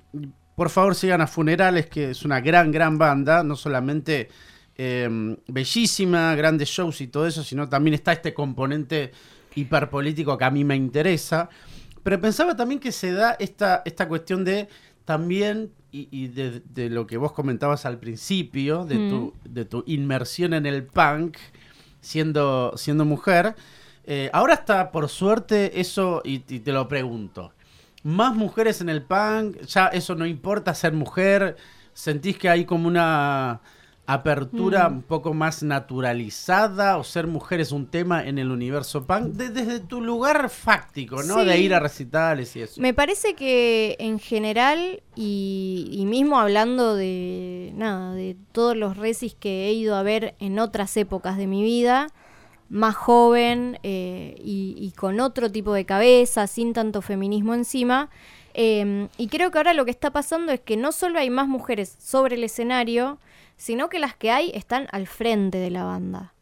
por 0.56 0.70
favor 0.70 0.96
sigan 0.96 1.20
a 1.22 1.28
Funerales, 1.28 1.88
que 1.88 2.12
es 2.12 2.24
una 2.24 2.40
gran, 2.40 2.72
gran 2.72 2.98
banda, 2.98 3.44
no 3.44 3.56
solamente 3.58 4.30
eh, 4.78 5.36
bellísima, 5.48 6.34
grandes 6.36 6.70
shows 6.70 7.02
y 7.02 7.08
todo 7.08 7.28
eso, 7.28 7.44
sino 7.44 7.68
también 7.68 7.94
está 7.94 8.14
este 8.14 8.34
componente 8.34 9.12
hiperpolítico 9.54 10.38
que 10.38 10.46
a 10.46 10.52
mí 10.52 10.64
me 10.64 10.76
interesa. 10.76 11.50
Pero 12.04 12.22
pensaba 12.22 12.56
también 12.56 12.80
que 12.80 12.92
se 12.92 13.12
da 13.12 13.36
esta, 13.40 13.82
esta 13.86 14.08
cuestión 14.08 14.46
de 14.46 14.68
también, 15.06 15.72
y, 15.92 16.08
y 16.12 16.28
de, 16.30 16.62
de 16.74 16.90
lo 16.90 17.06
que 17.06 17.18
vos 17.18 17.32
comentabas 17.34 17.86
al 17.86 18.00
principio, 18.00 18.86
de, 18.86 18.96
tu, 18.96 19.34
de 19.44 19.66
tu 19.66 19.84
inmersión 19.88 20.54
en 20.54 20.66
el 20.66 20.84
punk, 20.84 21.38
siendo, 22.06 22.74
siendo 22.78 23.04
mujer. 23.06 23.56
eh, 24.06 24.30
ahora 24.34 24.54
está, 24.54 24.92
por 24.92 25.10
suerte, 25.10 25.80
eso, 25.82 26.22
y, 26.24 26.36
y 26.48 26.60
te 26.60 26.72
lo 26.72 26.88
pregunto. 26.88 27.52
Más 28.04 28.36
mujeres 28.36 28.82
en 28.82 28.90
el 28.90 29.02
punk, 29.02 29.62
ya 29.64 29.88
eso 29.88 30.14
no 30.16 30.26
importa 30.28 30.76
ser 30.76 30.94
mujer, 30.94 31.58
sentís 31.94 32.38
que 32.38 32.50
hay 32.50 32.66
como 32.66 32.88
una 32.88 33.62
apertura 34.08 34.88
un 34.88 35.02
poco 35.02 35.34
más 35.34 35.64
naturalizada 36.10 36.98
o 36.98 37.04
ser 37.04 37.28
mujer 37.28 37.60
es 37.60 37.72
un 37.72 37.88
tema 37.88 38.24
en 38.24 38.38
el 38.38 38.52
universo 38.52 39.06
punk 39.06 39.34
de- 39.34 39.50
desde 39.50 39.80
tu 39.80 40.02
lugar 40.02 40.50
fáctico, 40.50 41.24
¿no? 41.24 41.40
Sí. 41.40 41.46
De 41.46 41.60
ir 41.60 41.74
a 41.74 41.80
recitales 41.80 42.56
y 42.56 42.62
eso. 42.62 42.82
Me 42.82 42.94
parece 42.94 43.34
que 43.34 43.96
en 44.00 44.20
general, 44.20 45.02
y, 45.16 45.90
y 45.92 46.06
mismo 46.06 46.40
hablando 46.40 46.96
de 46.96 47.72
nada, 47.76 48.14
de 48.14 48.36
todos 48.52 48.76
los 48.78 48.98
recis 48.98 49.34
que 49.36 49.68
he 49.68 49.74
ido 49.74 49.96
a 49.96 50.04
ver 50.04 50.36
en 50.40 50.60
otras 50.60 50.96
épocas 50.98 51.38
de 51.38 51.48
mi 51.48 51.64
vida, 51.64 52.08
más 52.70 52.96
joven 52.96 53.80
eh, 53.84 54.36
y, 54.44 54.76
y 54.78 54.92
con 54.92 55.20
otro 55.20 55.52
tipo 55.52 55.74
de 55.74 55.86
cabeza, 55.86 56.48
sin 56.48 56.74
tanto 56.74 57.02
feminismo 57.02 57.54
encima. 57.54 58.10
eh, 58.54 59.08
y 59.18 59.28
creo 59.28 59.52
que 59.52 59.58
ahora 59.58 59.74
lo 59.74 59.86
que 59.86 59.92
está 59.92 60.12
pasando 60.12 60.52
es 60.52 60.60
que 60.62 60.78
no 60.78 60.92
solo 60.92 61.20
hay 61.20 61.30
más 61.30 61.48
mujeres 61.48 61.96
sobre 62.00 62.36
el 62.36 62.44
escenario, 62.44 63.20
sino 63.58 63.90
que 63.90 64.00
las 64.00 64.16
que 64.16 64.32
hay 64.32 64.52
están 64.54 64.88
al 64.92 65.08
frente 65.08 65.58
de 65.58 65.72
la 65.72 65.84
banda. 65.84 66.34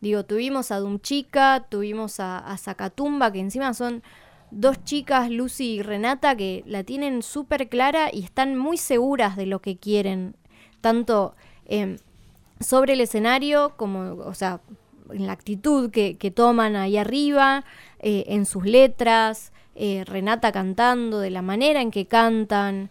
Digo, 0.00 0.24
tuvimos 0.24 0.70
a 0.70 0.78
Dumchica, 0.78 1.66
tuvimos 1.68 2.20
a, 2.20 2.38
a 2.38 2.56
Zacatumba, 2.56 3.32
que 3.32 3.40
encima 3.40 3.74
son 3.74 4.02
dos 4.50 4.82
chicas, 4.84 5.30
Lucy 5.30 5.74
y 5.74 5.82
Renata, 5.82 6.36
que 6.36 6.62
la 6.66 6.84
tienen 6.84 7.22
súper 7.22 7.68
clara 7.68 8.10
y 8.12 8.24
están 8.24 8.56
muy 8.56 8.76
seguras 8.76 9.36
de 9.36 9.46
lo 9.46 9.60
que 9.60 9.76
quieren, 9.76 10.36
tanto 10.80 11.34
eh, 11.66 11.98
sobre 12.58 12.94
el 12.94 13.00
escenario 13.00 13.74
como, 13.76 14.14
o 14.24 14.34
sea, 14.34 14.60
en 15.10 15.26
la 15.26 15.32
actitud 15.32 15.90
que, 15.90 16.32
toman 16.34 16.76
ahí 16.76 16.96
arriba, 16.96 17.64
eh, 18.00 18.24
en 18.28 18.46
sus 18.46 18.64
letras, 18.64 19.52
eh, 19.74 20.04
Renata 20.04 20.52
cantando, 20.52 21.20
de 21.20 21.30
la 21.30 21.42
manera 21.42 21.80
en 21.80 21.90
que 21.90 22.06
cantan. 22.06 22.90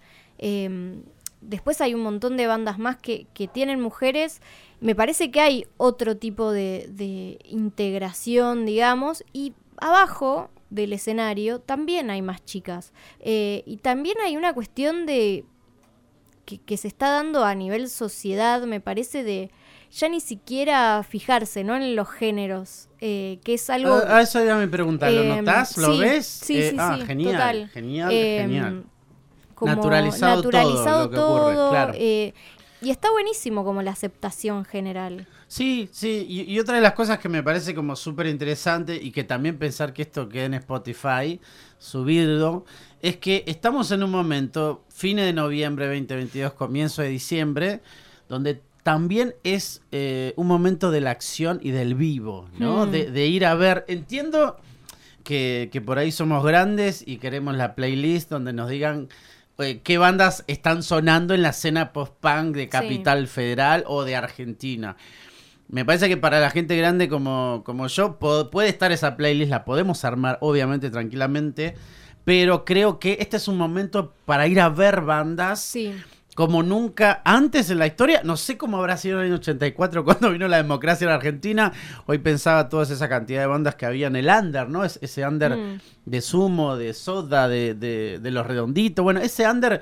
Eh, 1.42 1.46
después 1.50 1.82
hay 1.82 1.94
un 1.94 2.02
montón 2.02 2.38
de 2.38 2.48
bandas 2.48 2.80
más 2.80 2.98
que, 2.98 3.28
que 3.34 3.48
tienen 3.48 3.82
mujeres. 3.82 4.42
Me 4.82 4.96
parece 4.96 5.32
que 5.32 5.42
hay 5.42 5.66
otro 5.78 6.18
tipo 6.18 6.52
de, 6.52 6.88
de 6.90 7.40
integración, 7.46 8.66
digamos, 8.66 9.24
y 9.34 9.54
abajo 9.78 10.50
del 10.70 10.94
escenario 10.94 11.60
también 11.60 12.10
hay 12.10 12.22
más 12.22 12.44
chicas. 12.46 12.94
Eh, 13.20 13.64
y 13.66 13.78
también 13.78 14.18
hay 14.24 14.38
una 14.38 14.54
cuestión 14.54 15.06
de 15.06 15.46
que, 16.46 16.60
que 16.60 16.78
se 16.78 16.88
está 16.88 17.12
dando 17.12 17.46
a 17.46 17.56
nivel 17.56 17.90
sociedad, 17.90 18.62
me 18.64 18.80
parece, 18.82 19.24
de 19.24 19.52
ya 19.92 20.08
ni 20.10 20.20
siquiera 20.20 21.04
fijarse 21.04 21.64
¿no? 21.64 21.76
en 21.76 21.96
los 21.96 22.10
géneros, 22.10 22.90
eh, 23.00 23.40
que 23.44 23.56
es 23.56 23.70
algo... 23.70 23.94
Ah, 23.96 24.18
ah, 24.18 24.22
eso 24.22 24.44
ya 24.44 24.56
me 24.56 24.68
pregunta, 24.68 25.10
¿lo 25.10 25.22
Em, 25.24 25.38
notás? 25.46 25.78
¿Lo 25.78 25.94
sí, 25.94 26.00
ves? 26.00 26.26
Sí, 26.28 26.58
Eh, 26.58 26.70
sí, 26.72 26.76
ah, 26.80 26.98
sí, 27.00 27.06
genial, 27.06 27.32
total. 27.34 27.70
genial, 27.70 28.12
Em, 28.12 28.42
genial. 28.44 28.84
Como 29.60 29.76
Naturalizado 29.76 30.42
todo 30.42 30.52
lo 31.02 31.10
que 31.10 31.20
ocurre, 31.20 31.70
claro. 31.70 31.94
eh, 31.96 32.34
y 32.82 32.90
está 32.92 33.12
buenísimo 33.12 33.66
como 33.66 33.82
la 33.82 33.92
aceptación 33.92 34.64
general. 34.64 35.28
Sí, 35.48 35.90
sí, 35.92 36.26
y, 36.30 36.42
y 36.42 36.60
otra 36.60 36.76
de 36.76 36.82
las 36.82 36.94
cosas 36.94 37.20
que 37.20 37.28
me 37.28 37.44
parece 37.44 37.76
como 37.76 37.96
súper 37.96 38.28
interesante 38.28 38.96
y 38.96 39.12
que 39.12 39.24
también 39.24 39.58
pensar 39.58 39.94
que 39.94 40.04
esto 40.04 40.30
quede 40.30 40.46
en 40.46 40.54
Spotify, 40.54 41.40
subirlo, 41.78 42.66
es 43.02 43.18
que 43.18 43.44
estamos 43.48 43.92
en 43.92 44.04
un 44.04 44.12
momento, 44.12 44.84
fines 44.90 45.26
de 45.26 45.34
noviembre 45.34 45.88
2022, 45.88 46.54
comienzo 46.54 47.02
de 47.02 47.10
diciembre, 47.10 47.82
donde 48.30 48.62
también 48.84 49.36
es 49.44 49.82
eh, 49.92 50.34
un 50.38 50.48
momento 50.48 50.90
de 50.92 51.02
la 51.02 51.12
acción 51.12 51.60
y 51.62 51.72
del 51.72 51.96
vivo, 51.96 52.48
¿no? 52.58 52.86
Hmm. 52.86 52.92
De, 52.92 53.12
de 53.12 53.28
ir 53.28 53.46
a 53.46 53.56
ver, 53.56 53.86
entiendo 53.88 54.58
que, 55.24 55.70
que 55.72 55.82
por 55.82 55.98
ahí 55.98 56.12
somos 56.12 56.44
grandes 56.46 57.04
y 57.06 57.18
queremos 57.18 57.56
la 57.56 57.76
playlist 57.76 58.30
donde 58.30 58.54
nos 58.54 58.70
digan 58.70 59.10
qué 59.84 59.98
bandas 59.98 60.44
están 60.48 60.84
sonando 60.84 61.34
en 61.34 61.42
la 61.42 61.50
escena 61.50 61.92
post-punk 61.92 62.56
de 62.56 62.70
Capital 62.70 63.28
Federal 63.28 63.84
o 63.88 64.04
de 64.06 64.16
Argentina. 64.16 64.96
Me 65.68 65.86
parece 65.86 66.08
que 66.08 66.18
para 66.18 66.40
la 66.40 66.50
gente 66.50 66.78
grande 66.78 67.10
como, 67.10 67.62
como 67.66 67.88
yo 67.88 68.18
puede 68.18 68.70
estar 68.70 68.92
esa 68.92 69.18
playlist, 69.18 69.52
la 69.52 69.66
podemos 69.66 70.04
armar 70.06 70.38
obviamente 70.42 70.90
tranquilamente, 70.90 71.76
pero 72.26 72.66
creo 72.66 73.00
que 73.00 73.18
este 73.20 73.38
es 73.38 73.48
un 73.48 73.58
momento 73.58 74.14
para 74.26 74.48
ir 74.48 74.60
a 74.62 74.70
ver 74.70 75.02
bandas 75.02 75.62
Sí. 75.62 75.94
Como 76.40 76.64
nunca 76.64 77.22
antes 77.26 77.70
en 77.70 77.80
la 77.80 77.88
historia. 77.88 78.22
No 78.24 78.38
sé 78.38 78.58
cómo 78.58 78.78
habrá 78.78 78.96
sido 78.96 79.16
en 79.20 79.26
el 79.26 79.32
año 79.34 79.42
84 79.42 80.06
cuando 80.06 80.32
vino 80.32 80.48
la 80.48 80.56
democracia 80.56 81.04
en 81.04 81.12
Argentina. 81.12 81.74
Hoy 82.06 82.20
pensaba 82.20 82.70
toda 82.70 82.84
esa 82.84 83.10
cantidad 83.10 83.42
de 83.42 83.48
bandas 83.48 83.76
que 83.76 83.86
había 83.86 84.08
en 84.08 84.16
el 84.16 84.30
under, 84.30 84.70
¿no? 84.70 84.86
Es- 84.86 85.00
ese 85.02 85.28
under 85.28 85.58
Mm. 85.58 85.80
de 86.06 86.22
Sumo, 86.22 86.78
de 86.78 86.94
Soda, 86.94 87.50
de, 87.50 87.74
de, 87.74 88.20
de 88.22 88.32
Los 88.32 88.48
Redonditos. 88.48 89.04
Bueno, 89.04 89.20
ese 89.20 89.46
under 89.50 89.82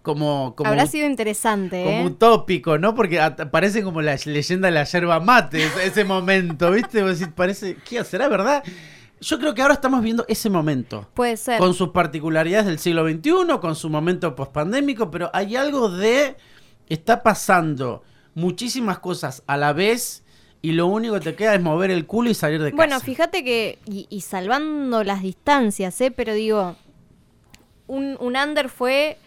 como... 0.00 0.54
como 0.56 0.70
Habrá 0.70 0.86
sido 0.86 1.06
interesante, 1.06 1.84
como 1.84 1.98
¿eh? 1.98 2.06
utópico, 2.06 2.78
¿no? 2.78 2.94
Porque 2.94 3.20
parece 3.50 3.82
como 3.82 4.00
la 4.00 4.16
leyenda 4.24 4.68
de 4.68 4.72
la 4.72 4.84
yerba 4.84 5.20
mate, 5.20 5.62
ese- 5.84 6.04
momento, 6.04 6.70
¿viste? 6.70 7.04
Parece, 7.34 7.76
¿qué 7.86 8.02
será 8.02 8.28
verdad? 8.28 8.64
Yo 9.20 9.38
creo 9.38 9.54
que 9.54 9.62
ahora 9.62 9.74
estamos 9.74 10.02
viendo 10.02 10.24
ese 10.28 10.50
momento. 10.50 11.08
Puede 11.14 11.36
ser. 11.36 11.58
Con 11.58 11.74
sus 11.74 11.90
particularidades 11.90 12.66
del 12.66 12.78
siglo 12.78 13.08
XXI, 13.08 13.58
con 13.60 13.74
su 13.74 13.90
momento 13.90 14.34
pospandémico, 14.34 15.10
pero 15.10 15.30
hay 15.32 15.56
algo 15.56 15.88
de. 15.90 16.36
Está 16.88 17.22
pasando 17.22 18.02
muchísimas 18.34 18.98
cosas 19.00 19.42
a 19.46 19.56
la 19.56 19.72
vez 19.72 20.22
y 20.62 20.72
lo 20.72 20.86
único 20.86 21.14
que 21.14 21.20
te 21.20 21.34
queda 21.34 21.54
es 21.54 21.60
mover 21.60 21.90
el 21.90 22.06
culo 22.06 22.30
y 22.30 22.34
salir 22.34 22.62
de 22.62 22.70
casa. 22.70 22.76
Bueno, 22.76 23.00
fíjate 23.00 23.44
que, 23.44 23.78
y, 23.84 24.06
y 24.08 24.22
salvando 24.22 25.04
las 25.04 25.22
distancias, 25.22 26.00
¿eh? 26.00 26.10
Pero 26.10 26.34
digo, 26.34 26.76
un, 27.86 28.16
un 28.20 28.36
under 28.36 28.68
fue 28.68 29.18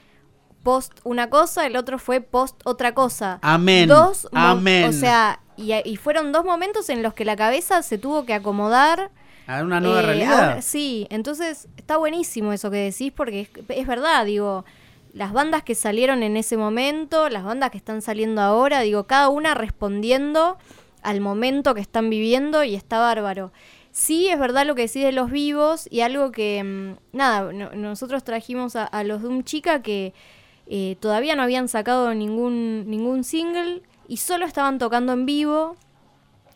post 0.64 1.00
una 1.04 1.30
cosa, 1.30 1.66
el 1.66 1.76
otro 1.76 2.00
fue 2.00 2.22
post 2.22 2.60
otra 2.64 2.94
cosa. 2.94 3.40
Amén, 3.42 3.88
Dos, 3.88 4.28
amén. 4.34 4.90
O 4.90 4.94
sea, 4.94 5.40
y, 5.58 5.74
y 5.74 5.96
fueron 5.98 6.32
dos 6.32 6.46
momentos 6.46 6.90
en 6.90 7.04
los 7.04 7.14
que 7.14 7.26
la 7.26 7.36
cabeza 7.36 7.84
se 7.84 7.98
tuvo 7.98 8.26
que 8.26 8.34
acomodar. 8.34 9.12
A 9.60 9.64
una 9.64 9.80
nueva 9.80 10.00
Eh, 10.00 10.06
realidad. 10.06 10.34
ahora- 10.50 10.62
sí, 10.62 11.08
entonces 11.10 11.68
está 11.78 11.98
buenísimo 11.98 12.54
eso 12.54 12.70
que 12.72 12.78
decís 12.78 13.12
porque 13.16 13.42
es, 13.42 13.50
es 13.70 13.88
verdad, 13.88 14.26
digo, 14.26 14.66
las 15.14 15.34
bandas 15.34 15.64
que 15.64 15.76
salieron 15.76 16.24
en 16.24 16.38
ese 16.38 16.56
momento, 16.58 17.28
las 17.30 17.44
bandas 17.44 17.70
que 17.72 17.78
están 17.78 18.02
saliendo 18.02 18.42
ahora, 18.42 18.82
digo, 18.82 19.06
cada 19.08 19.30
una 19.30 19.54
respondiendo 19.54 20.58
al 21.04 21.20
momento 21.20 21.74
que 21.74 21.82
están 21.82 22.10
viviendo 22.10 22.64
y 22.64 22.76
está 22.76 23.00
bárbaro. 23.00 23.52
Sí, 23.92 24.30
es 24.30 24.40
verdad 24.40 24.66
lo 24.66 24.74
que 24.76 24.84
decís 24.84 25.04
de 25.04 25.12
los 25.12 25.30
vivos 25.32 25.88
y 25.92 26.00
algo 26.02 26.32
que, 26.32 26.64
mm, 26.64 27.18
nada, 27.18 27.52
no- 27.52 27.72
nosotros 27.74 28.24
trajimos 28.24 28.78
a, 28.78 28.86
a 28.86 29.04
los 29.04 29.22
Doom 29.22 29.44
Chica 29.44 29.82
que 29.82 30.14
eh, 30.74 30.96
todavía 31.02 31.36
no 31.36 31.44
habían 31.44 31.68
sacado 31.68 32.14
ningún, 32.14 32.86
ningún 32.90 33.26
single 33.26 33.82
y 34.08 34.18
solo 34.18 34.46
estaban 34.46 34.78
tocando 34.80 35.12
en 35.12 35.26
vivo. 35.26 35.76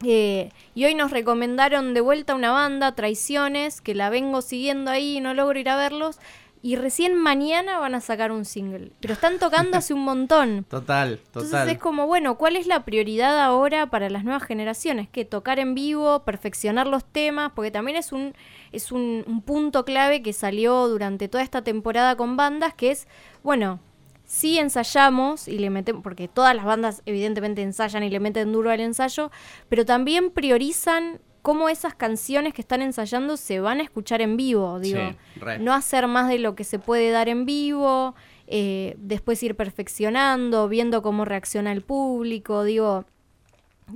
Eh, 0.08 0.52
y 0.76 0.86
hoy 0.86 0.94
nos 0.94 1.12
recomendaron 1.12 1.94
de 1.94 2.02
vuelta 2.02 2.36
una 2.36 2.52
banda, 2.52 2.94
Traiciones, 2.94 3.82
que 3.82 3.96
la 3.96 4.10
vengo 4.10 4.42
siguiendo 4.42 4.92
ahí 4.92 5.18
y 5.18 5.22
no 5.22 5.34
logro 5.34 5.60
ir 5.60 5.70
a 5.70 5.76
verlos. 5.76 6.20
Y 6.62 6.78
recién 6.78 7.16
mañana 7.16 7.78
van 7.78 7.94
a 7.94 8.02
sacar 8.02 8.32
un 8.32 8.44
single. 8.44 8.92
Pero 9.00 9.14
están 9.14 9.38
tocando 9.40 9.78
hace 9.78 9.94
un 9.94 10.04
montón. 10.04 10.66
Total, 10.68 11.20
Entonces 11.26 11.52
total. 11.52 11.70
es 11.70 11.78
como, 11.78 12.08
bueno, 12.08 12.38
¿cuál 12.38 12.56
es 12.56 12.66
la 12.66 12.86
prioridad 12.86 13.40
ahora 13.40 13.88
para 13.92 14.10
las 14.10 14.24
nuevas 14.24 14.44
generaciones? 14.44 15.08
Que 15.10 15.26
tocar 15.26 15.60
en 15.60 15.76
vivo, 15.76 16.24
perfeccionar 16.24 16.88
los 16.88 17.04
temas, 17.06 17.52
porque 17.56 17.72
también 17.72 17.98
es 17.98 18.12
un 18.12 18.34
es 18.72 18.92
un, 18.92 19.24
un 19.28 19.42
punto 19.42 19.86
clave 19.86 20.22
que 20.22 20.34
salió 20.34 20.88
durante 20.88 21.28
toda 21.28 21.44
esta 21.44 21.64
temporada 21.64 22.16
con 22.16 22.36
bandas, 22.36 22.74
que 22.74 22.92
es, 22.92 23.08
bueno, 23.44 23.80
sí 24.26 24.60
ensayamos 24.60 25.48
y 25.48 25.60
le 25.60 25.70
metemos, 25.70 26.04
porque 26.04 26.28
todas 26.28 26.56
las 26.56 26.66
bandas 26.66 27.02
evidentemente 27.06 27.62
ensayan 27.62 28.04
y 28.04 28.10
le 28.10 28.20
meten 28.20 28.52
duro 28.52 28.72
al 28.72 28.80
ensayo, 28.80 29.32
pero 29.70 29.86
también 29.86 30.32
priorizan 30.32 31.22
cómo 31.42 31.70
esas 31.70 31.94
canciones 31.94 32.56
que 32.56 32.62
están 32.62 32.82
ensayando 32.82 33.38
se 33.38 33.60
van 33.60 33.80
a 33.80 33.84
escuchar 33.84 34.22
en 34.22 34.36
vivo, 34.36 34.80
digo 34.80 35.00
Sí, 35.00 35.42
no 35.60 35.74
hacer 35.74 36.08
más 36.08 36.28
de 36.28 36.40
lo 36.40 36.56
que 36.56 36.64
se 36.64 36.80
puede 36.80 37.12
dar 37.12 37.30
en 37.30 37.46
vivo, 37.46 38.16
eh, 38.48 38.96
después 38.98 39.42
ir 39.44 39.56
perfeccionando, 39.56 40.68
viendo 40.68 41.04
cómo 41.04 41.24
reacciona 41.24 41.72
el 41.72 41.84
público, 41.84 42.64
digo, 42.64 43.06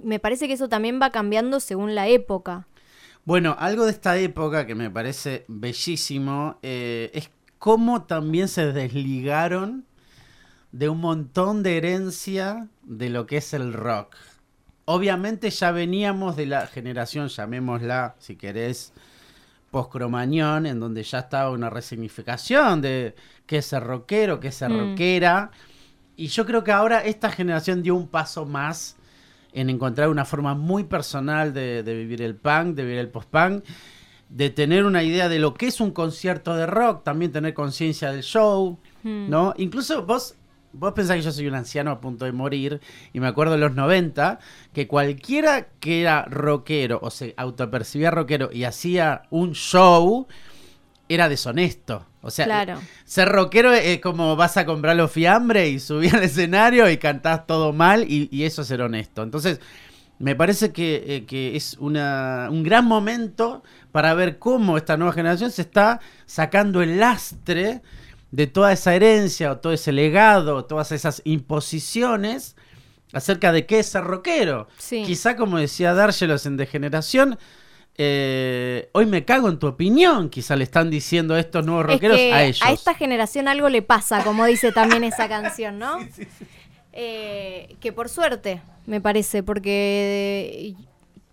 me 0.03 0.19
parece 0.19 0.47
que 0.47 0.53
eso 0.53 0.69
también 0.69 0.99
va 1.01 1.09
cambiando 1.09 1.59
según 1.59 1.95
la 1.95 2.07
época. 2.07 2.67
Bueno, 3.25 3.55
algo 3.57 3.85
de 3.85 3.91
esta 3.91 4.17
época 4.17 4.67
que 4.67 4.75
me 4.75 4.91
parece 4.91 5.45
bellísimo 5.47 6.59
eh, 6.61 7.09
es 7.13 7.31
cómo 7.57 8.03
también 8.03 8.47
se 8.47 8.71
desligaron 8.71 9.85
de 10.71 10.89
un 10.89 10.99
montón 10.99 11.63
de 11.63 11.77
herencia 11.77 12.67
de 12.83 13.09
lo 13.09 13.25
que 13.25 13.37
es 13.37 13.53
el 13.53 13.73
rock. 13.73 14.15
Obviamente 14.85 15.49
ya 15.49 15.71
veníamos 15.71 16.35
de 16.35 16.45
la 16.47 16.67
generación, 16.67 17.27
llamémosla, 17.27 18.15
si 18.19 18.35
querés, 18.35 18.93
post-cromañón, 19.71 20.65
en 20.65 20.79
donde 20.79 21.03
ya 21.03 21.19
estaba 21.19 21.51
una 21.51 21.69
resignificación 21.69 22.81
de 22.81 23.15
qué 23.45 23.57
es 23.57 23.65
ser 23.67 23.83
rockero, 23.83 24.39
qué 24.39 24.47
es 24.49 24.55
ser 24.55 24.71
Mm. 24.71 24.79
rockera. 24.91 25.51
Y 26.15 26.27
yo 26.27 26.45
creo 26.45 26.63
que 26.63 26.71
ahora 26.71 27.03
esta 27.05 27.29
generación 27.31 27.83
dio 27.83 27.95
un 27.95 28.07
paso 28.07 28.45
más 28.45 28.97
en 29.53 29.69
encontrar 29.69 30.09
una 30.09 30.25
forma 30.25 30.53
muy 30.55 30.83
personal 30.83 31.53
de, 31.53 31.81
de 31.83 31.93
vivir 31.95 32.21
el 32.21 32.35
punk, 32.35 32.75
de 32.75 32.83
vivir 32.83 32.99
el 32.99 33.09
post-punk, 33.09 33.63
de 34.29 34.49
tener 34.51 34.85
una 34.85 35.01
idea 35.03 35.27
de 35.29 35.39
lo 35.39 35.53
que 35.55 35.67
es 35.67 35.79
un 35.81 35.91
concierto 35.91 36.55
de 36.55 36.65
rock, 36.67 37.03
también 37.03 37.31
tener 37.31 37.53
conciencia 37.53 38.11
del 38.11 38.23
show, 38.23 38.79
Mm. 39.01 39.29
¿no? 39.29 39.53
Incluso 39.57 40.05
vos, 40.05 40.35
vos 40.73 40.93
pensás 40.93 41.17
que 41.17 41.21
yo 41.23 41.31
soy 41.31 41.47
un 41.47 41.55
anciano 41.55 41.91
a 41.91 42.01
punto 42.01 42.25
de 42.25 42.31
morir, 42.31 42.81
y 43.13 43.19
me 43.19 43.27
acuerdo 43.27 43.55
en 43.55 43.61
los 43.61 43.73
90, 43.73 44.39
que 44.73 44.87
cualquiera 44.87 45.67
que 45.79 46.01
era 46.01 46.25
rockero 46.25 46.99
o 47.01 47.09
se 47.09 47.33
autopercibía 47.37 48.11
rockero 48.11 48.49
y 48.51 48.63
hacía 48.63 49.23
un 49.29 49.53
show, 49.53 50.27
era 51.07 51.27
deshonesto. 51.29 52.05
O 52.21 52.31
sea, 52.31 52.45
claro. 52.45 52.79
ser 53.05 53.29
rockero 53.29 53.73
es 53.73 53.99
como 53.99 54.35
vas 54.35 54.57
a 54.57 54.65
comprar 54.65 54.95
los 54.95 55.11
fiambres 55.11 55.69
y 55.69 55.79
subís 55.79 56.13
al 56.13 56.23
escenario 56.23 56.89
y 56.89 56.97
cantás 56.97 57.47
todo 57.47 57.71
mal 57.71 58.03
y, 58.03 58.27
y 58.31 58.43
eso 58.43 58.61
es 58.61 58.67
ser 58.67 58.81
honesto. 58.81 59.23
Entonces, 59.23 59.59
me 60.19 60.35
parece 60.35 60.71
que, 60.71 61.03
eh, 61.07 61.25
que 61.25 61.55
es 61.55 61.77
una, 61.79 62.49
un 62.51 62.61
gran 62.63 62.85
momento 62.85 63.63
para 63.91 64.13
ver 64.13 64.37
cómo 64.37 64.77
esta 64.77 64.97
nueva 64.97 65.13
generación 65.13 65.49
se 65.49 65.61
está 65.61 66.01
sacando 66.25 66.81
el 66.81 66.99
lastre 66.99 67.81
de 68.31 68.47
toda 68.47 68.71
esa 68.71 68.93
herencia 68.93 69.51
o 69.51 69.57
todo 69.57 69.73
ese 69.73 69.91
legado, 69.91 70.65
todas 70.65 70.91
esas 70.91 71.21
imposiciones 71.25 72.55
acerca 73.13 73.51
de 73.51 73.65
qué 73.65 73.79
es 73.79 73.87
ser 73.87 74.03
rockero. 74.03 74.67
Sí. 74.77 75.03
Quizá 75.03 75.35
como 75.35 75.57
decía 75.57 75.93
Dárgelos 75.93 76.45
en 76.45 76.57
Degeneración, 76.57 77.39
eh, 77.97 78.89
hoy 78.93 79.05
me 79.07 79.25
cago 79.25 79.49
en 79.49 79.59
tu 79.59 79.67
opinión, 79.67 80.29
quizá 80.29 80.55
le 80.55 80.63
están 80.63 80.89
diciendo 80.89 81.35
estos 81.37 81.65
nuevos 81.65 81.85
Es 81.85 81.91
rockeros 81.93 82.17
que 82.17 82.33
a 82.33 82.43
ellos. 82.43 82.61
a 82.63 82.71
esta 82.71 82.93
generación 82.93 83.47
algo 83.47 83.67
le 83.67 83.81
pasa, 83.81 84.23
como 84.23 84.45
dice 84.45 84.71
también 84.71 85.03
esa 85.03 85.27
canción, 85.27 85.79
¿no? 85.79 85.97
Eh, 86.93 87.75
que 87.81 87.91
por 87.91 88.07
suerte, 88.09 88.61
me 88.85 89.01
parece, 89.01 89.43
porque 89.43 90.75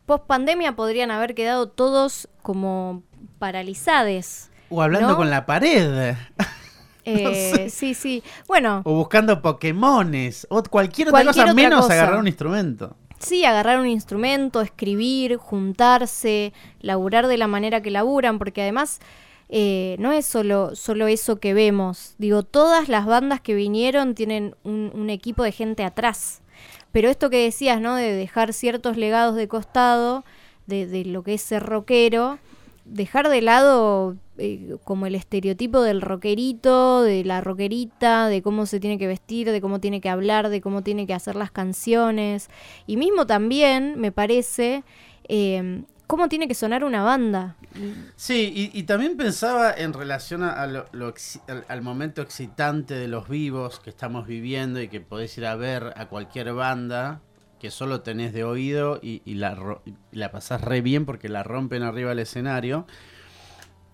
post 0.07 0.27
pandemia 0.27 0.73
podrían 0.77 1.11
haber 1.11 1.35
quedado 1.35 1.69
todos 1.69 2.29
como 2.43 3.03
paralizades. 3.39 4.51
O 4.69 4.83
hablando 4.83 5.11
¿no? 5.11 5.17
con 5.17 5.31
la 5.31 5.47
pared. 5.47 6.15
Eh, 7.15 7.53
sé. 7.55 7.71
Sí, 7.71 7.95
sí. 7.95 8.23
Bueno, 8.49 8.83
O 8.85 8.95
buscando 8.95 9.41
Pokémones. 9.41 10.47
O 10.51 10.63
cualquier 10.65 11.09
otra 11.09 11.25
cosa 11.25 11.55
menos 11.55 11.83
cosa. 11.83 11.95
agarrar 11.95 12.19
un 12.19 12.27
instrumento. 12.27 12.97
Sí, 13.19 13.45
agarrar 13.45 13.79
un 13.81 13.87
instrumento, 13.87 14.61
escribir, 14.61 15.37
juntarse, 15.37 16.53
laburar 16.81 17.29
de 17.29 17.39
la 17.39 17.47
manera 17.47 17.81
que 17.81 17.91
laburan, 17.91 18.39
porque 18.39 18.63
además 18.63 19.01
eh, 19.49 19.97
no 19.99 20.13
es 20.13 20.27
solo, 20.27 20.75
solo 20.77 21.07
eso 21.07 21.37
que 21.41 21.55
vemos. 21.55 22.15
Digo, 22.19 22.43
todas 22.43 22.89
las 22.89 23.07
bandas 23.07 23.41
que 23.41 23.55
vinieron 23.55 24.15
tienen 24.15 24.55
un, 24.65 24.91
un 24.95 25.09
equipo 25.09 25.45
de 25.45 25.53
gente 25.53 25.85
atrás. 25.85 26.43
Pero 26.93 27.09
esto 27.09 27.31
que 27.31 27.45
decías, 27.45 27.81
¿no? 27.81 27.95
De 27.95 28.13
dejar 28.13 28.53
ciertos 28.53 28.97
legados 28.97 29.35
de 29.37 29.49
costado, 29.49 30.25
de, 30.67 30.87
de 30.87 31.05
lo 31.05 31.23
que 31.23 31.35
es 31.35 31.43
ser 31.43 31.63
rockero, 31.63 32.39
dejar 32.87 33.29
de 33.29 33.43
lado 33.43 34.17
eh, 34.39 34.77
como 34.85 35.07
el 35.07 35.15
estereotipo 35.15 35.83
del 35.83 36.01
rockerito, 36.01 37.03
de 37.03 37.25
la 37.25 37.41
rockerita, 37.41 38.29
de 38.29 38.43
cómo 38.43 38.67
se 38.67 38.81
tiene 38.81 38.99
que 38.99 39.07
vestir, 39.07 39.51
de 39.51 39.61
cómo 39.61 39.81
tiene 39.81 40.01
que 40.01 40.09
hablar, 40.09 40.49
de 40.49 40.61
cómo 40.61 40.83
tiene 40.83 41.07
que 41.07 41.15
hacer 41.15 41.37
las 41.37 41.51
canciones. 41.51 42.49
Y 42.87 42.97
mismo 42.97 43.27
también, 43.27 43.99
me 43.99 44.13
parece, 44.13 44.85
eh, 45.29 45.83
cómo 46.07 46.29
tiene 46.29 46.49
que 46.49 46.55
sonar 46.55 46.85
una 46.85 47.03
banda. 47.03 47.57
Sí, 48.17 48.53
y, 48.55 48.79
y 48.79 48.85
también 48.85 49.17
pensaba 49.17 49.73
en 49.73 49.93
relación 49.93 50.43
a, 50.43 50.67
lo- 50.67 50.87
al, 51.49 51.65
al 51.69 51.83
momento 51.83 52.23
excitante 52.23 52.95
de 52.95 53.09
los 53.09 53.29
vivos 53.29 53.81
que 53.81 53.91
estamos 53.91 54.27
viviendo 54.27 54.81
y 54.81 54.89
que 54.89 55.01
podés 55.01 55.37
ir 55.39 55.47
a 55.47 55.57
ver 55.57 55.93
a 55.97 56.07
cualquier 56.07 56.53
banda 56.55 57.21
que 57.67 57.73
solo 57.73 58.03
tenés 58.03 58.33
de 58.33 58.45
oído 58.45 59.01
y, 59.03 59.23
y 59.25 59.35
la, 59.35 59.81
y 59.85 60.17
la 60.17 60.31
pasás 60.31 60.61
re 60.61 60.83
bien 60.83 61.05
porque 61.05 61.29
la 61.29 61.43
rompen 61.43 61.83
arriba 61.83 62.11
del 62.11 62.21
escenario. 62.21 62.87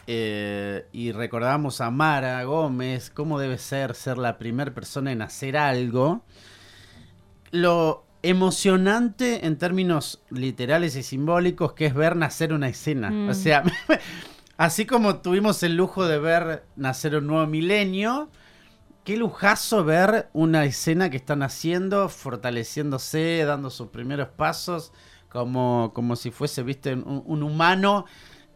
Eh, 0.07 0.85
y 0.93 1.13
recordamos 1.13 1.81
a 1.81 1.91
Mara 1.91 2.45
Gómez, 2.45 3.09
cómo 3.09 3.39
debe 3.39 3.57
ser 3.57 3.95
ser 3.95 4.19
la 4.19 4.37
primera 4.37 4.75
persona 4.75 5.11
en 5.11 5.23
hacer 5.23 5.57
algo. 5.57 6.23
Lo 7.51 8.05
emocionante 8.23 9.47
en 9.47 9.57
términos 9.57 10.23
literales 10.29 10.95
y 10.95 11.03
simbólicos 11.03 11.73
que 11.73 11.87
es 11.87 11.95
ver 11.95 12.15
nacer 12.15 12.53
una 12.53 12.69
escena. 12.69 13.11
Mm. 13.11 13.31
O 13.31 13.35
sea, 13.35 13.63
así 14.59 14.85
como 14.85 15.23
tuvimos 15.23 15.63
el 15.63 15.77
lujo 15.77 16.07
de 16.07 16.19
ver 16.19 16.65
nacer 16.77 17.17
un 17.17 17.27
nuevo 17.27 17.47
milenio, 17.47 18.29
qué 19.05 19.17
lujazo 19.17 19.85
ver 19.85 20.29
una 20.33 20.65
escena 20.65 21.11
que 21.11 21.17
están 21.17 21.43
haciendo, 21.43 22.09
fortaleciéndose, 22.09 23.45
dando 23.45 23.71
sus 23.71 23.89
primeros 23.89 24.29
pasos, 24.29 24.93
como, 25.29 25.93
como 25.95 26.17
si 26.17 26.31
fuese, 26.31 26.63
viste, 26.63 26.95
un, 26.95 27.23
un 27.27 27.43
humano 27.43 28.05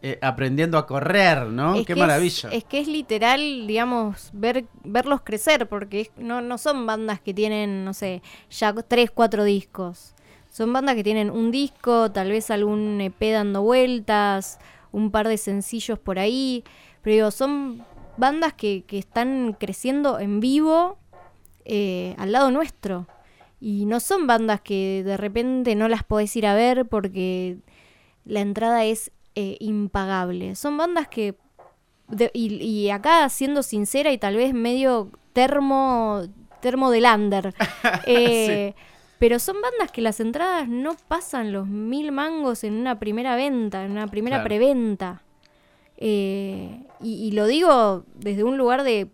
eh, 0.01 0.19
aprendiendo 0.21 0.77
a 0.77 0.85
correr, 0.85 1.47
¿no? 1.47 1.75
Es 1.77 1.85
qué 1.85 1.93
es- 1.93 1.99
maravilla. 1.99 2.49
Es, 2.51 2.63
que 2.63 2.79
es 2.79 2.87
literal, 2.87 3.67
digamos, 3.67 4.29
ver, 4.33 4.65
verlos 4.83 5.21
crecer, 5.21 5.67
porque 5.67 6.01
es- 6.01 6.11
no, 6.17 6.41
no 6.41 6.57
son 6.57 6.85
bandas 6.85 7.19
que 7.19 7.33
tienen, 7.33 7.83
no 7.83 7.93
sé, 7.93 8.21
ya 8.49 8.73
tres, 8.73 9.11
cuatro 9.11 9.43
discos. 9.43 10.13
Son 10.51 10.71
bandas 10.73 10.95
que 10.95 11.03
tienen 11.03 11.29
un 11.29 11.51
disco, 11.51 12.11
tal 12.11 12.29
vez 12.31 12.49
algún 12.51 12.99
EP 13.01 13.31
dando 13.31 13.61
vueltas, 13.63 14.59
un 14.91 15.11
par 15.11 15.27
de 15.27 15.37
sencillos 15.37 15.99
por 15.99 16.19
ahí. 16.19 16.63
Pero 17.01 17.13
digo, 17.15 17.31
son 17.31 17.83
bandas 18.17 18.53
que, 18.53 18.83
que 18.85 18.97
están 18.97 19.55
creciendo 19.59 20.19
en 20.19 20.39
vivo 20.39 20.97
eh, 21.65 22.15
al 22.17 22.31
lado 22.31 22.51
nuestro. 22.51 23.07
Y 23.59 23.85
no 23.85 23.99
son 23.99 24.27
bandas 24.27 24.61
que 24.61 25.01
de 25.03 25.17
repente 25.17 25.75
no 25.75 25.87
las 25.87 26.03
podés 26.03 26.35
ir 26.35 26.45
a 26.45 26.53
ver 26.55 26.85
porque 26.85 27.57
la 28.25 28.41
entrada 28.41 28.85
es 28.85 29.11
eh, 29.35 29.57
impagable. 29.59 30.55
Son 30.55 30.77
bandas 30.77 31.07
que, 31.07 31.35
de- 32.07 32.31
y, 32.33 32.55
y 32.63 32.89
acá 32.91 33.27
siendo 33.29 33.63
sincera 33.63 34.11
y 34.11 34.17
tal 34.17 34.35
vez 34.35 34.53
medio 34.53 35.09
termo, 35.33 36.21
termo 36.61 36.91
del 36.91 37.05
under, 37.05 37.53
eh, 38.05 38.75
pero 39.19 39.39
son 39.39 39.55
bandas 39.61 39.91
que 39.91 40.01
las 40.01 40.19
entradas 40.19 40.67
no 40.67 40.95
pasan 41.07 41.51
los 41.51 41.65
mil 41.67 42.11
mangos 42.11 42.63
en 42.63 42.75
una 42.75 42.99
primera 42.99 43.35
venta, 43.35 43.83
en 43.83 43.91
una 43.91 44.07
primera 44.07 44.37
Claro. 44.37 44.47
preventa. 44.47 45.21
Eh, 45.97 46.83
y, 47.01 47.13
y 47.27 47.31
lo 47.31 47.47
digo 47.47 48.03
desde 48.15 48.43
un 48.43 48.57
lugar 48.57 48.83
de 48.83 49.09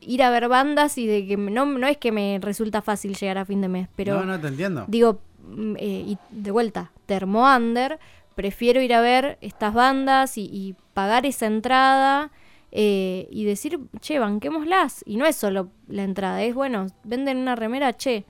ir 0.00 0.22
a 0.22 0.30
ver 0.30 0.48
bandas 0.48 0.96
y 0.98 1.06
de 1.06 1.26
que 1.26 1.36
no, 1.36 1.66
no 1.66 1.86
es 1.86 1.98
que 1.98 2.10
me 2.10 2.38
resulta 2.40 2.80
fácil 2.80 3.14
llegar 3.16 3.38
a 3.38 3.44
fin 3.44 3.60
de 3.60 3.68
mes, 3.68 3.88
pero 3.96 4.20
no, 4.20 4.24
no 4.26 4.40
te 4.40 4.48
entiendo. 4.48 4.84
digo, 4.88 5.20
mm, 5.46 5.76
eh, 5.76 6.04
y 6.06 6.18
de 6.30 6.50
vuelta, 6.50 6.90
termo 7.06 7.44
under, 7.44 7.98
prefiero 8.34 8.80
ir 8.80 8.94
a 8.94 9.02
ver 9.02 9.36
estas 9.42 9.74
bandas 9.74 10.38
y, 10.38 10.44
y 10.50 10.74
pagar 10.94 11.26
esa 11.26 11.46
entrada 11.46 12.30
eh, 12.72 13.28
y 13.30 13.44
decir, 13.44 13.78
che, 14.00 14.18
banquémoslas. 14.18 15.02
Y 15.04 15.16
no 15.16 15.26
es 15.26 15.36
solo 15.36 15.68
la 15.88 16.04
entrada, 16.04 16.42
es 16.42 16.54
bueno, 16.54 16.86
venden 17.04 17.36
una 17.38 17.56
remera, 17.56 17.94
che, 17.94 18.24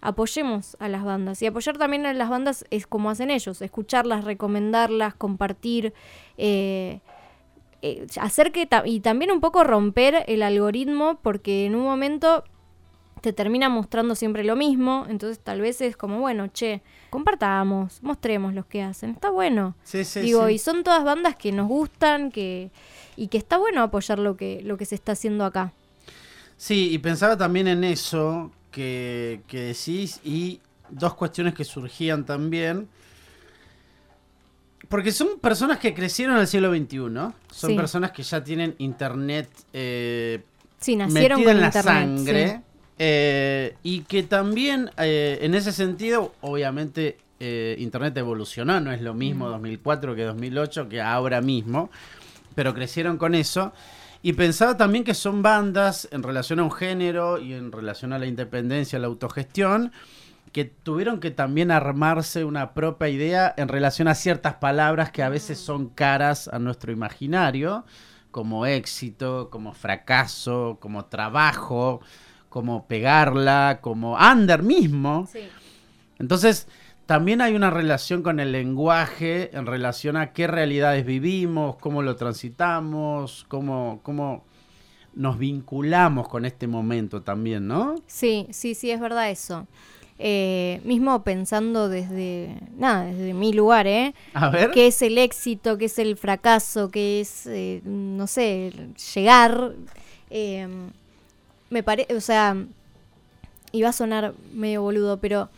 apoyemos 0.00 0.76
a 0.78 0.88
las 0.88 1.02
bandas. 1.02 1.42
Y 1.42 1.46
apoyar 1.46 1.78
también 1.78 2.06
a 2.06 2.12
las 2.12 2.28
bandas 2.28 2.64
es 2.70 2.86
como 2.86 3.10
hacen 3.10 3.30
ellos, 3.32 3.60
escucharlas, 3.62 4.24
recomendarlas, 4.24 5.14
compartir. 5.14 5.92
eh, 6.36 7.00
eh, 7.82 8.06
hacer 8.20 8.52
que 8.52 8.66
ta- 8.66 8.82
y 8.86 9.00
también 9.00 9.30
un 9.30 9.40
poco 9.40 9.64
romper 9.64 10.24
el 10.28 10.42
algoritmo 10.42 11.18
porque 11.22 11.66
en 11.66 11.74
un 11.74 11.82
momento 11.84 12.44
te 13.22 13.32
termina 13.32 13.68
mostrando 13.68 14.14
siempre 14.14 14.44
lo 14.44 14.54
mismo, 14.56 15.06
entonces 15.08 15.40
tal 15.40 15.60
vez 15.60 15.80
es 15.80 15.96
como, 15.96 16.20
bueno, 16.20 16.46
che, 16.48 16.82
compartamos, 17.10 18.02
mostremos 18.02 18.54
los 18.54 18.66
que 18.66 18.82
hacen, 18.82 19.10
está 19.10 19.30
bueno. 19.30 19.74
Sí, 19.82 20.04
sí, 20.04 20.20
Digo, 20.20 20.46
sí. 20.46 20.54
y 20.54 20.58
son 20.58 20.84
todas 20.84 21.02
bandas 21.02 21.34
que 21.34 21.50
nos 21.52 21.66
gustan, 21.66 22.30
que 22.30 22.70
y 23.16 23.28
que 23.28 23.38
está 23.38 23.56
bueno 23.58 23.82
apoyar 23.82 24.18
lo 24.18 24.36
que 24.36 24.60
lo 24.62 24.76
que 24.76 24.84
se 24.84 24.94
está 24.94 25.12
haciendo 25.12 25.44
acá. 25.44 25.72
Sí, 26.56 26.90
y 26.92 26.98
pensaba 26.98 27.36
también 27.36 27.68
en 27.68 27.84
eso 27.84 28.50
que, 28.70 29.40
que 29.46 29.60
decís 29.60 30.20
y 30.24 30.60
dos 30.90 31.14
cuestiones 31.14 31.54
que 31.54 31.64
surgían 31.64 32.24
también. 32.24 32.88
Porque 34.88 35.10
son 35.12 35.38
personas 35.40 35.78
que 35.78 35.92
crecieron 35.94 36.36
en 36.36 36.42
el 36.42 36.46
siglo 36.46 36.70
XXI, 36.74 36.98
¿no? 37.10 37.34
Son 37.50 37.70
Sí. 37.70 37.76
personas 37.76 38.12
que 38.12 38.22
ya 38.22 38.42
tienen 38.44 38.74
internet 38.78 39.48
eh, 39.72 40.42
Sí, 40.78 40.94
nacieron 40.96 41.40
metida 41.40 41.52
con 41.52 41.56
en 41.56 41.60
la 41.60 41.66
internet. 41.66 41.94
sangre. 41.94 42.48
sí. 42.48 42.54
eh, 42.98 43.74
y 43.82 44.00
que 44.02 44.22
también, 44.22 44.90
eh, 44.98 45.38
en 45.42 45.54
ese 45.54 45.72
sentido, 45.72 46.34
obviamente, 46.40 47.18
eh, 47.40 47.76
Internet 47.78 48.16
evolucionó. 48.16 48.80
No 48.80 48.92
es 48.92 49.02
lo 49.02 49.12
mismo 49.12 49.48
2004 49.50 50.14
que 50.14 50.22
2008, 50.24 50.88
que 50.88 51.02
ahora 51.02 51.42
mismo. 51.42 51.90
Pero 52.54 52.72
crecieron 52.72 53.18
con 53.18 53.34
eso. 53.34 53.72
Y 54.22 54.32
pensaba 54.32 54.76
también 54.78 55.04
que 55.04 55.12
son 55.12 55.42
bandas 55.42 56.08
en 56.12 56.22
relación 56.22 56.60
a 56.60 56.62
un 56.64 56.72
género 56.72 57.38
y 57.38 57.52
en 57.52 57.70
relación 57.72 58.14
a 58.14 58.18
la 58.18 58.24
independencia, 58.26 58.98
la 58.98 59.08
autogestión, 59.08 59.92
que 60.52 60.64
tuvieron 60.64 61.20
que 61.20 61.30
también 61.30 61.70
armarse 61.70 62.44
una 62.44 62.72
propia 62.72 63.08
idea 63.08 63.54
en 63.56 63.68
relación 63.68 64.08
a 64.08 64.14
ciertas 64.14 64.54
palabras 64.54 65.10
que 65.10 65.22
a 65.22 65.28
veces 65.28 65.58
son 65.58 65.88
caras 65.88 66.48
a 66.48 66.58
nuestro 66.58 66.92
imaginario, 66.92 67.84
como 68.30 68.66
éxito, 68.66 69.50
como 69.50 69.72
fracaso, 69.72 70.78
como 70.80 71.06
trabajo, 71.06 72.00
como 72.48 72.86
pegarla, 72.86 73.80
como 73.82 74.16
under 74.16 74.62
mismo. 74.62 75.28
Sí. 75.30 75.40
Entonces, 76.18 76.68
también 77.06 77.40
hay 77.40 77.54
una 77.54 77.70
relación 77.70 78.22
con 78.22 78.40
el 78.40 78.52
lenguaje 78.52 79.56
en 79.56 79.66
relación 79.66 80.16
a 80.16 80.32
qué 80.32 80.46
realidades 80.46 81.06
vivimos, 81.06 81.76
cómo 81.76 82.02
lo 82.02 82.16
transitamos, 82.16 83.44
cómo, 83.48 84.00
cómo 84.02 84.44
nos 85.14 85.38
vinculamos 85.38 86.28
con 86.28 86.44
este 86.44 86.66
momento 86.66 87.22
también, 87.22 87.68
¿no? 87.68 87.94
Sí, 88.06 88.48
sí, 88.50 88.74
sí, 88.74 88.90
es 88.90 89.00
verdad 89.00 89.30
eso. 89.30 89.66
Eh, 90.18 90.80
mismo 90.84 91.22
pensando 91.22 91.90
desde, 91.90 92.56
nada, 92.78 93.04
desde 93.04 93.34
mi 93.34 93.52
lugar, 93.52 93.86
¿eh? 93.86 94.14
A 94.32 94.48
ver. 94.48 94.70
¿Qué 94.70 94.86
es 94.86 95.02
el 95.02 95.18
éxito? 95.18 95.76
¿Qué 95.76 95.86
es 95.86 95.98
el 95.98 96.16
fracaso? 96.16 96.90
¿Qué 96.90 97.20
es, 97.20 97.46
eh, 97.46 97.82
no 97.84 98.26
sé, 98.26 98.72
llegar? 99.14 99.72
Eh, 100.30 100.66
me 101.68 101.82
parece, 101.82 102.14
o 102.14 102.20
sea, 102.20 102.56
iba 103.72 103.90
a 103.90 103.92
sonar 103.92 104.32
medio 104.54 104.82
boludo, 104.82 105.18
pero 105.18 105.50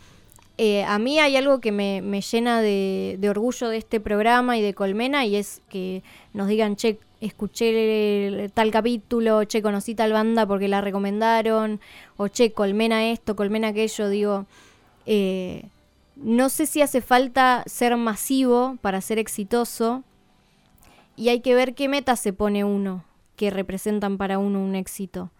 eh, 0.57 0.83
a 0.83 0.99
mí 0.99 1.19
hay 1.19 1.37
algo 1.37 1.61
que 1.61 1.71
me, 1.71 2.01
me 2.01 2.19
llena 2.19 2.61
de, 2.61 3.15
de 3.17 3.29
orgullo 3.29 3.69
de 3.69 3.77
este 3.77 4.01
programa 4.01 4.57
y 4.57 4.61
de 4.61 4.73
Colmena 4.73 5.25
y 5.25 5.37
es 5.37 5.61
que 5.69 6.03
nos 6.33 6.49
digan, 6.49 6.75
che, 6.75 6.99
escuché 7.21 8.49
tal 8.53 8.71
capítulo, 8.71 9.43
che, 9.45 9.61
conocí 9.61 9.95
tal 9.95 10.13
banda 10.13 10.45
porque 10.45 10.67
la 10.67 10.81
recomendaron, 10.81 11.79
o 12.17 12.27
che, 12.27 12.51
Colmena 12.51 13.09
esto, 13.09 13.35
Colmena 13.35 13.69
aquello, 13.69 14.09
digo, 14.09 14.45
eh, 15.05 15.65
no 16.15 16.49
sé 16.49 16.65
si 16.65 16.81
hace 16.81 17.01
falta 17.01 17.63
ser 17.65 17.95
masivo 17.97 18.77
para 18.81 19.01
ser 19.01 19.19
exitoso 19.19 20.03
y 21.15 21.29
hay 21.29 21.41
que 21.41 21.55
ver 21.55 21.75
qué 21.75 21.87
metas 21.87 22.19
se 22.19 22.33
pone 22.33 22.63
uno 22.63 23.03
que 23.35 23.49
representan 23.49 24.17
para 24.17 24.37
uno 24.37 24.61
un 24.61 24.75
éxito. 24.75 25.31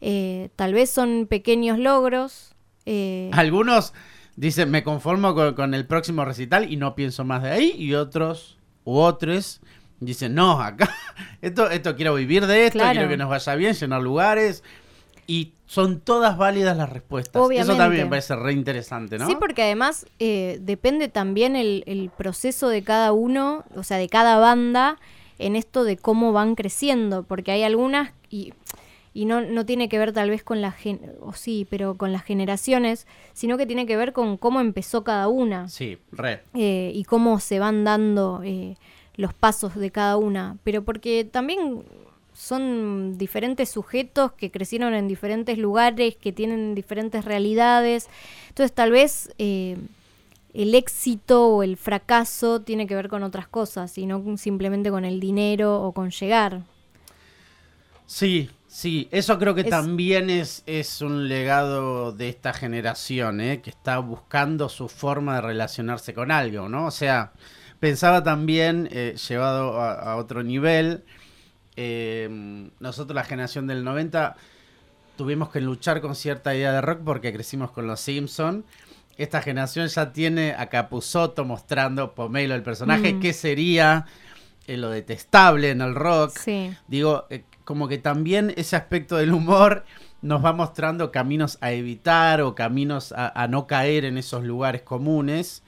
Eh, 0.00 0.50
tal 0.56 0.74
vez 0.74 0.90
son 0.90 1.26
pequeños 1.28 1.78
logros. 1.78 2.54
eh, 2.84 3.30
Algunos 3.32 3.94
dicen, 4.36 4.70
me 4.70 4.82
conformo 4.82 5.34
con, 5.34 5.54
con 5.54 5.74
el 5.74 5.86
próximo 5.86 6.24
recital 6.24 6.70
y 6.70 6.76
no 6.76 6.94
pienso 6.94 7.24
más 7.24 7.42
de 7.42 7.50
ahí. 7.50 7.74
Y 7.76 7.94
otros, 7.94 8.58
u 8.84 8.98
otros, 8.98 9.60
dicen, 10.00 10.34
no, 10.34 10.60
acá, 10.60 10.90
esto, 11.42 11.70
esto 11.70 11.96
quiero 11.96 12.14
vivir 12.14 12.46
de 12.46 12.66
esto, 12.66 12.78
Claro. 12.78 12.92
quiero 12.92 13.08
que 13.08 13.16
nos 13.16 13.28
vaya 13.28 13.54
bien, 13.54 13.74
llenar 13.74 14.02
lugares. 14.02 14.62
Y 15.26 15.54
son 15.66 16.00
todas 16.00 16.36
válidas 16.36 16.76
las 16.76 16.90
respuestas. 16.90 17.42
Eso 17.50 17.76
también 17.76 18.04
me 18.04 18.10
parece 18.10 18.36
re 18.36 18.52
interesante, 18.52 19.16
¿no? 19.18 19.26
Sí, 19.26 19.36
porque 19.40 19.62
además 19.62 20.04
eh, 20.18 20.58
depende 20.60 21.08
también 21.08 21.56
el, 21.56 21.82
el 21.86 22.10
proceso 22.10 22.68
de 22.68 22.82
cada 22.82 23.12
uno, 23.12 23.64
o 23.74 23.82
sea, 23.82 23.96
de 23.96 24.08
cada 24.10 24.36
banda, 24.38 24.98
en 25.38 25.56
esto 25.56 25.82
de 25.84 25.96
cómo 25.96 26.32
van 26.32 26.54
creciendo, 26.56 27.22
porque 27.22 27.52
hay 27.52 27.62
algunas, 27.62 28.12
y, 28.28 28.52
y 29.14 29.24
no, 29.24 29.40
no 29.40 29.64
tiene 29.64 29.88
que 29.88 29.98
ver 29.98 30.12
tal 30.12 30.28
vez 30.28 30.42
con 30.44 30.60
la 30.60 30.72
gen 30.72 31.00
o 31.20 31.32
sí, 31.32 31.66
pero 31.70 31.94
con 31.94 32.12
las 32.12 32.22
generaciones, 32.24 33.06
sino 33.32 33.56
que 33.56 33.64
tiene 33.64 33.86
que 33.86 33.96
ver 33.96 34.12
con 34.12 34.36
cómo 34.36 34.60
empezó 34.60 35.04
cada 35.04 35.28
una 35.28 35.70
Sí, 35.70 35.96
re. 36.12 36.42
eh, 36.52 36.92
y 36.94 37.04
cómo 37.04 37.40
se 37.40 37.58
van 37.58 37.82
dando 37.84 38.42
eh, 38.44 38.76
los 39.16 39.34
pasos 39.34 39.74
de 39.76 39.90
cada 39.90 40.16
una, 40.16 40.56
pero 40.64 40.84
porque 40.84 41.24
también 41.24 41.84
son 42.32 43.16
diferentes 43.16 43.68
sujetos 43.70 44.32
que 44.32 44.50
crecieron 44.50 44.94
en 44.94 45.06
diferentes 45.08 45.56
lugares, 45.58 46.16
que 46.16 46.32
tienen 46.32 46.74
diferentes 46.74 47.24
realidades, 47.24 48.08
entonces 48.48 48.72
tal 48.74 48.90
vez 48.90 49.30
eh, 49.38 49.76
el 50.54 50.74
éxito 50.74 51.48
o 51.48 51.62
el 51.62 51.76
fracaso 51.76 52.62
tiene 52.62 52.86
que 52.86 52.94
ver 52.94 53.08
con 53.08 53.22
otras 53.22 53.48
cosas 53.48 53.98
y 53.98 54.06
no 54.06 54.36
simplemente 54.38 54.90
con 54.90 55.04
el 55.04 55.20
dinero 55.20 55.82
o 55.82 55.92
con 55.92 56.10
llegar. 56.10 56.62
Sí, 58.06 58.50
sí, 58.66 59.08
eso 59.12 59.38
creo 59.38 59.54
que 59.54 59.64
Es- 59.64 59.64
también 59.64 60.28
es, 60.30 60.62
es 60.66 61.00
un 61.00 61.28
legado 61.28 62.12
de 62.12 62.28
esta 62.28 62.52
generación, 62.52 63.40
¿eh? 63.40 63.62
que 63.62 63.70
está 63.70 63.98
buscando 63.98 64.68
su 64.68 64.88
forma 64.88 65.36
de 65.36 65.40
relacionarse 65.42 66.12
con 66.14 66.30
algo, 66.30 66.68
¿no? 66.68 66.86
O 66.86 66.90
sea, 66.90 67.32
pensaba 67.84 68.22
también, 68.22 68.88
eh, 68.92 69.14
llevado 69.28 69.78
a, 69.78 69.92
a 69.92 70.16
otro 70.16 70.42
nivel, 70.42 71.04
eh, 71.76 72.70
nosotros 72.80 73.14
la 73.14 73.24
generación 73.24 73.66
del 73.66 73.84
90 73.84 74.36
tuvimos 75.18 75.50
que 75.50 75.60
luchar 75.60 76.00
con 76.00 76.14
cierta 76.14 76.54
idea 76.54 76.72
de 76.72 76.80
rock 76.80 77.00
porque 77.04 77.30
crecimos 77.32 77.70
con 77.72 77.86
los 77.86 78.00
Simpson. 78.00 78.64
Esta 79.18 79.42
generación 79.42 79.88
ya 79.88 80.12
tiene 80.14 80.54
a 80.56 80.70
Capusotto 80.70 81.44
mostrando 81.44 82.14
Pomelo 82.14 82.54
el 82.54 82.62
personaje, 82.62 83.12
Mm. 83.12 83.20
qué 83.20 83.32
sería 83.34 84.06
eh, 84.66 84.78
lo 84.78 84.88
detestable 84.88 85.68
en 85.70 85.82
el 85.82 85.94
rock. 85.94 86.38
Sí, 86.38 86.74
Digo, 86.88 87.26
eh, 87.28 87.44
como 87.64 87.86
que 87.86 87.98
también 87.98 88.54
ese 88.56 88.76
aspecto 88.76 89.16
del 89.16 89.32
humor 89.34 89.84
nos 90.22 90.42
va 90.42 90.54
mostrando 90.54 91.12
caminos 91.12 91.58
a 91.60 91.72
evitar 91.72 92.40
o 92.40 92.54
caminos 92.54 93.12
a, 93.12 93.28
a 93.42 93.46
no 93.46 93.66
caer 93.66 94.06
en 94.06 94.16
esos 94.16 94.42
lugares 94.42 94.80
comunes. 94.80 95.62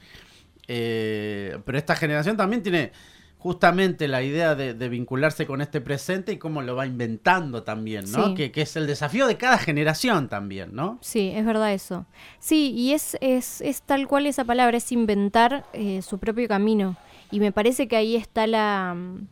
Eh, 0.68 1.58
pero 1.64 1.78
esta 1.78 1.94
generación 1.96 2.36
también 2.36 2.62
tiene 2.62 2.92
justamente 3.38 4.08
la 4.08 4.22
idea 4.22 4.54
de, 4.56 4.74
de 4.74 4.88
vincularse 4.88 5.46
con 5.46 5.60
este 5.60 5.80
presente 5.80 6.32
y 6.32 6.36
cómo 6.36 6.62
lo 6.62 6.74
va 6.74 6.86
inventando 6.86 7.62
también, 7.62 8.10
¿no? 8.10 8.28
Sí. 8.28 8.34
Que, 8.34 8.50
que 8.50 8.62
es 8.62 8.74
el 8.76 8.88
desafío 8.88 9.26
de 9.28 9.36
cada 9.36 9.58
generación 9.58 10.28
también, 10.28 10.74
¿no? 10.74 10.98
sí, 11.00 11.30
es 11.34 11.44
verdad 11.44 11.72
eso. 11.72 12.06
Sí, 12.40 12.72
y 12.72 12.92
es, 12.92 13.16
es, 13.20 13.60
es 13.60 13.82
tal 13.82 14.08
cual 14.08 14.26
esa 14.26 14.44
palabra, 14.44 14.78
es 14.78 14.90
inventar 14.90 15.64
eh, 15.72 16.02
su 16.02 16.18
propio 16.18 16.48
camino. 16.48 16.96
Y 17.30 17.38
me 17.38 17.52
parece 17.52 17.86
que 17.86 17.96
ahí 17.96 18.16
está 18.16 18.48
la, 18.48 18.94
mm, 18.96 19.28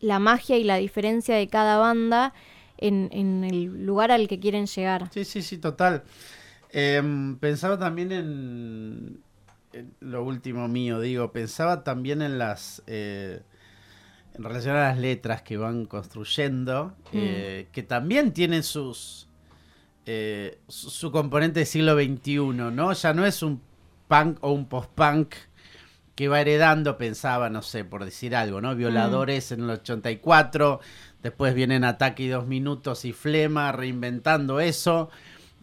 la 0.00 0.18
magia 0.18 0.56
y 0.56 0.64
la 0.64 0.76
diferencia 0.76 1.34
de 1.34 1.46
cada 1.48 1.76
banda 1.76 2.32
en, 2.78 3.10
en 3.12 3.44
el 3.44 3.84
lugar 3.84 4.12
al 4.12 4.28
que 4.28 4.40
quieren 4.40 4.66
llegar. 4.66 5.10
Sí, 5.12 5.24
sí, 5.24 5.42
sí, 5.42 5.58
total. 5.58 6.04
Em, 6.70 7.36
pensaba 7.36 7.78
también 7.78 8.12
en 8.12 9.20
lo 10.00 10.24
último 10.24 10.68
mío, 10.68 11.00
digo, 11.00 11.32
pensaba 11.32 11.84
también 11.84 12.22
en 12.22 12.38
las... 12.38 12.82
eh, 12.86 13.42
en 14.34 14.44
relación 14.44 14.76
a 14.76 14.88
las 14.90 14.98
letras 14.98 15.42
que 15.42 15.56
van 15.56 15.86
construyendo, 15.86 16.94
eh, 17.12 17.68
que 17.72 17.82
también 17.82 18.32
tienen 18.32 18.62
sus... 18.62 19.28
eh, 20.06 20.58
su, 20.68 20.90
su 20.90 21.10
componente 21.10 21.60
del 21.60 21.66
siglo 21.66 21.94
XXI, 21.94 22.36
¿no? 22.72 22.92
Ya 22.92 23.12
no 23.12 23.26
es 23.26 23.42
un 23.42 23.60
punk 24.08 24.38
o 24.40 24.52
un 24.52 24.66
post-punk 24.68 25.34
que 26.14 26.28
va 26.28 26.40
heredando, 26.40 26.98
pensaba, 26.98 27.48
no 27.48 27.62
sé, 27.62 27.84
por 27.84 28.04
decir 28.04 28.36
algo, 28.36 28.60
¿no? 28.60 28.74
Violadores 28.76 29.52
en 29.52 29.62
el 29.62 29.70
84, 29.70 30.80
después 31.22 31.54
vienen 31.54 31.82
Ataque 31.84 32.24
y 32.24 32.28
Dos 32.28 32.46
Minutos 32.46 33.04
y 33.04 33.12
Flema 33.12 33.72
reinventando 33.72 34.60
eso. 34.60 35.08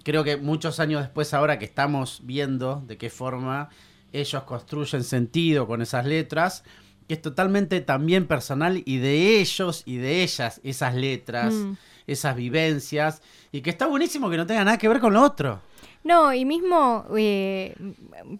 Creo 0.03 0.23
que 0.23 0.37
muchos 0.37 0.79
años 0.79 1.01
después, 1.01 1.33
ahora 1.33 1.59
que 1.59 1.65
estamos 1.65 2.21
viendo 2.23 2.83
de 2.87 2.97
qué 2.97 3.09
forma 3.09 3.69
ellos 4.13 4.43
construyen 4.43 5.03
sentido 5.03 5.67
con 5.67 5.81
esas 5.81 6.05
letras, 6.05 6.63
que 7.07 7.15
es 7.15 7.21
totalmente 7.21 7.79
también 7.81 8.27
personal 8.27 8.81
y 8.85 8.97
de 8.97 9.39
ellos 9.39 9.83
y 9.85 9.97
de 9.97 10.23
ellas, 10.23 10.59
esas 10.63 10.93
letras, 10.95 11.53
Mm. 11.53 11.73
esas 12.07 12.35
vivencias, 12.35 13.21
y 13.51 13.61
que 13.61 13.69
está 13.69 13.87
buenísimo 13.87 14.29
que 14.29 14.37
no 14.37 14.45
tenga 14.45 14.63
nada 14.63 14.77
que 14.77 14.87
ver 14.87 14.99
con 14.99 15.13
lo 15.13 15.21
otro. 15.21 15.61
No, 16.03 16.33
y 16.33 16.45
mismo 16.45 17.05
eh, 17.17 17.75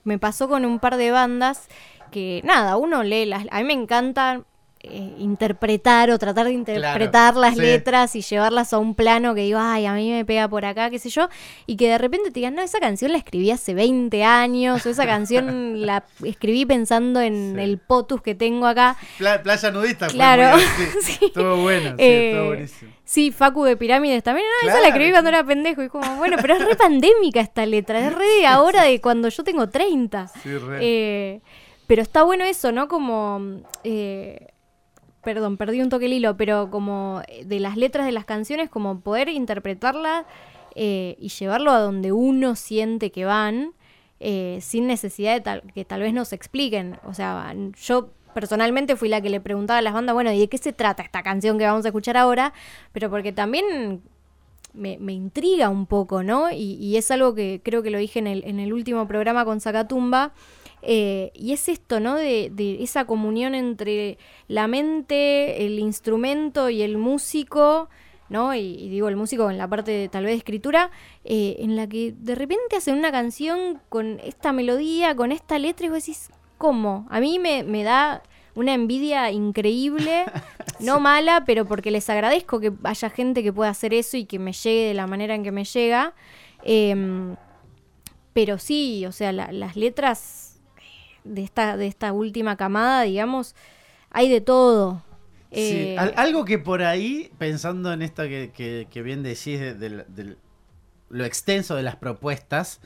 me 0.04 0.18
pasó 0.20 0.48
con 0.48 0.64
un 0.66 0.80
par 0.80 0.96
de 0.98 1.12
bandas 1.12 1.68
que, 2.12 2.42
nada, 2.46 2.78
uno 2.78 3.04
lee 3.04 3.26
las... 3.26 3.46
A 3.52 3.60
mí 3.60 3.66
me 3.66 3.74
encanta 3.74 4.44
eh, 4.82 5.14
interpretar 5.18 6.12
o 6.12 6.20
tratar 6.20 6.46
de 6.48 6.54
interpretar 6.54 7.36
las 7.36 7.56
sí. 7.56 7.62
letras 7.62 8.16
y 8.16 8.22
llevarlas 8.22 8.74
a 8.74 8.78
un 8.78 8.96
plano 8.96 9.34
que 9.36 9.42
digo, 9.42 9.60
ay, 9.62 9.86
a 9.86 9.94
mí 9.94 10.12
me 10.12 10.24
pega 10.26 10.48
por 10.48 10.66
acá, 10.66 10.90
qué 10.90 11.00
sé 11.00 11.10
yo, 11.10 11.30
y 11.66 11.76
que 11.78 11.90
de 11.90 11.98
repente 11.98 12.30
te 12.32 12.40
digan, 12.40 12.56
no, 12.56 12.62
esa 12.62 12.80
canción 12.80 13.12
la 13.12 13.18
escribí 13.18 13.52
hace 13.52 13.74
20 13.74 14.24
años, 14.24 14.86
o 14.86 14.90
esa 14.90 15.06
canción 15.06 15.82
la 15.86 16.04
escribí 16.24 16.66
pensando 16.66 17.22
en 17.22 17.54
Sí. 17.56 17.62
el 17.62 17.78
potus 17.80 18.22
que 18.22 18.36
tengo 18.36 18.66
acá. 18.68 18.98
playa 19.18 19.72
nudista, 19.72 20.08
Claro, 20.08 20.58
sí. 21.02 21.18
Estuvo 21.26 21.58
bueno, 21.58 21.96
Eh, 21.98 22.68
Sí, 23.04 23.32
Facu 23.32 23.64
de 23.64 23.78
Pirámides 23.78 24.22
también. 24.22 24.46
No, 24.64 24.70
esa 24.70 24.82
la 24.82 24.90
escribí 24.90 25.12
cuando 25.12 25.30
era 25.30 25.42
pendejo. 25.42 25.82
Y 25.82 25.88
como, 25.88 26.18
bueno, 26.18 26.36
pero 26.42 26.56
es 26.56 26.66
re 26.66 26.76
pandémica 26.76 27.40
esta 27.40 27.66
letra. 27.66 28.06
Es 28.06 28.14
re 28.14 28.26
de 28.26 28.46
ahora 28.48 28.84
de 28.84 29.00
cuando 29.00 29.30
yo 29.30 29.46
tengo 29.46 29.70
30. 29.70 30.30
Eh, 30.82 31.40
pero 31.88 32.02
está 32.02 32.24
bueno 32.24 32.44
eso, 32.44 32.74
¿no? 32.74 32.90
Como. 32.90 33.62
Perdón, 35.28 35.58
perdí 35.58 35.82
un 35.82 35.90
toque 35.90 36.06
el 36.06 36.14
hilo, 36.14 36.38
pero 36.38 36.72
como 36.72 37.22
eh, 37.28 37.44
de 37.44 37.60
las 37.60 37.76
letras 37.76 38.06
de 38.06 38.14
las 38.14 38.24
canciones, 38.24 38.70
como 38.70 39.02
poder 39.02 39.28
interpretarlas 39.28 40.26
eh, 40.74 41.18
y 41.20 41.28
llevarlo 41.28 41.72
a 41.72 41.80
donde 41.80 42.14
uno 42.14 42.56
siente 42.56 43.12
que 43.12 43.26
van, 43.26 43.74
eh, 44.22 44.60
sin 44.62 44.88
necesidad 44.88 45.34
de 45.34 45.42
tal, 45.42 45.64
que 45.76 45.84
tal 45.84 46.00
vez 46.00 46.14
nos 46.14 46.32
expliquen. 46.32 46.98
O 47.04 47.14
sea, 47.14 47.54
yo 47.76 48.12
personalmente 48.34 48.96
fui 48.96 49.10
la 49.10 49.20
que 49.20 49.30
le 49.30 49.42
preguntaba 49.42 49.80
a 49.80 49.82
las 49.82 49.94
bandas, 49.94 50.14
bueno, 50.14 50.32
¿y 50.32 50.40
de 50.40 50.48
qué 50.48 50.58
se 50.58 50.72
trata 50.72 51.04
esta 51.04 51.24
canción 51.24 51.58
que 51.58 51.66
vamos 51.66 51.84
a 51.84 51.90
escuchar 51.90 52.16
ahora? 52.16 52.54
Pero 52.94 53.10
porque 53.10 53.34
también 53.34 54.02
me, 54.74 54.98
me 54.98 55.12
intriga 55.12 55.68
un 55.68 55.88
poco, 55.88 56.24
¿no? 56.24 56.52
Y, 56.52 56.76
y 56.76 56.96
es 56.96 57.12
algo 57.12 57.36
que 57.36 57.60
creo 57.62 57.84
que 57.84 57.90
lo 57.90 57.98
dije 57.98 58.20
en 58.20 58.28
el, 58.28 58.46
en 58.46 58.62
el 58.62 58.72
último 58.72 59.10
programa 59.10 59.44
con 59.44 59.60
Zacatumba. 59.60 60.32
Eh, 60.82 61.32
y 61.34 61.54
es 61.54 61.68
esto, 61.70 62.00
¿no? 62.00 62.16
De, 62.16 62.50
de 62.54 62.84
esa 62.84 63.06
comunión 63.06 63.56
entre 63.56 64.18
la 64.48 64.68
mente, 64.68 65.66
el 65.66 65.80
instrumento 65.80 66.70
y 66.70 66.82
el 66.82 66.98
músico, 66.98 67.90
¿no? 68.30 68.54
Y, 68.54 68.60
y 68.60 68.90
digo 68.90 69.10
el 69.10 69.16
músico 69.16 69.50
en 69.50 69.58
la 69.58 69.68
parte 69.68 69.92
de, 69.92 70.10
tal 70.10 70.24
vez 70.26 70.34
de 70.34 70.38
escritura, 70.38 70.92
eh, 71.24 71.58
en 71.60 71.76
la 71.76 71.88
que 71.88 72.14
de 72.18 72.36
repente 72.36 72.76
hacen 72.78 72.96
una 72.98 73.12
canción 73.12 73.80
con 73.90 74.20
esta 74.24 74.52
melodía, 74.54 75.16
con 75.16 75.32
esta 75.32 75.58
letra, 75.60 75.88
y 75.88 75.90
vos 75.90 76.00
decís, 76.00 76.30
¿cómo? 76.58 77.08
A 77.10 77.20
mí 77.20 77.40
me, 77.40 77.64
me 77.64 77.84
da 77.84 78.22
una 78.56 78.74
envidia 78.74 79.32
increíble, 79.32 80.26
no 80.80 81.00
mala, 81.00 81.44
pero 81.46 81.66
porque 81.66 81.92
les 81.92 82.10
agradezco 82.10 82.60
que 82.60 82.72
haya 82.84 83.10
gente 83.10 83.44
que 83.44 83.54
pueda 83.54 83.70
hacer 83.70 83.94
eso 83.94 84.18
y 84.18 84.26
que 84.26 84.40
me 84.40 84.52
llegue 84.54 84.88
de 84.90 84.94
la 84.94 85.08
manera 85.08 85.34
en 85.36 85.44
que 85.44 85.52
me 85.52 85.64
llega. 85.64 86.14
Em, 86.64 87.36
pero 88.34 88.58
sí, 88.60 89.06
o 89.06 89.12
sea, 89.12 89.32
la- 89.32 89.52
las 89.52 89.76
letras 89.76 90.47
de 91.34 91.44
esta, 91.44 91.78
de 91.78 91.88
esta 91.88 92.14
última 92.14 92.56
camada, 92.58 93.04
digamos, 93.04 93.56
hay 94.12 94.30
de 94.30 94.42
todo. 94.42 95.04
Sí, 95.52 95.94
Eh, 95.94 95.96
al- 95.98 96.14
algo 96.18 96.46
que 96.46 96.60
por 96.60 96.84
ahí, 96.84 97.32
pensando 97.38 97.92
en 97.94 98.02
esto 98.02 98.24
que, 98.24 98.52
que- 98.56 98.88
que 98.92 99.02
bien 99.02 99.24
decís 99.24 99.60
de, 99.60 99.74
de- 99.76 100.04
de 100.08 100.36
lo 101.10 101.24
extenso 101.26 101.76
de 101.76 101.84
las 101.84 101.96
propuestas, 101.96 102.80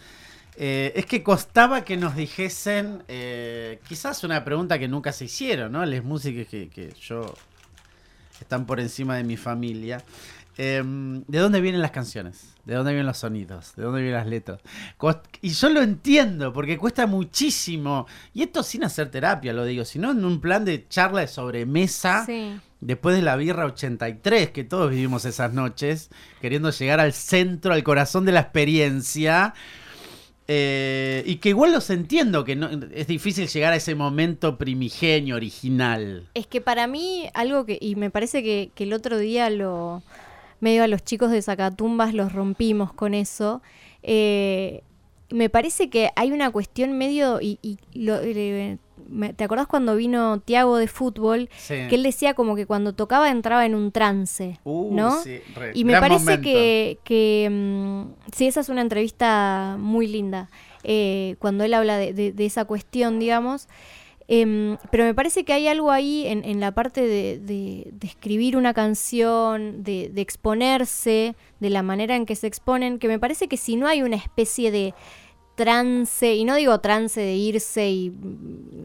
eh, 0.58 0.92
es 0.96 1.06
que 1.06 1.24
costaba 1.24 1.84
que 1.84 1.98
nos 1.98 2.16
dijesen 2.16 3.04
eh, 3.08 3.80
quizás 3.88 4.24
una 4.24 4.44
pregunta 4.44 4.78
que 4.78 4.88
nunca 4.88 5.12
se 5.12 5.26
hicieron, 5.26 5.72
¿no? 5.72 5.84
Las 5.86 6.04
músicas 6.04 6.48
que, 6.48 6.70
que 6.70 6.94
yo 7.02 7.34
están 8.40 8.66
por 8.66 8.80
encima 8.80 9.16
de 9.18 9.24
mi 9.24 9.38
familia. 9.38 10.04
Em, 10.64 11.24
¿De 11.28 11.40
dónde 11.40 11.60
vienen 11.60 11.82
las 11.82 11.90
canciones? 11.90 12.54
¿De 12.66 12.76
dónde 12.76 12.92
vienen 12.92 13.08
los 13.08 13.18
sonidos? 13.18 13.74
¿De 13.76 13.82
dónde 13.84 14.02
vienen 14.02 14.20
las 14.20 14.28
letras? 14.28 14.60
Cost- 15.00 15.26
Y 15.42 15.50
yo 15.50 15.70
lo 15.70 15.82
entiendo, 15.82 16.54
porque 16.54 16.78
cuesta 16.78 17.08
muchísimo. 17.08 18.06
Y 18.36 18.44
esto 18.44 18.62
sin 18.62 18.84
hacer 18.84 19.10
terapia, 19.10 19.54
lo 19.54 19.66
digo, 19.66 19.86
sino 19.86 20.12
en 20.12 20.24
un 20.24 20.40
plan 20.40 20.64
de 20.64 20.88
charla 20.88 21.22
de 21.22 21.28
sobremesa. 21.28 22.26
sí. 22.26 22.60
Después 22.80 23.16
de 23.16 23.22
la 23.22 23.36
Birra 23.36 23.66
83, 23.66 24.50
que 24.50 24.64
todos 24.64 24.90
vivimos 24.90 25.24
esas 25.26 25.54
noches, 25.54 26.10
queriendo 26.42 26.72
llegar 26.72 27.00
al 27.00 27.14
centro, 27.14 27.74
al 27.74 27.84
corazón 27.84 28.26
de 28.26 28.32
la 28.32 28.40
experiencia. 28.42 29.54
eh, 30.48 31.24
y 31.28 31.36
que 31.38 31.50
igual 31.50 31.72
los 31.72 31.90
entiendo, 31.92 32.44
que 32.44 32.56
no, 32.56 32.70
es 32.94 33.08
difícil 33.08 33.48
llegar 33.48 33.72
a 33.74 33.76
ese 33.78 33.96
momento 33.96 34.58
primigenio, 34.58 35.36
original. 35.36 36.28
Es 36.34 36.48
que 36.48 36.60
para 36.60 36.88
mí, 36.88 37.30
algo 37.36 37.66
que, 37.66 37.78
y 37.80 37.96
me 37.96 38.10
parece 38.10 38.44
que, 38.44 38.72
que 38.76 38.84
el 38.84 38.94
otro 38.94 39.18
día 39.20 39.50
lo, 39.50 40.02
medio 40.62 40.84
a 40.84 40.88
los 40.88 41.04
chicos 41.04 41.30
de 41.32 41.42
Sacatumbas 41.42 42.14
los 42.14 42.32
rompimos 42.32 42.94
con 42.94 43.14
eso. 43.14 43.62
eh, 44.04 44.84
me 45.30 45.50
parece 45.50 45.90
que 45.90 46.10
hay 46.18 46.32
una 46.34 46.52
cuestión 46.52 46.98
medio, 46.98 47.40
y, 47.42 47.58
y 47.62 47.78
lo- 47.94 48.20
eh, 48.22 48.78
¿te 49.38 49.44
acordás 49.46 49.66
cuando 49.68 49.96
vino 49.96 50.40
Tiago 50.42 50.76
de 50.76 50.88
fútbol? 50.88 51.50
Sí. 51.58 51.76
Que 51.90 51.96
él 51.96 52.04
decía 52.04 52.34
como 52.34 52.54
que 52.56 52.66
cuando 52.66 52.92
tocaba 52.94 53.30
entraba 53.32 53.66
en 53.66 53.74
un 53.76 53.92
trance. 53.94 54.60
Uh, 54.66 54.94
¿no? 54.94 55.22
sí, 55.22 55.40
re- 55.56 55.72
Y 55.74 55.86
me 55.86 55.98
parece 56.02 56.20
momento. 56.26 56.44
que, 56.44 57.00
que, 57.06 57.48
mm, 57.50 58.02
sí, 58.36 58.48
esa 58.48 58.60
es 58.60 58.68
una 58.68 58.82
entrevista 58.82 59.78
muy 59.80 60.06
linda, 60.08 60.50
eh, 60.84 61.36
cuando 61.40 61.64
él 61.64 61.74
habla 61.76 61.96
de, 61.98 62.12
de- 62.14 62.34
de 62.34 62.46
esa 62.46 62.66
cuestión, 62.66 63.18
digamos. 63.20 63.70
Em, 64.34 64.78
pero 64.92 65.04
me 65.04 65.14
parece 65.14 65.44
que 65.44 65.52
hay 65.52 65.68
algo 65.68 65.92
ahí 65.92 66.26
en, 66.26 66.46
en 66.46 66.62
la 66.62 66.72
parte 66.72 67.02
de, 67.02 67.38
de- 67.38 67.90
de 67.92 68.08
escribir 68.08 68.56
una 68.56 68.74
canción, 68.74 69.84
de, 69.84 70.08
de 70.10 70.22
exponerse, 70.22 71.36
de 71.60 71.70
la 71.70 71.84
manera 71.84 72.16
en 72.16 72.26
que 72.26 72.38
se 72.38 72.48
exponen, 72.48 72.98
que 72.98 73.10
me 73.10 73.20
parece 73.20 73.50
que 73.50 73.58
si 73.58 73.76
no 73.76 73.88
hay 73.88 74.04
una 74.04 74.16
especie 74.16 74.72
de 74.72 74.94
trance, 75.56 76.34
y 76.34 76.46
no 76.46 76.56
digo 76.56 76.80
trance 76.80 77.20
de 77.20 77.36
irse 77.36 77.90
y 77.90 78.14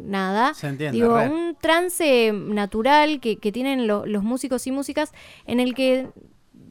nada, 0.05 0.53
Se 0.55 0.67
entiende, 0.67 0.99
Digo, 0.99 1.17
re. 1.17 1.29
un 1.29 1.57
trance 1.61 2.33
natural 2.33 3.21
que, 3.21 3.37
que 3.37 3.53
tienen 3.53 3.87
lo- 3.87 4.05
los 4.05 4.25
músicos 4.25 4.67
y 4.67 4.73
músicas 4.73 5.13
en 5.47 5.61
el 5.61 5.75
que 5.75 6.09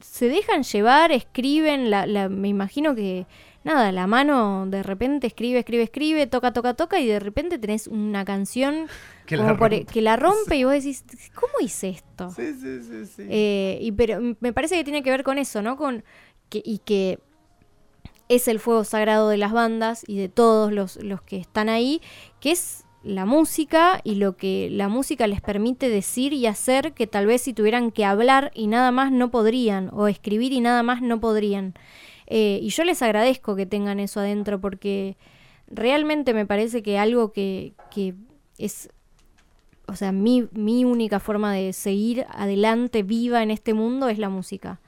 se 0.02 0.28
dejan 0.28 0.62
llevar, 0.64 1.12
escriben, 1.12 1.90
la, 1.90 2.06
la- 2.06 2.28
me 2.28 2.48
imagino 2.48 2.94
que, 2.94 3.26
nada, 3.66 3.92
la 3.92 4.06
mano 4.06 4.64
de 4.66 4.82
repente 4.82 5.26
escribe, 5.26 5.58
escribe, 5.58 5.82
escribe, 5.82 6.26
toca, 6.26 6.52
toca, 6.54 6.72
toca 6.74 6.98
y 7.00 7.06
de 7.06 7.20
repente 7.20 7.58
tenés 7.58 7.86
una 7.86 8.24
canción 8.24 8.86
Que 9.26 9.36
como 9.36 9.48
la 9.50 9.58
por- 9.58 9.70
rompe. 9.72 9.84
que 9.92 10.00
la 10.00 10.16
rompe 10.16 10.56
y 10.56 10.64
vos 10.64 10.72
decís, 10.72 11.04
¿cómo 11.34 11.52
hice 11.60 11.90
esto? 11.90 12.30
Sí, 12.30 12.54
sí, 12.54 12.82
sí, 12.82 13.04
sí. 13.06 13.22
Eh, 13.28 13.78
y 13.82 13.92
pero 13.92 14.20
me 14.40 14.52
parece 14.54 14.76
que 14.76 14.84
tiene 14.84 15.02
que 15.02 15.10
ver 15.10 15.22
con 15.24 15.36
eso, 15.38 15.60
¿no? 15.62 15.76
Con 15.76 16.04
que, 16.48 16.62
y 16.64 16.78
que 16.78 17.18
es 18.28 18.48
el 18.48 18.58
fuego 18.58 18.84
sagrado 18.84 19.28
de 19.28 19.36
las 19.36 19.52
bandas 19.52 20.04
y 20.06 20.16
de 20.16 20.28
todos 20.28 20.72
los, 20.72 20.96
los 20.96 21.22
que 21.22 21.36
están 21.36 21.68
ahí, 21.68 22.00
que 22.40 22.50
es 22.52 22.84
la 23.04 23.24
música 23.24 24.00
y 24.02 24.16
lo 24.16 24.36
que 24.36 24.68
la 24.72 24.88
música 24.88 25.28
les 25.28 25.40
permite 25.40 25.88
decir 25.88 26.32
y 26.32 26.46
hacer 26.46 26.92
que 26.92 27.06
tal 27.06 27.26
vez 27.26 27.42
si 27.42 27.52
tuvieran 27.52 27.92
que 27.92 28.04
hablar 28.04 28.50
y 28.54 28.66
nada 28.66 28.90
más 28.90 29.12
no 29.12 29.30
podrían, 29.30 29.90
o 29.92 30.08
escribir 30.08 30.52
y 30.52 30.60
nada 30.60 30.82
más 30.82 31.02
no 31.02 31.20
podrían. 31.20 31.74
Eh, 32.26 32.58
y 32.62 32.68
yo 32.70 32.84
les 32.84 33.02
agradezco 33.02 33.54
que 33.56 33.66
tengan 33.66 34.00
eso 34.00 34.20
adentro 34.20 34.60
porque 34.60 35.16
realmente 35.68 36.34
me 36.34 36.46
parece 36.46 36.82
que 36.82 36.98
algo 36.98 37.32
que, 37.32 37.74
que 37.90 38.14
es 38.58 38.88
o 39.88 39.94
sea, 39.94 40.10
mi, 40.12 40.48
mi 40.52 40.84
única 40.84 41.20
forma 41.20 41.52
de 41.52 41.72
seguir 41.72 42.26
adelante 42.30 43.02
viva 43.02 43.42
en 43.42 43.50
este 43.50 43.72
mundo 43.72 44.08
es 44.08 44.18
la 44.18 44.28
música. 44.28 44.80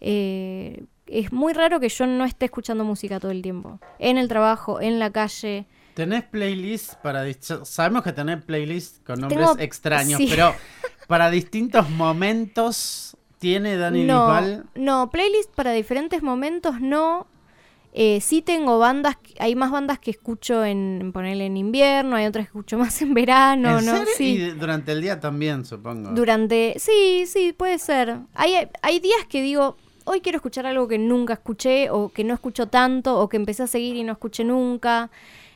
Eh, 0.00 0.84
es 1.06 1.32
muy 1.32 1.52
raro 1.52 1.80
que 1.80 1.88
yo 1.88 2.06
no 2.06 2.24
esté 2.24 2.46
escuchando 2.46 2.84
música 2.84 3.18
todo 3.18 3.32
el 3.32 3.42
tiempo. 3.42 3.80
En 3.98 4.16
el 4.16 4.28
trabajo, 4.28 4.80
en 4.80 4.98
la 4.98 5.10
calle. 5.10 5.66
¿Tenés 5.94 6.24
playlists 6.24 6.96
para... 7.02 7.24
Sabemos 7.64 8.02
que 8.04 8.12
tenés 8.12 8.42
playlists 8.44 9.00
con 9.04 9.20
nombres 9.20 9.40
Tengo- 9.40 9.58
extraños, 9.60 10.18
sí. 10.18 10.28
pero 10.30 10.54
para 11.08 11.30
distintos 11.30 11.90
momentos 11.90 13.13
tiene 13.44 13.76
Dani 13.76 14.04
no, 14.04 14.26
Bisbal... 14.26 14.64
no, 14.74 15.10
playlist 15.10 15.50
para 15.54 15.72
diferentes 15.72 16.22
momentos 16.22 16.80
no. 16.80 17.26
Eh, 17.92 18.22
sí 18.22 18.40
tengo 18.40 18.78
bandas, 18.78 19.18
hay 19.38 19.54
más 19.54 19.70
bandas 19.70 19.98
que 19.98 20.10
escucho 20.10 20.64
en, 20.64 21.10
ponerle 21.12 21.44
en 21.44 21.58
invierno, 21.58 22.16
hay 22.16 22.24
otras 22.24 22.46
que 22.46 22.48
escucho 22.48 22.78
más 22.78 23.02
en 23.02 23.12
verano, 23.12 23.78
¿En 23.78 23.84
¿no? 23.84 23.92
serio? 23.92 24.12
Sí. 24.16 24.24
Y 24.36 24.50
durante 24.52 24.92
el 24.92 25.02
día 25.02 25.20
también, 25.20 25.64
supongo. 25.66 26.10
Durante. 26.12 26.74
Sí, 26.78 27.24
sí, 27.26 27.52
puede 27.52 27.78
ser. 27.78 28.16
Hay, 28.34 28.66
hay 28.80 28.98
días 28.98 29.26
que 29.28 29.42
digo, 29.42 29.76
hoy 30.04 30.22
quiero 30.22 30.36
escuchar 30.36 30.64
algo 30.64 30.88
que 30.88 30.98
nunca 30.98 31.34
escuché, 31.34 31.90
o 31.90 32.08
que 32.08 32.24
no 32.24 32.32
escucho 32.32 32.66
tanto, 32.66 33.20
o 33.20 33.28
que 33.28 33.36
empecé 33.36 33.64
a 33.64 33.66
seguir 33.66 33.94
y 33.94 34.04
no 34.04 34.12
escuché 34.14 34.42
nunca. 34.42 35.10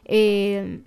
Eh, 0.05 0.83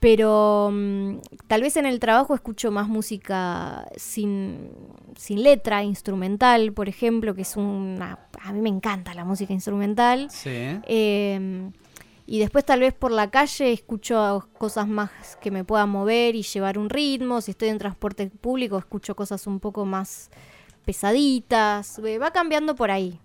pero 0.00 0.70
mm, 0.72 1.18
tal 1.46 1.62
vez 1.62 1.76
en 1.76 1.86
el 1.86 1.98
trabajo 2.00 2.34
escucho 2.34 2.70
más 2.70 2.88
música 2.88 3.86
sin, 3.96 4.70
sin 5.16 5.42
letra, 5.42 5.82
instrumental, 5.82 6.72
por 6.72 6.88
ejemplo, 6.88 7.34
que 7.34 7.42
es 7.42 7.56
una. 7.56 8.18
A 8.42 8.52
mí 8.52 8.60
me 8.60 8.68
encanta 8.68 9.14
la 9.14 9.24
música 9.24 9.52
instrumental. 9.52 10.28
Sí. 10.30 10.50
Eh, 10.52 11.70
Y 12.30 12.38
después 12.40 12.62
tal 12.66 12.80
vez 12.80 12.92
por 12.92 13.10
la 13.10 13.30
calle 13.30 13.72
escucho 13.72 14.48
cosas 14.58 14.86
más 14.86 15.10
que 15.40 15.50
me 15.50 15.64
puedan 15.64 15.88
mover 15.88 16.34
y 16.36 16.42
llevar 16.42 16.76
un 16.78 16.90
ritmo. 16.90 17.40
Si 17.40 17.52
estoy 17.52 17.70
en 17.70 17.78
transporte 17.78 18.28
público 18.28 18.76
escucho 18.76 19.16
cosas 19.16 19.46
un 19.46 19.60
poco 19.60 19.86
más 19.86 20.28
pesaditas. 20.84 21.98
Eh, 22.04 22.18
Va 22.18 22.30
cambiando 22.30 22.74
por 22.74 22.90
ahí. 22.90 23.18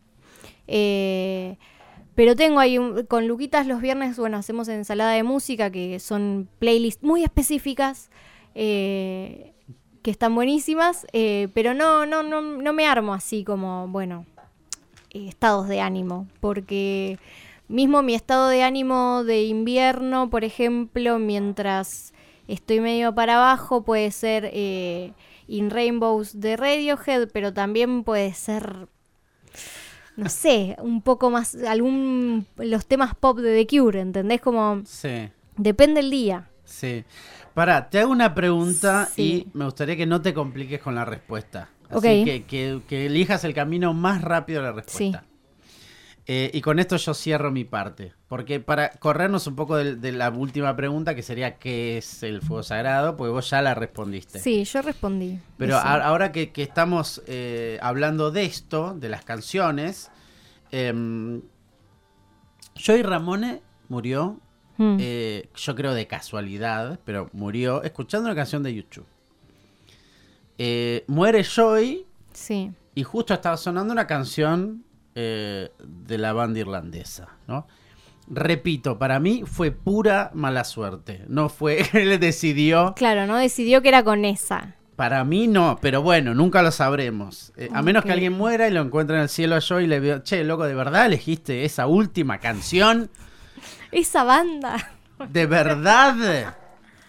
Eh, 0.67 1.57
pero 2.15 2.35
tengo 2.35 2.59
ahí 2.59 2.77
con 3.07 3.27
Luquitas 3.27 3.65
los 3.65 3.81
viernes, 3.81 4.17
bueno, 4.17 4.37
hacemos 4.37 4.67
ensalada 4.67 5.13
de 5.13 5.23
música, 5.23 5.71
que 5.71 5.99
son 5.99 6.47
playlists 6.59 7.03
muy 7.03 7.23
específicas, 7.23 8.09
eh, 8.55 9.53
que 10.03 10.11
están 10.11 10.35
buenísimas, 10.35 11.07
eh, 11.13 11.47
pero 11.53 11.73
no, 11.73 12.05
no, 12.05 12.21
no, 12.21 12.41
no 12.41 12.73
me 12.73 12.85
armo 12.85 13.13
así 13.13 13.43
como, 13.43 13.87
bueno, 13.87 14.25
eh, 15.11 15.27
estados 15.27 15.67
de 15.67 15.81
ánimo, 15.81 16.27
porque 16.39 17.17
mismo 17.67 18.03
mi 18.03 18.13
estado 18.13 18.49
de 18.49 18.63
ánimo 18.63 19.23
de 19.23 19.43
invierno, 19.43 20.29
por 20.29 20.43
ejemplo, 20.43 21.17
mientras 21.17 22.13
estoy 22.47 22.79
medio 22.79 23.15
para 23.15 23.37
abajo, 23.37 23.83
puede 23.83 24.11
ser 24.11 24.51
In 25.47 25.69
Rainbows 25.71 26.39
de 26.39 26.57
Radiohead, 26.57 27.29
pero 27.31 27.53
también 27.53 28.03
puede 28.03 28.33
ser 28.33 28.87
no 30.15 30.29
sé, 30.29 30.75
un 30.81 31.01
poco 31.01 31.29
más, 31.29 31.55
algún, 31.55 32.45
los 32.57 32.85
temas 32.85 33.15
pop 33.15 33.39
de 33.39 33.65
The 33.65 33.77
Cure, 33.77 33.99
¿entendés? 34.01 34.41
Como, 34.41 34.81
Sí, 34.85 35.29
depende 35.57 35.99
el 36.01 36.09
día. 36.11 36.49
sí. 36.63 37.03
Pará, 37.53 37.87
te 37.89 37.99
hago 37.99 38.11
una 38.11 38.33
pregunta 38.33 39.07
Sí. 39.13 39.45
y 39.53 39.57
me 39.57 39.65
gustaría 39.65 39.95
que 39.95 40.07
no 40.07 40.21
te 40.23 40.33
compliques 40.33 40.81
con 40.81 40.95
la 40.95 41.05
respuesta. 41.05 41.69
Así 41.87 41.97
Ok. 41.97 42.03
que, 42.03 42.43
que- 42.47 42.81
que 42.87 43.05
elijas 43.05 43.43
el 43.43 43.53
camino 43.53 43.93
más 43.93 44.23
rápido 44.23 44.61
a 44.61 44.63
la 44.63 44.71
respuesta. 44.71 45.23
Eh, 46.25 46.51
y 46.53 46.61
con 46.61 46.79
esto 46.79 46.95
yo 46.95 47.13
cierro 47.13 47.51
mi 47.51 47.65
parte. 47.65 48.13
Porque 48.29 48.61
para 48.61 48.91
corrernos 48.91 49.45
un 49.47 49.55
poco 49.57 49.75
de, 49.75 49.95
de 49.97 50.11
la 50.13 50.29
última 50.29 50.73
pregunta, 50.75 51.15
que 51.15 51.21
sería 51.21 51.57
¿qué 51.59 51.97
es 51.97 52.23
el 52.23 52.41
fuego 52.41 52.63
sagrado? 52.63 53.17
Porque 53.17 53.31
vos 53.31 53.49
ya 53.49 53.61
la 53.61 53.73
respondiste. 53.75 54.39
Sí, 54.39 54.63
yo 54.63 54.81
respondí. 54.81 55.39
Pero 55.57 55.75
a- 55.75 56.03
ahora 56.05 56.31
que, 56.31 56.51
que 56.53 56.63
estamos 56.63 57.21
eh, 57.27 57.77
hablando 57.81 58.31
de 58.31 58.45
esto, 58.45 58.95
de 58.97 59.09
las 59.09 59.25
canciones, 59.25 60.11
em, 60.71 61.41
Joey 62.85 63.03
Ramone 63.03 63.61
murió, 63.89 64.39
Mm. 64.77 64.97
eh, 64.99 65.49
yo 65.55 65.75
creo 65.75 65.93
de 65.93 66.07
casualidad, 66.07 66.99
pero 67.05 67.29
murió 67.31 67.83
escuchando 67.83 68.25
una 68.27 68.35
canción 68.35 68.63
de 68.63 68.73
YouTube. 68.73 69.05
Eh, 70.57 71.03
muere 71.07 71.43
Joey 71.43 72.05
sí, 72.31 72.71
y 72.95 73.03
justo 73.03 73.33
estaba 73.35 73.57
sonando 73.57 73.91
una 73.93 74.07
canción 74.07 74.83
eh, 75.15 75.69
de 75.83 76.17
la 76.17 76.33
banda 76.33 76.59
irlandesa, 76.59 77.29
¿no? 77.47 77.67
Repito, 78.27 78.97
para 78.97 79.19
mí 79.19 79.43
fue 79.45 79.71
pura 79.71 80.31
mala 80.33 80.63
suerte. 80.63 81.23
No 81.27 81.49
fue, 81.49 81.85
él 81.93 82.19
decidió 82.19 82.93
claro, 82.95 83.27
no 83.27 83.37
decidió 83.37 83.81
que 83.81 83.89
era 83.89 84.03
con 84.03 84.23
esa. 84.25 84.75
para 84.95 85.23
mí 85.23 85.47
no, 85.47 85.77
pero 85.81 86.01
bueno, 86.01 86.33
nunca 86.33 86.61
lo 86.63 86.71
sabremos. 86.71 87.51
Eh, 87.57 87.69
a 87.73 87.81
menos 87.81 88.03
que 88.05 88.11
alguien 88.13 88.33
muera 88.33 88.67
y 88.67 88.71
lo 88.71 88.81
encuentre 88.81 89.17
en 89.17 89.23
el 89.23 89.29
cielo 89.29 89.59
yo 89.59 89.79
y 89.81 89.87
le 89.87 89.99
veo, 89.99 90.19
che, 90.19 90.43
loco, 90.43 90.63
¿de 90.65 90.73
verdad 90.75 91.05
elegiste 91.05 91.65
esa 91.65 91.87
última 91.87 92.39
canción? 92.39 93.09
Esa 93.91 94.23
banda. 94.23 94.77
¿De 95.29 95.45
verdad? 95.45 96.55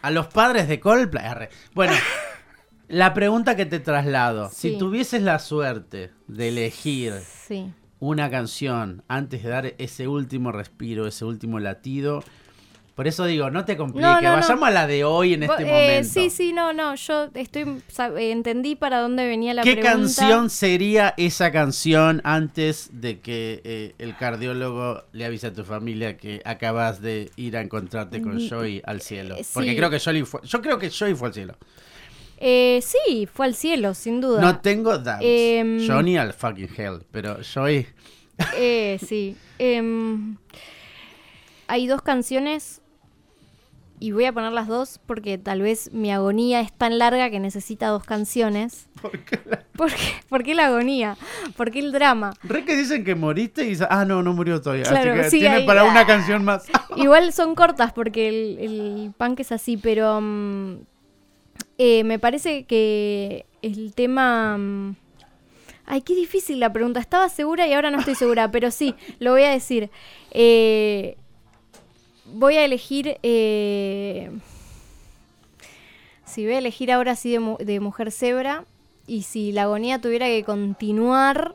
A 0.02 0.10
los 0.10 0.26
padres 0.26 0.68
de 0.68 0.80
Coldplay. 0.80 1.48
Bueno, 1.74 1.94
la 2.88 3.14
pregunta 3.14 3.54
que 3.56 3.66
te 3.66 3.80
traslado. 3.80 4.50
Si 4.52 4.76
tuvieses 4.78 5.22
la 5.22 5.38
suerte 5.38 6.10
de 6.26 6.48
elegir 6.48 7.14
Sí. 7.46 7.72
Una 8.08 8.30
canción 8.30 9.02
antes 9.08 9.42
de 9.42 9.48
dar 9.48 9.74
ese 9.78 10.08
último 10.08 10.52
respiro, 10.52 11.06
ese 11.06 11.24
último 11.24 11.58
latido, 11.58 12.22
por 12.94 13.08
eso 13.08 13.24
digo, 13.24 13.50
no 13.50 13.64
te 13.64 13.76
compliques, 13.76 14.02
No, 14.02 14.20
no, 14.20 14.30
no. 14.30 14.36
vayamos 14.36 14.68
a 14.68 14.70
la 14.70 14.86
de 14.86 15.02
hoy 15.02 15.34
en 15.34 15.42
este 15.42 15.62
eh, 15.62 15.66
momento. 15.66 16.08
sí, 16.12 16.30
sí, 16.30 16.52
no, 16.52 16.72
no, 16.72 16.94
yo 16.94 17.28
estoy, 17.34 17.62
eh, 17.62 18.30
entendí 18.30 18.76
para 18.76 19.00
dónde 19.00 19.26
venía 19.26 19.52
la 19.52 19.62
¿Qué 19.62 19.72
pregunta. 19.76 19.92
canción 19.96 20.48
sería 20.50 21.12
esa 21.16 21.50
canción 21.50 22.20
antes 22.24 22.90
de 22.92 23.18
que 23.18 23.62
eh, 23.64 23.94
el 23.98 24.16
cardiólogo 24.16 25.02
le 25.12 25.24
avise 25.24 25.48
a 25.48 25.52
tu 25.52 25.64
familia 25.64 26.16
que 26.16 26.40
acabas 26.44 27.00
de 27.00 27.30
ir 27.36 27.56
a 27.56 27.62
encontrarte 27.62 28.22
con 28.22 28.36
Mm, 28.36 28.48
Joey 28.48 28.82
al 28.84 29.00
cielo? 29.00 29.36
Porque 29.52 29.70
sí. 29.70 29.76
creo 29.76 29.90
que 29.90 29.98
Joey 29.98 30.22
fue, 30.24 30.40
yo 30.44 30.60
creo 30.62 30.78
que 30.78 30.90
Joey 30.90 31.14
fue 31.14 31.28
al 31.28 31.34
cielo. 31.34 31.56
Eh, 32.46 32.82
sí, 32.82 33.26
fue 33.32 33.46
al 33.46 33.54
cielo, 33.54 33.94
sin 33.94 34.20
duda. 34.20 34.38
No 34.40 34.60
tengo 34.60 34.98
doubts. 34.98 35.22
Em, 35.22 35.86
Johnny 35.86 36.18
al 36.18 36.34
fucking 36.34 36.68
hell, 36.76 36.98
pero 37.10 37.38
Joey 37.42 37.86
Eh, 38.58 38.98
sí. 39.06 39.34
Em, 39.58 40.36
hay 41.68 41.86
dos 41.86 42.02
canciones 42.02 42.82
y 44.00 44.10
voy 44.12 44.26
a 44.26 44.32
poner 44.34 44.52
las 44.52 44.66
dos 44.68 45.00
porque 45.06 45.38
tal 45.38 45.62
vez 45.62 45.90
mi 45.94 46.12
agonía 46.12 46.60
es 46.60 46.70
tan 46.72 46.98
larga 46.98 47.30
que 47.30 47.40
necesita 47.40 47.88
dos 47.88 48.04
canciones. 48.04 48.88
¿Por 49.00 49.18
qué 49.20 49.40
la- 49.46 49.62
¿Por 49.74 49.90
qué, 49.90 50.02
¿Por 50.28 50.42
qué 50.42 50.54
la 50.54 50.66
agonía? 50.66 51.16
¿Por 51.56 51.70
qué 51.70 51.78
el 51.78 51.92
drama? 51.92 52.34
Re 52.42 52.64
que 52.66 52.76
dicen 52.76 53.04
que 53.04 53.14
moriste 53.14 53.64
y 53.64 53.70
dice, 53.70 53.86
ah, 53.88 54.04
no, 54.04 54.22
no 54.22 54.34
murió 54.34 54.60
todavía. 54.60 54.84
Claro, 54.84 55.12
Así 55.12 55.20
que 55.22 55.30
sí, 55.30 55.38
tiene 55.40 55.56
ahí- 55.56 55.66
para 55.66 55.84
una 55.84 56.06
canción 56.06 56.44
más. 56.44 56.66
Igual 56.96 57.32
son 57.32 57.54
cortas 57.54 57.92
porque 57.94 58.28
el, 58.28 58.58
el 58.58 59.14
punk 59.16 59.40
es 59.40 59.50
así, 59.52 59.76
pero 59.78 60.20
mm, 60.20 60.76
eh, 61.78 62.04
me 62.04 62.18
parece 62.18 62.64
que 62.64 63.46
el 63.62 63.94
tema... 63.94 64.56
mm, 64.58 64.96
ay, 65.86 66.00
qué 66.02 66.14
difícil 66.14 66.60
la 66.60 66.72
pregunta. 66.72 67.00
Estaba 67.00 67.28
segura 67.28 67.66
y 67.66 67.72
ahora 67.72 67.90
no 67.90 67.98
estoy 67.98 68.14
segura, 68.14 68.50
pero 68.52 68.70
sí, 68.70 68.94
lo 69.18 69.32
voy 69.32 69.42
a 69.42 69.50
decir. 69.50 69.90
Eh, 70.30 71.16
voy 72.26 72.56
a 72.56 72.64
elegir... 72.64 73.18
eh, 73.22 74.30
si 76.24 76.44
voy 76.44 76.54
a 76.54 76.58
elegir 76.58 76.90
ahora 76.90 77.14
sí 77.16 77.30
de, 77.30 77.38
mu- 77.38 77.58
de 77.58 77.78
Mujer 77.80 78.10
Zebra 78.10 78.64
y 79.06 79.22
si 79.22 79.52
la 79.52 79.64
agonía 79.64 80.00
tuviera 80.00 80.26
que 80.26 80.42
continuar, 80.42 81.54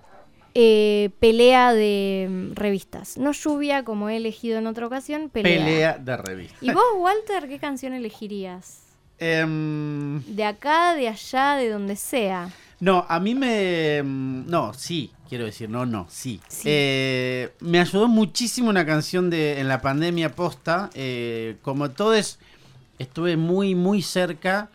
eh, 0.53 1.09
pelea 1.19 1.73
de 1.73 2.27
mm, 2.29 2.53
revistas. 2.53 3.17
No 3.17 3.31
lluvia 3.33 3.83
como 3.83 4.09
he 4.09 4.17
elegido 4.17 4.57
en 4.59 4.67
otra 4.67 4.85
ocasión, 4.87 5.29
pelea. 5.29 5.65
Pelea 5.65 5.97
de 5.97 6.17
revista. 6.17 6.57
¿Y 6.61 6.71
vos, 6.71 6.83
Walter, 6.97 7.47
qué 7.49 7.59
canción 7.59 7.93
elegirías? 7.93 8.83
Em, 9.19 10.21
De 10.35 10.43
acá, 10.43 10.93
de 10.95 11.07
allá, 11.07 11.55
de 11.55 11.69
donde 11.69 11.95
sea. 11.95 12.49
No, 12.79 13.05
a 13.09 13.19
mí 13.19 13.35
me... 13.35 14.01
mm, 14.03 14.45
No, 14.49 14.73
sí, 14.73 15.11
quiero 15.27 15.45
decir, 15.45 15.69
no, 15.69 15.85
no, 15.85 16.07
sí. 16.09 16.39
Sí. 16.47 16.63
Eh, 16.65 17.51
me 17.59 17.79
ayudó 17.81 18.07
muchísimo 18.07 18.69
una 18.69 18.85
canción 18.85 19.29
de 19.29 19.59
en 19.59 19.67
la 19.67 19.81
pandemia 19.81 20.33
posta. 20.35 20.89
eh, 20.93 21.57
como 21.61 21.89
todos, 21.91 22.39
estuve 22.97 23.35
muy, 23.37 23.75
muy 23.75 24.01
cerca 24.01 24.69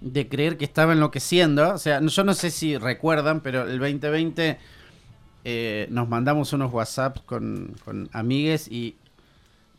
de 0.00 0.28
creer 0.28 0.56
que 0.56 0.64
estaba 0.64 0.94
enloqueciendo. 0.94 1.74
O 1.74 1.78
sea, 1.78 2.00
yo 2.00 2.24
no 2.24 2.32
sé 2.34 2.50
si 2.50 2.76
recuerdan, 2.78 3.40
pero 3.40 3.62
el 3.68 3.78
2020 3.78 4.58
eh, 5.44 5.86
nos 5.90 6.08
mandamos 6.08 6.52
unos 6.54 6.72
WhatsApp 6.72 7.18
con, 7.26 7.76
con 7.84 8.08
amigues 8.12 8.66
y 8.68 8.96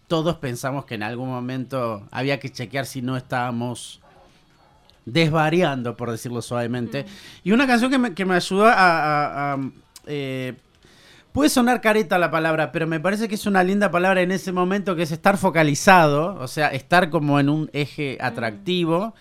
todos 0.07 0.35
pensamos 0.37 0.85
que 0.85 0.95
en 0.95 1.03
algún 1.03 1.29
momento 1.29 2.07
había 2.11 2.39
que 2.39 2.51
chequear 2.51 2.85
si 2.85 3.01
no 3.01 3.17
estábamos 3.17 3.99
desvariando, 5.05 5.95
por 5.97 6.11
decirlo 6.11 6.41
suavemente. 6.41 7.05
Y 7.43 7.51
una 7.51 7.67
canción 7.67 7.89
que 7.91 7.97
me, 7.97 8.13
que 8.13 8.25
me 8.25 8.35
ayudó 8.35 8.65
a... 8.67 8.73
a- 8.73 9.53
a, 9.53 9.57
eh, 10.05 10.53
puede 11.31 11.49
sonar 11.49 11.81
careta 11.81 12.19
la 12.19 12.29
palabra, 12.29 12.71
pero 12.71 12.85
me 12.85 12.99
parece 12.99 13.27
que 13.27 13.33
es 13.33 13.45
una 13.47 13.63
linda 13.63 13.89
palabra 13.89 14.21
en 14.21 14.31
ese 14.31 14.51
momento, 14.51 14.95
que 14.95 15.01
es 15.01 15.11
estar 15.11 15.37
focalizado, 15.37 16.35
o 16.39 16.47
sea, 16.47 16.67
estar 16.67 17.09
como 17.09 17.39
en 17.39 17.49
un 17.49 17.69
eje 17.73 18.19
atractivo. 18.21 19.15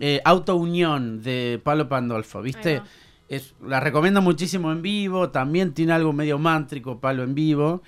Eh, 0.00 0.20
Autounión 0.24 1.22
de 1.22 1.58
Pablo 1.64 1.88
Pandolfo, 1.88 2.42
¿viste? 2.42 2.82
Es, 3.28 3.54
la 3.66 3.80
recomiendo 3.80 4.20
muchísimo 4.20 4.70
en 4.72 4.82
vivo, 4.82 5.30
también 5.30 5.72
tiene 5.72 5.92
algo 5.94 6.12
medio 6.12 6.38
mántrico 6.38 7.00
Pablo 7.00 7.22
en 7.22 7.34
vivo. 7.34 7.82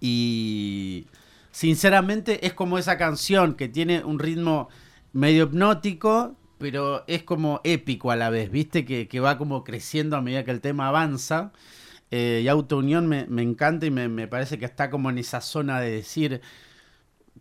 Y 0.00 1.06
sinceramente 1.50 2.46
es 2.46 2.54
como 2.54 2.78
esa 2.78 2.98
canción 2.98 3.54
que 3.54 3.68
tiene 3.68 4.02
un 4.04 4.18
ritmo 4.18 4.68
medio 5.12 5.44
hipnótico, 5.44 6.36
pero 6.58 7.04
es 7.06 7.22
como 7.22 7.60
épico 7.64 8.10
a 8.10 8.16
la 8.16 8.30
vez, 8.30 8.50
¿viste? 8.50 8.84
Que, 8.84 9.08
que 9.08 9.20
va 9.20 9.38
como 9.38 9.64
creciendo 9.64 10.16
a 10.16 10.22
medida 10.22 10.44
que 10.44 10.50
el 10.50 10.60
tema 10.60 10.88
avanza. 10.88 11.52
Eh, 12.10 12.42
y 12.44 12.48
Autounión 12.48 13.06
me, 13.06 13.26
me 13.26 13.42
encanta 13.42 13.86
y 13.86 13.90
me, 13.90 14.08
me 14.08 14.28
parece 14.28 14.58
que 14.58 14.66
está 14.66 14.90
como 14.90 15.10
en 15.10 15.18
esa 15.18 15.40
zona 15.40 15.80
de 15.80 15.90
decir, 15.90 16.42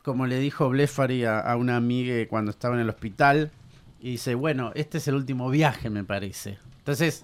como 0.04 0.28
le 0.28 0.40
dijo 0.40 0.70
Blefari 0.70 1.26
a, 1.26 1.56
una 1.58 1.76
amiga 1.76 2.28
cuando 2.28 2.52
estaba 2.52 2.76
en 2.76 2.82
el 2.82 2.90
hospital, 2.90 3.52
y 4.00 4.12
dice, 4.12 4.34
bueno, 4.34 4.72
este 4.74 4.98
es 4.98 5.08
el 5.08 5.16
último 5.16 5.50
viaje, 5.50 5.90
me 5.90 6.04
parece. 6.04 6.58
Entonces, 6.80 7.24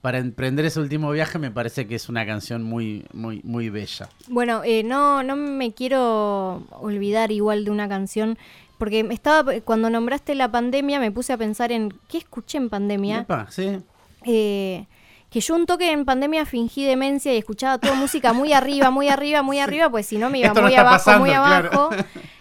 para 0.00 0.18
emprender 0.18 0.64
ese 0.64 0.80
último 0.80 1.10
viaje 1.12 1.38
me 1.38 1.50
parece 1.50 1.86
que 1.86 1.94
es 1.94 2.08
una 2.08 2.26
canción 2.26 2.62
muy, 2.62 3.04
muy, 3.12 3.40
muy 3.44 3.70
bella. 3.70 4.08
Bueno, 4.28 4.62
eh, 4.64 4.82
no, 4.82 5.22
no 5.22 5.36
me 5.36 5.72
quiero 5.72 6.66
olvidar 6.80 7.30
igual 7.30 7.64
de 7.64 7.70
una 7.70 7.88
canción, 7.88 8.38
porque 8.78 9.04
me 9.04 9.14
estaba 9.14 9.60
cuando 9.60 9.90
nombraste 9.90 10.34
la 10.34 10.50
pandemia 10.50 11.00
me 11.00 11.10
puse 11.10 11.32
a 11.32 11.36
pensar 11.36 11.72
en 11.72 11.92
qué 12.08 12.18
escuché 12.18 12.58
en 12.58 12.68
pandemia, 12.68 13.20
Epa, 13.20 13.46
sí. 13.50 13.78
eh, 14.24 14.86
que 15.30 15.40
yo 15.40 15.54
un 15.54 15.66
toque 15.66 15.90
en 15.90 16.04
pandemia 16.04 16.46
fingí 16.46 16.84
demencia 16.84 17.34
y 17.34 17.38
escuchaba 17.38 17.78
toda 17.78 17.94
música 17.94 18.32
muy 18.32 18.52
arriba, 18.52 18.90
muy 18.90 19.08
arriba, 19.08 19.42
muy 19.42 19.58
arriba, 19.58 19.90
pues 19.90 20.06
si 20.06 20.18
no 20.18 20.30
me 20.30 20.38
iba 20.38 20.48
Esto 20.48 20.62
muy 20.62 20.70
está 20.70 20.80
abajo, 20.82 20.96
pasando, 20.96 21.20
muy 21.20 21.30
claro. 21.30 21.68
abajo. 21.72 21.90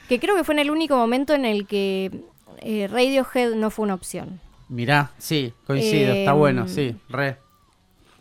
Que 0.07 0.19
creo 0.19 0.35
que 0.35 0.43
fue 0.43 0.53
en 0.53 0.59
el 0.59 0.69
único 0.69 0.95
momento 0.97 1.33
en 1.33 1.45
el 1.45 1.65
que 1.65 2.11
eh, 2.59 2.87
Radiohead 2.87 3.55
no 3.55 3.71
fue 3.71 3.83
una 3.83 3.95
opción. 3.95 4.39
Mirá, 4.69 5.11
sí, 5.17 5.53
coincido, 5.65 6.13
está 6.13 6.31
Em, 6.31 6.37
bueno, 6.37 6.67
sí, 6.67 6.95
re. 7.09 7.37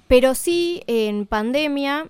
Pero 0.08 0.34
sí, 0.34 0.82
en 0.86 1.26
pandemia, 1.26 2.06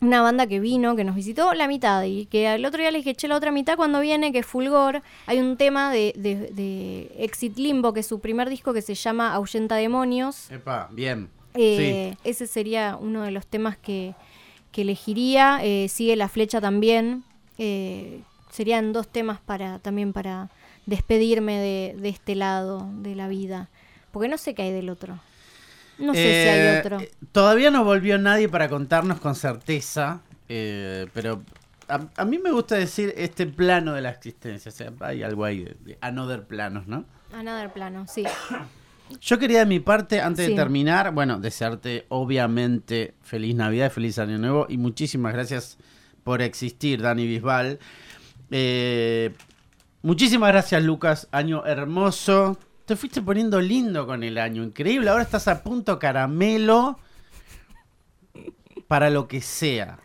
una 0.00 0.20
banda 0.20 0.46
que 0.46 0.60
vino, 0.60 0.94
que 0.94 1.04
nos 1.04 1.14
visitó 1.14 1.54
la 1.54 1.68
mitad, 1.68 2.02
y 2.04 2.26
que 2.26 2.54
el 2.54 2.64
otro 2.66 2.80
día 2.80 2.90
le 2.90 2.98
dije, 2.98 3.14
che, 3.14 3.28
la 3.28 3.36
otra 3.36 3.50
mitad 3.50 3.76
cuando 3.76 4.00
viene, 4.00 4.30
que 4.32 4.40
es 4.40 4.46
Fulgor, 4.46 5.02
hay 5.26 5.40
un 5.40 5.56
tema 5.56 5.90
de, 5.90 6.12
de- 6.16 6.50
de 6.52 7.12
Exit 7.18 7.56
Limbo, 7.56 7.92
que 7.92 8.00
es 8.00 8.06
su 8.06 8.20
primer 8.20 8.50
disco 8.50 8.72
que 8.74 8.82
se 8.82 8.94
llama 8.94 9.32
Ahuyenta 9.32 9.76
Demonios. 9.76 10.50
Epa, 10.50 10.88
bien. 10.92 11.30
Eh, 11.54 12.14
Ese 12.24 12.46
sería 12.46 12.98
uno 13.00 13.22
de 13.22 13.30
los 13.30 13.46
temas 13.46 13.78
que, 13.78 14.14
que 14.72 14.82
elegiría. 14.82 15.60
Eh, 15.62 15.88
sigue 15.88 16.14
la 16.16 16.28
flecha 16.28 16.60
también. 16.60 17.24
Eh, 17.56 18.20
serían 18.50 18.92
dos 18.92 19.08
temas 19.08 19.40
para 19.40 19.78
también 19.78 20.12
para 20.12 20.50
despedirme 20.84 21.58
de, 21.58 21.96
de 21.98 22.08
este 22.10 22.34
lado 22.34 22.86
de 23.00 23.14
la 23.14 23.28
vida. 23.28 23.70
Porque 24.12 24.28
no 24.28 24.36
sé 24.36 24.54
qué 24.54 24.62
hay 24.62 24.72
del 24.72 24.90
otro. 24.90 25.18
No 25.98 26.14
sé 26.14 26.20
si 26.20 26.48
hay 26.48 26.58
Eh, 26.60 26.80
otro. 26.80 26.98
Todavía 27.32 27.70
no 27.70 27.84
volvió 27.84 28.18
nadie 28.18 28.48
para 28.48 28.68
contarnos 28.68 29.18
con 29.20 29.34
certeza, 29.34 30.20
eh, 30.48 31.06
pero 31.14 31.42
a, 31.88 32.00
a 32.16 32.24
mí 32.24 32.38
me 32.38 32.50
gusta 32.52 32.74
decir 32.76 33.14
este 33.16 33.46
plano 33.46 33.92
de 33.94 34.02
la 34.02 34.10
existencia. 34.10 34.68
O 34.70 34.72
sea, 34.74 34.92
hay 35.00 35.22
algo 35.22 35.44
ahí 35.44 35.64
de, 35.64 35.76
de 35.80 35.98
another 36.00 36.44
planos, 36.44 36.86
¿no? 36.86 37.04
Another 37.32 37.72
plano, 37.72 38.06
sí. 38.08 38.24
Yo 39.20 39.38
quería 39.38 39.60
de 39.60 39.66
mi 39.66 39.78
parte, 39.80 40.20
antes 40.20 40.46
Sí. 40.46 40.50
de 40.52 40.56
terminar, 40.56 41.12
bueno, 41.12 41.38
desearte 41.38 42.06
obviamente 42.08 43.14
feliz 43.22 43.54
Navidad, 43.54 43.90
feliz 43.92 44.18
Año 44.18 44.36
Nuevo 44.38 44.66
y 44.68 44.78
muchísimas 44.78 45.32
gracias 45.32 45.78
por 46.24 46.42
existir, 46.42 47.00
Dani 47.02 47.24
Bisbal. 47.26 47.78
Eh, 48.50 49.32
muchísimas 50.02 50.50
gracias, 50.50 50.82
Lucas. 50.82 51.28
Año 51.30 51.64
hermoso. 51.64 52.58
Te 52.86 52.94
fuiste 52.94 53.20
poniendo 53.20 53.60
lindo 53.60 54.06
con 54.06 54.22
el 54.22 54.38
año, 54.38 54.62
increíble. 54.62 55.10
Ahora 55.10 55.24
estás 55.24 55.48
a 55.48 55.64
punto 55.64 55.98
caramelo 55.98 56.98
para 58.86 59.10
lo 59.10 59.26
que 59.26 59.40
sea. 59.40 59.98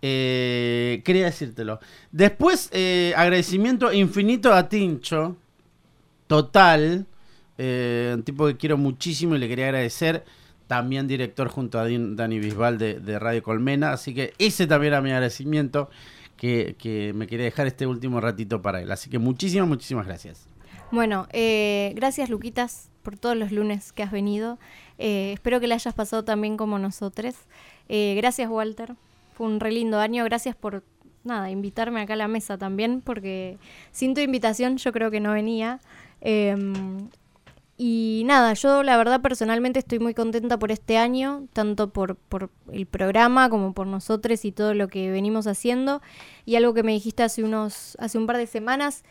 Eh, 0.00 1.02
quería 1.04 1.24
decírtelo. 1.24 1.80
Después, 2.12 2.70
eh, 2.72 3.12
agradecimiento 3.16 3.92
infinito 3.92 4.54
a 4.54 4.68
Tincho. 4.68 5.36
Total. 6.28 7.04
Eh, 7.58 8.12
un 8.14 8.22
tipo 8.22 8.46
que 8.46 8.56
quiero 8.56 8.76
muchísimo 8.78 9.34
y 9.34 9.38
le 9.38 9.48
quería 9.48 9.64
agradecer. 9.64 10.24
También 10.68 11.08
director 11.08 11.48
junto 11.48 11.80
a 11.80 11.88
Dani 11.88 12.38
Bisbal 12.38 12.78
de, 12.78 13.00
de 13.00 13.18
Radio 13.18 13.42
Colmena. 13.42 13.92
Así 13.92 14.14
que 14.14 14.34
ese 14.38 14.68
también 14.68 14.92
era 14.92 15.02
mi 15.02 15.10
agradecimiento. 15.10 15.90
Que, 16.36 16.76
que 16.78 17.12
me 17.12 17.26
quería 17.26 17.46
dejar 17.46 17.66
este 17.66 17.88
último 17.88 18.20
ratito 18.20 18.62
para 18.62 18.80
él. 18.80 18.92
Así 18.92 19.10
que 19.10 19.18
muchísimas, 19.18 19.66
muchísimas 19.66 20.06
gracias. 20.06 20.46
Bueno, 20.94 21.26
eh, 21.32 21.92
gracias 21.96 22.30
Luquitas 22.30 22.88
por 23.02 23.18
todos 23.18 23.36
los 23.36 23.50
lunes 23.50 23.92
que 23.92 24.04
has 24.04 24.12
venido. 24.12 24.60
Eh, 24.98 25.32
espero 25.32 25.58
que 25.58 25.66
le 25.66 25.74
hayas 25.74 25.92
pasado 25.92 26.24
también 26.24 26.56
como 26.56 26.78
nosotros. 26.78 27.34
Eh, 27.88 28.14
gracias 28.16 28.48
Walter, 28.48 28.94
fue 29.32 29.48
un 29.48 29.58
re 29.58 29.72
lindo 29.72 29.98
año. 29.98 30.22
Gracias 30.22 30.54
por 30.54 30.84
nada 31.24 31.50
invitarme 31.50 32.00
acá 32.00 32.12
a 32.12 32.16
la 32.16 32.28
mesa 32.28 32.58
también, 32.58 33.00
porque 33.00 33.58
sin 33.90 34.14
tu 34.14 34.20
invitación 34.20 34.76
yo 34.76 34.92
creo 34.92 35.10
que 35.10 35.18
no 35.18 35.32
venía. 35.32 35.80
Em, 36.20 37.08
y 37.76 38.22
nada, 38.26 38.52
yo 38.52 38.84
la 38.84 38.96
verdad 38.96 39.20
personalmente 39.20 39.80
estoy 39.80 39.98
muy 39.98 40.14
contenta 40.14 40.60
por 40.60 40.70
este 40.70 40.96
año, 40.96 41.48
tanto 41.52 41.90
por, 41.90 42.14
por 42.14 42.50
el 42.72 42.86
programa 42.86 43.50
como 43.50 43.72
por 43.72 43.88
nosotros 43.88 44.44
y 44.44 44.52
todo 44.52 44.74
lo 44.74 44.86
que 44.86 45.10
venimos 45.10 45.48
haciendo. 45.48 46.02
Y 46.46 46.54
algo 46.54 46.72
que 46.72 46.84
me 46.84 46.92
dijiste 46.92 47.24
hace 47.24 47.42
unos, 47.42 47.96
hace 47.98 48.16
un 48.16 48.28
par 48.28 48.36
de 48.36 48.46
semanas, 48.46 49.02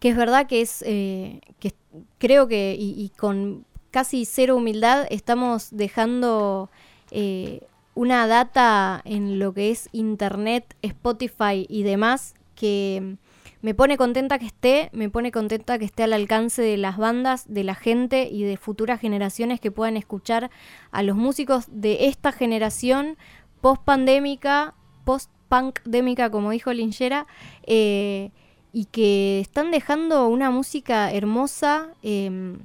que 0.00 0.10
es 0.10 0.16
verdad 0.16 0.46
que 0.46 0.60
es 0.60 0.82
eh, 0.86 1.40
que 1.58 1.72
creo 2.18 2.48
que 2.48 2.76
y, 2.78 3.10
con 3.16 3.64
casi 3.90 4.24
cero 4.24 4.56
humildad 4.56 5.06
estamos 5.10 5.68
dejando 5.70 6.70
eh, 7.10 7.62
una 7.94 8.26
data 8.26 9.00
en 9.04 9.38
lo 9.38 9.52
que 9.52 9.70
es 9.70 9.88
internet, 9.92 10.76
Spotify 10.82 11.66
y 11.68 11.82
demás 11.82 12.34
que 12.54 13.16
me 13.60 13.74
pone 13.74 13.96
contenta 13.96 14.38
que 14.38 14.46
esté, 14.46 14.88
me 14.92 15.10
pone 15.10 15.32
contenta 15.32 15.78
que 15.78 15.84
esté 15.84 16.04
al 16.04 16.12
alcance 16.12 16.62
de 16.62 16.76
las 16.76 16.96
bandas, 16.96 17.52
de 17.52 17.64
la 17.64 17.74
gente 17.74 18.28
y 18.30 18.44
de 18.44 18.56
futuras 18.56 19.00
generaciones 19.00 19.58
que 19.58 19.72
puedan 19.72 19.96
escuchar 19.96 20.50
a 20.92 21.02
los 21.02 21.16
músicos 21.16 21.64
de 21.68 22.06
esta 22.06 22.30
generación 22.30 23.16
post 23.60 23.82
pandémica, 23.82 24.74
post 25.04 25.30
pandémica, 25.48 26.30
como 26.30 26.50
dijo 26.50 26.72
Linchera, 26.72 27.26
eh, 27.66 28.30
y 28.72 28.86
que 28.86 29.40
están 29.40 29.70
dejando 29.70 30.28
una 30.28 30.50
música 30.50 31.12
hermosa, 31.12 31.88
em, 32.02 32.60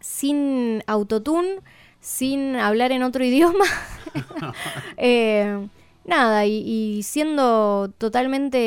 sin 0.00 0.82
autotune, 0.86 1.60
sin 2.00 2.56
hablar 2.56 2.92
en 2.92 3.02
otro 3.02 3.24
idioma. 3.30 3.64
Eh, 4.96 5.68
nada, 6.04 6.44
y, 6.44 6.56
y 6.98 7.02
siendo 7.04 7.92
totalmente 7.96 8.58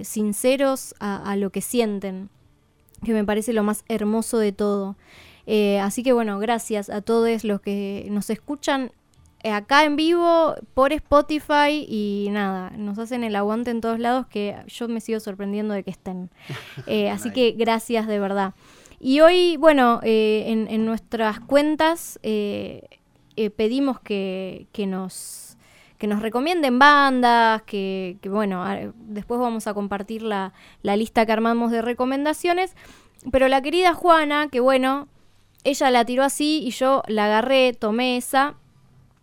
eh, 0.00 0.04
sinceros 0.04 0.94
a, 1.00 1.16
a 1.30 1.36
lo 1.36 1.50
que 1.50 1.60
sienten, 1.60 2.30
que 3.04 3.12
me 3.12 3.24
parece 3.24 3.52
lo 3.52 3.64
más 3.64 3.84
hermoso 3.88 4.38
de 4.38 4.52
todo. 4.52 4.96
Eh, 5.46 5.78
así 5.80 6.02
que 6.02 6.12
bueno, 6.12 6.38
gracias 6.38 6.88
a 6.88 7.02
todos 7.02 7.44
los 7.44 7.60
que 7.60 8.06
nos 8.10 8.30
escuchan 8.30 8.92
acá 9.50 9.84
en 9.84 9.96
vivo 9.96 10.54
por 10.74 10.92
Spotify 10.92 11.84
y 11.88 12.28
nada, 12.30 12.70
nos 12.76 12.98
hacen 12.98 13.24
el 13.24 13.36
aguante 13.36 13.70
en 13.70 13.80
todos 13.80 13.98
lados 13.98 14.26
que 14.26 14.56
yo 14.66 14.88
me 14.88 15.00
sigo 15.00 15.20
sorprendiendo 15.20 15.74
de 15.74 15.82
que 15.82 15.90
estén. 15.90 16.30
Eh, 16.86 17.10
así 17.10 17.30
que 17.30 17.52
gracias 17.52 18.06
de 18.06 18.18
verdad. 18.18 18.54
Y 19.00 19.20
hoy, 19.20 19.56
bueno, 19.58 20.00
eh, 20.02 20.44
en, 20.46 20.66
en 20.68 20.84
nuestras 20.86 21.40
cuentas 21.40 22.18
eh, 22.22 22.82
eh, 23.36 23.50
pedimos 23.50 24.00
que, 24.00 24.66
que 24.72 24.86
nos 24.86 25.42
que 25.98 26.06
nos 26.08 26.20
recomienden 26.20 26.78
bandas, 26.78 27.62
que, 27.62 28.18
que, 28.20 28.28
bueno, 28.28 28.62
a- 28.64 28.92
después 28.96 29.40
vamos 29.40 29.66
a 29.66 29.74
compartir 29.74 30.22
la, 30.22 30.52
la 30.82 30.96
lista 30.96 31.24
que 31.24 31.32
armamos 31.32 31.70
de 31.70 31.80
recomendaciones. 31.82 32.74
Pero 33.30 33.48
la 33.48 33.62
querida 33.62 33.94
Juana, 33.94 34.48
que 34.50 34.60
bueno, 34.60 35.08
ella 35.62 35.90
la 35.90 36.04
tiró 36.04 36.24
así 36.24 36.62
y 36.66 36.70
yo 36.72 37.02
la 37.06 37.26
agarré, 37.26 37.72
tomé 37.72 38.16
esa. 38.18 38.54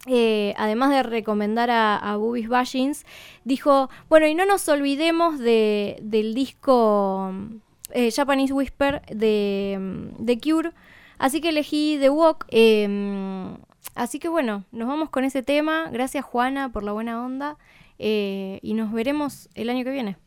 Eh, 0.07 0.53
además 0.57 0.89
de 0.89 1.03
recomendar 1.03 1.69
a, 1.69 1.95
a 1.95 2.17
Boobies 2.17 2.47
Bashings, 2.49 3.05
dijo, 3.43 3.89
bueno, 4.09 4.27
y 4.27 4.35
no 4.35 4.45
nos 4.45 4.67
olvidemos 4.67 5.39
de, 5.39 5.97
del 6.01 6.33
disco 6.33 7.31
eh, 7.91 8.11
Japanese 8.11 8.53
Whisper 8.53 9.01
de, 9.07 10.09
de 10.17 10.39
Cure. 10.39 10.71
Así 11.17 11.39
que 11.41 11.49
elegí 11.49 11.97
The 11.99 12.09
Walk. 12.09 12.45
eh, 12.49 13.55
así 13.95 14.19
que 14.19 14.27
bueno, 14.29 14.63
nos 14.71 14.87
vamos 14.87 15.09
con 15.09 15.23
ese 15.23 15.43
tema. 15.43 15.89
Gracias 15.91 16.25
Juana 16.25 16.69
por 16.71 16.83
la 16.83 16.93
buena 16.93 17.23
onda. 17.23 17.57
eh, 17.99 18.59
y 18.63 18.73
nos 18.73 18.91
veremos 18.91 19.47
el 19.53 19.69
año 19.69 19.83
que 19.83 19.91
viene. 19.91 20.17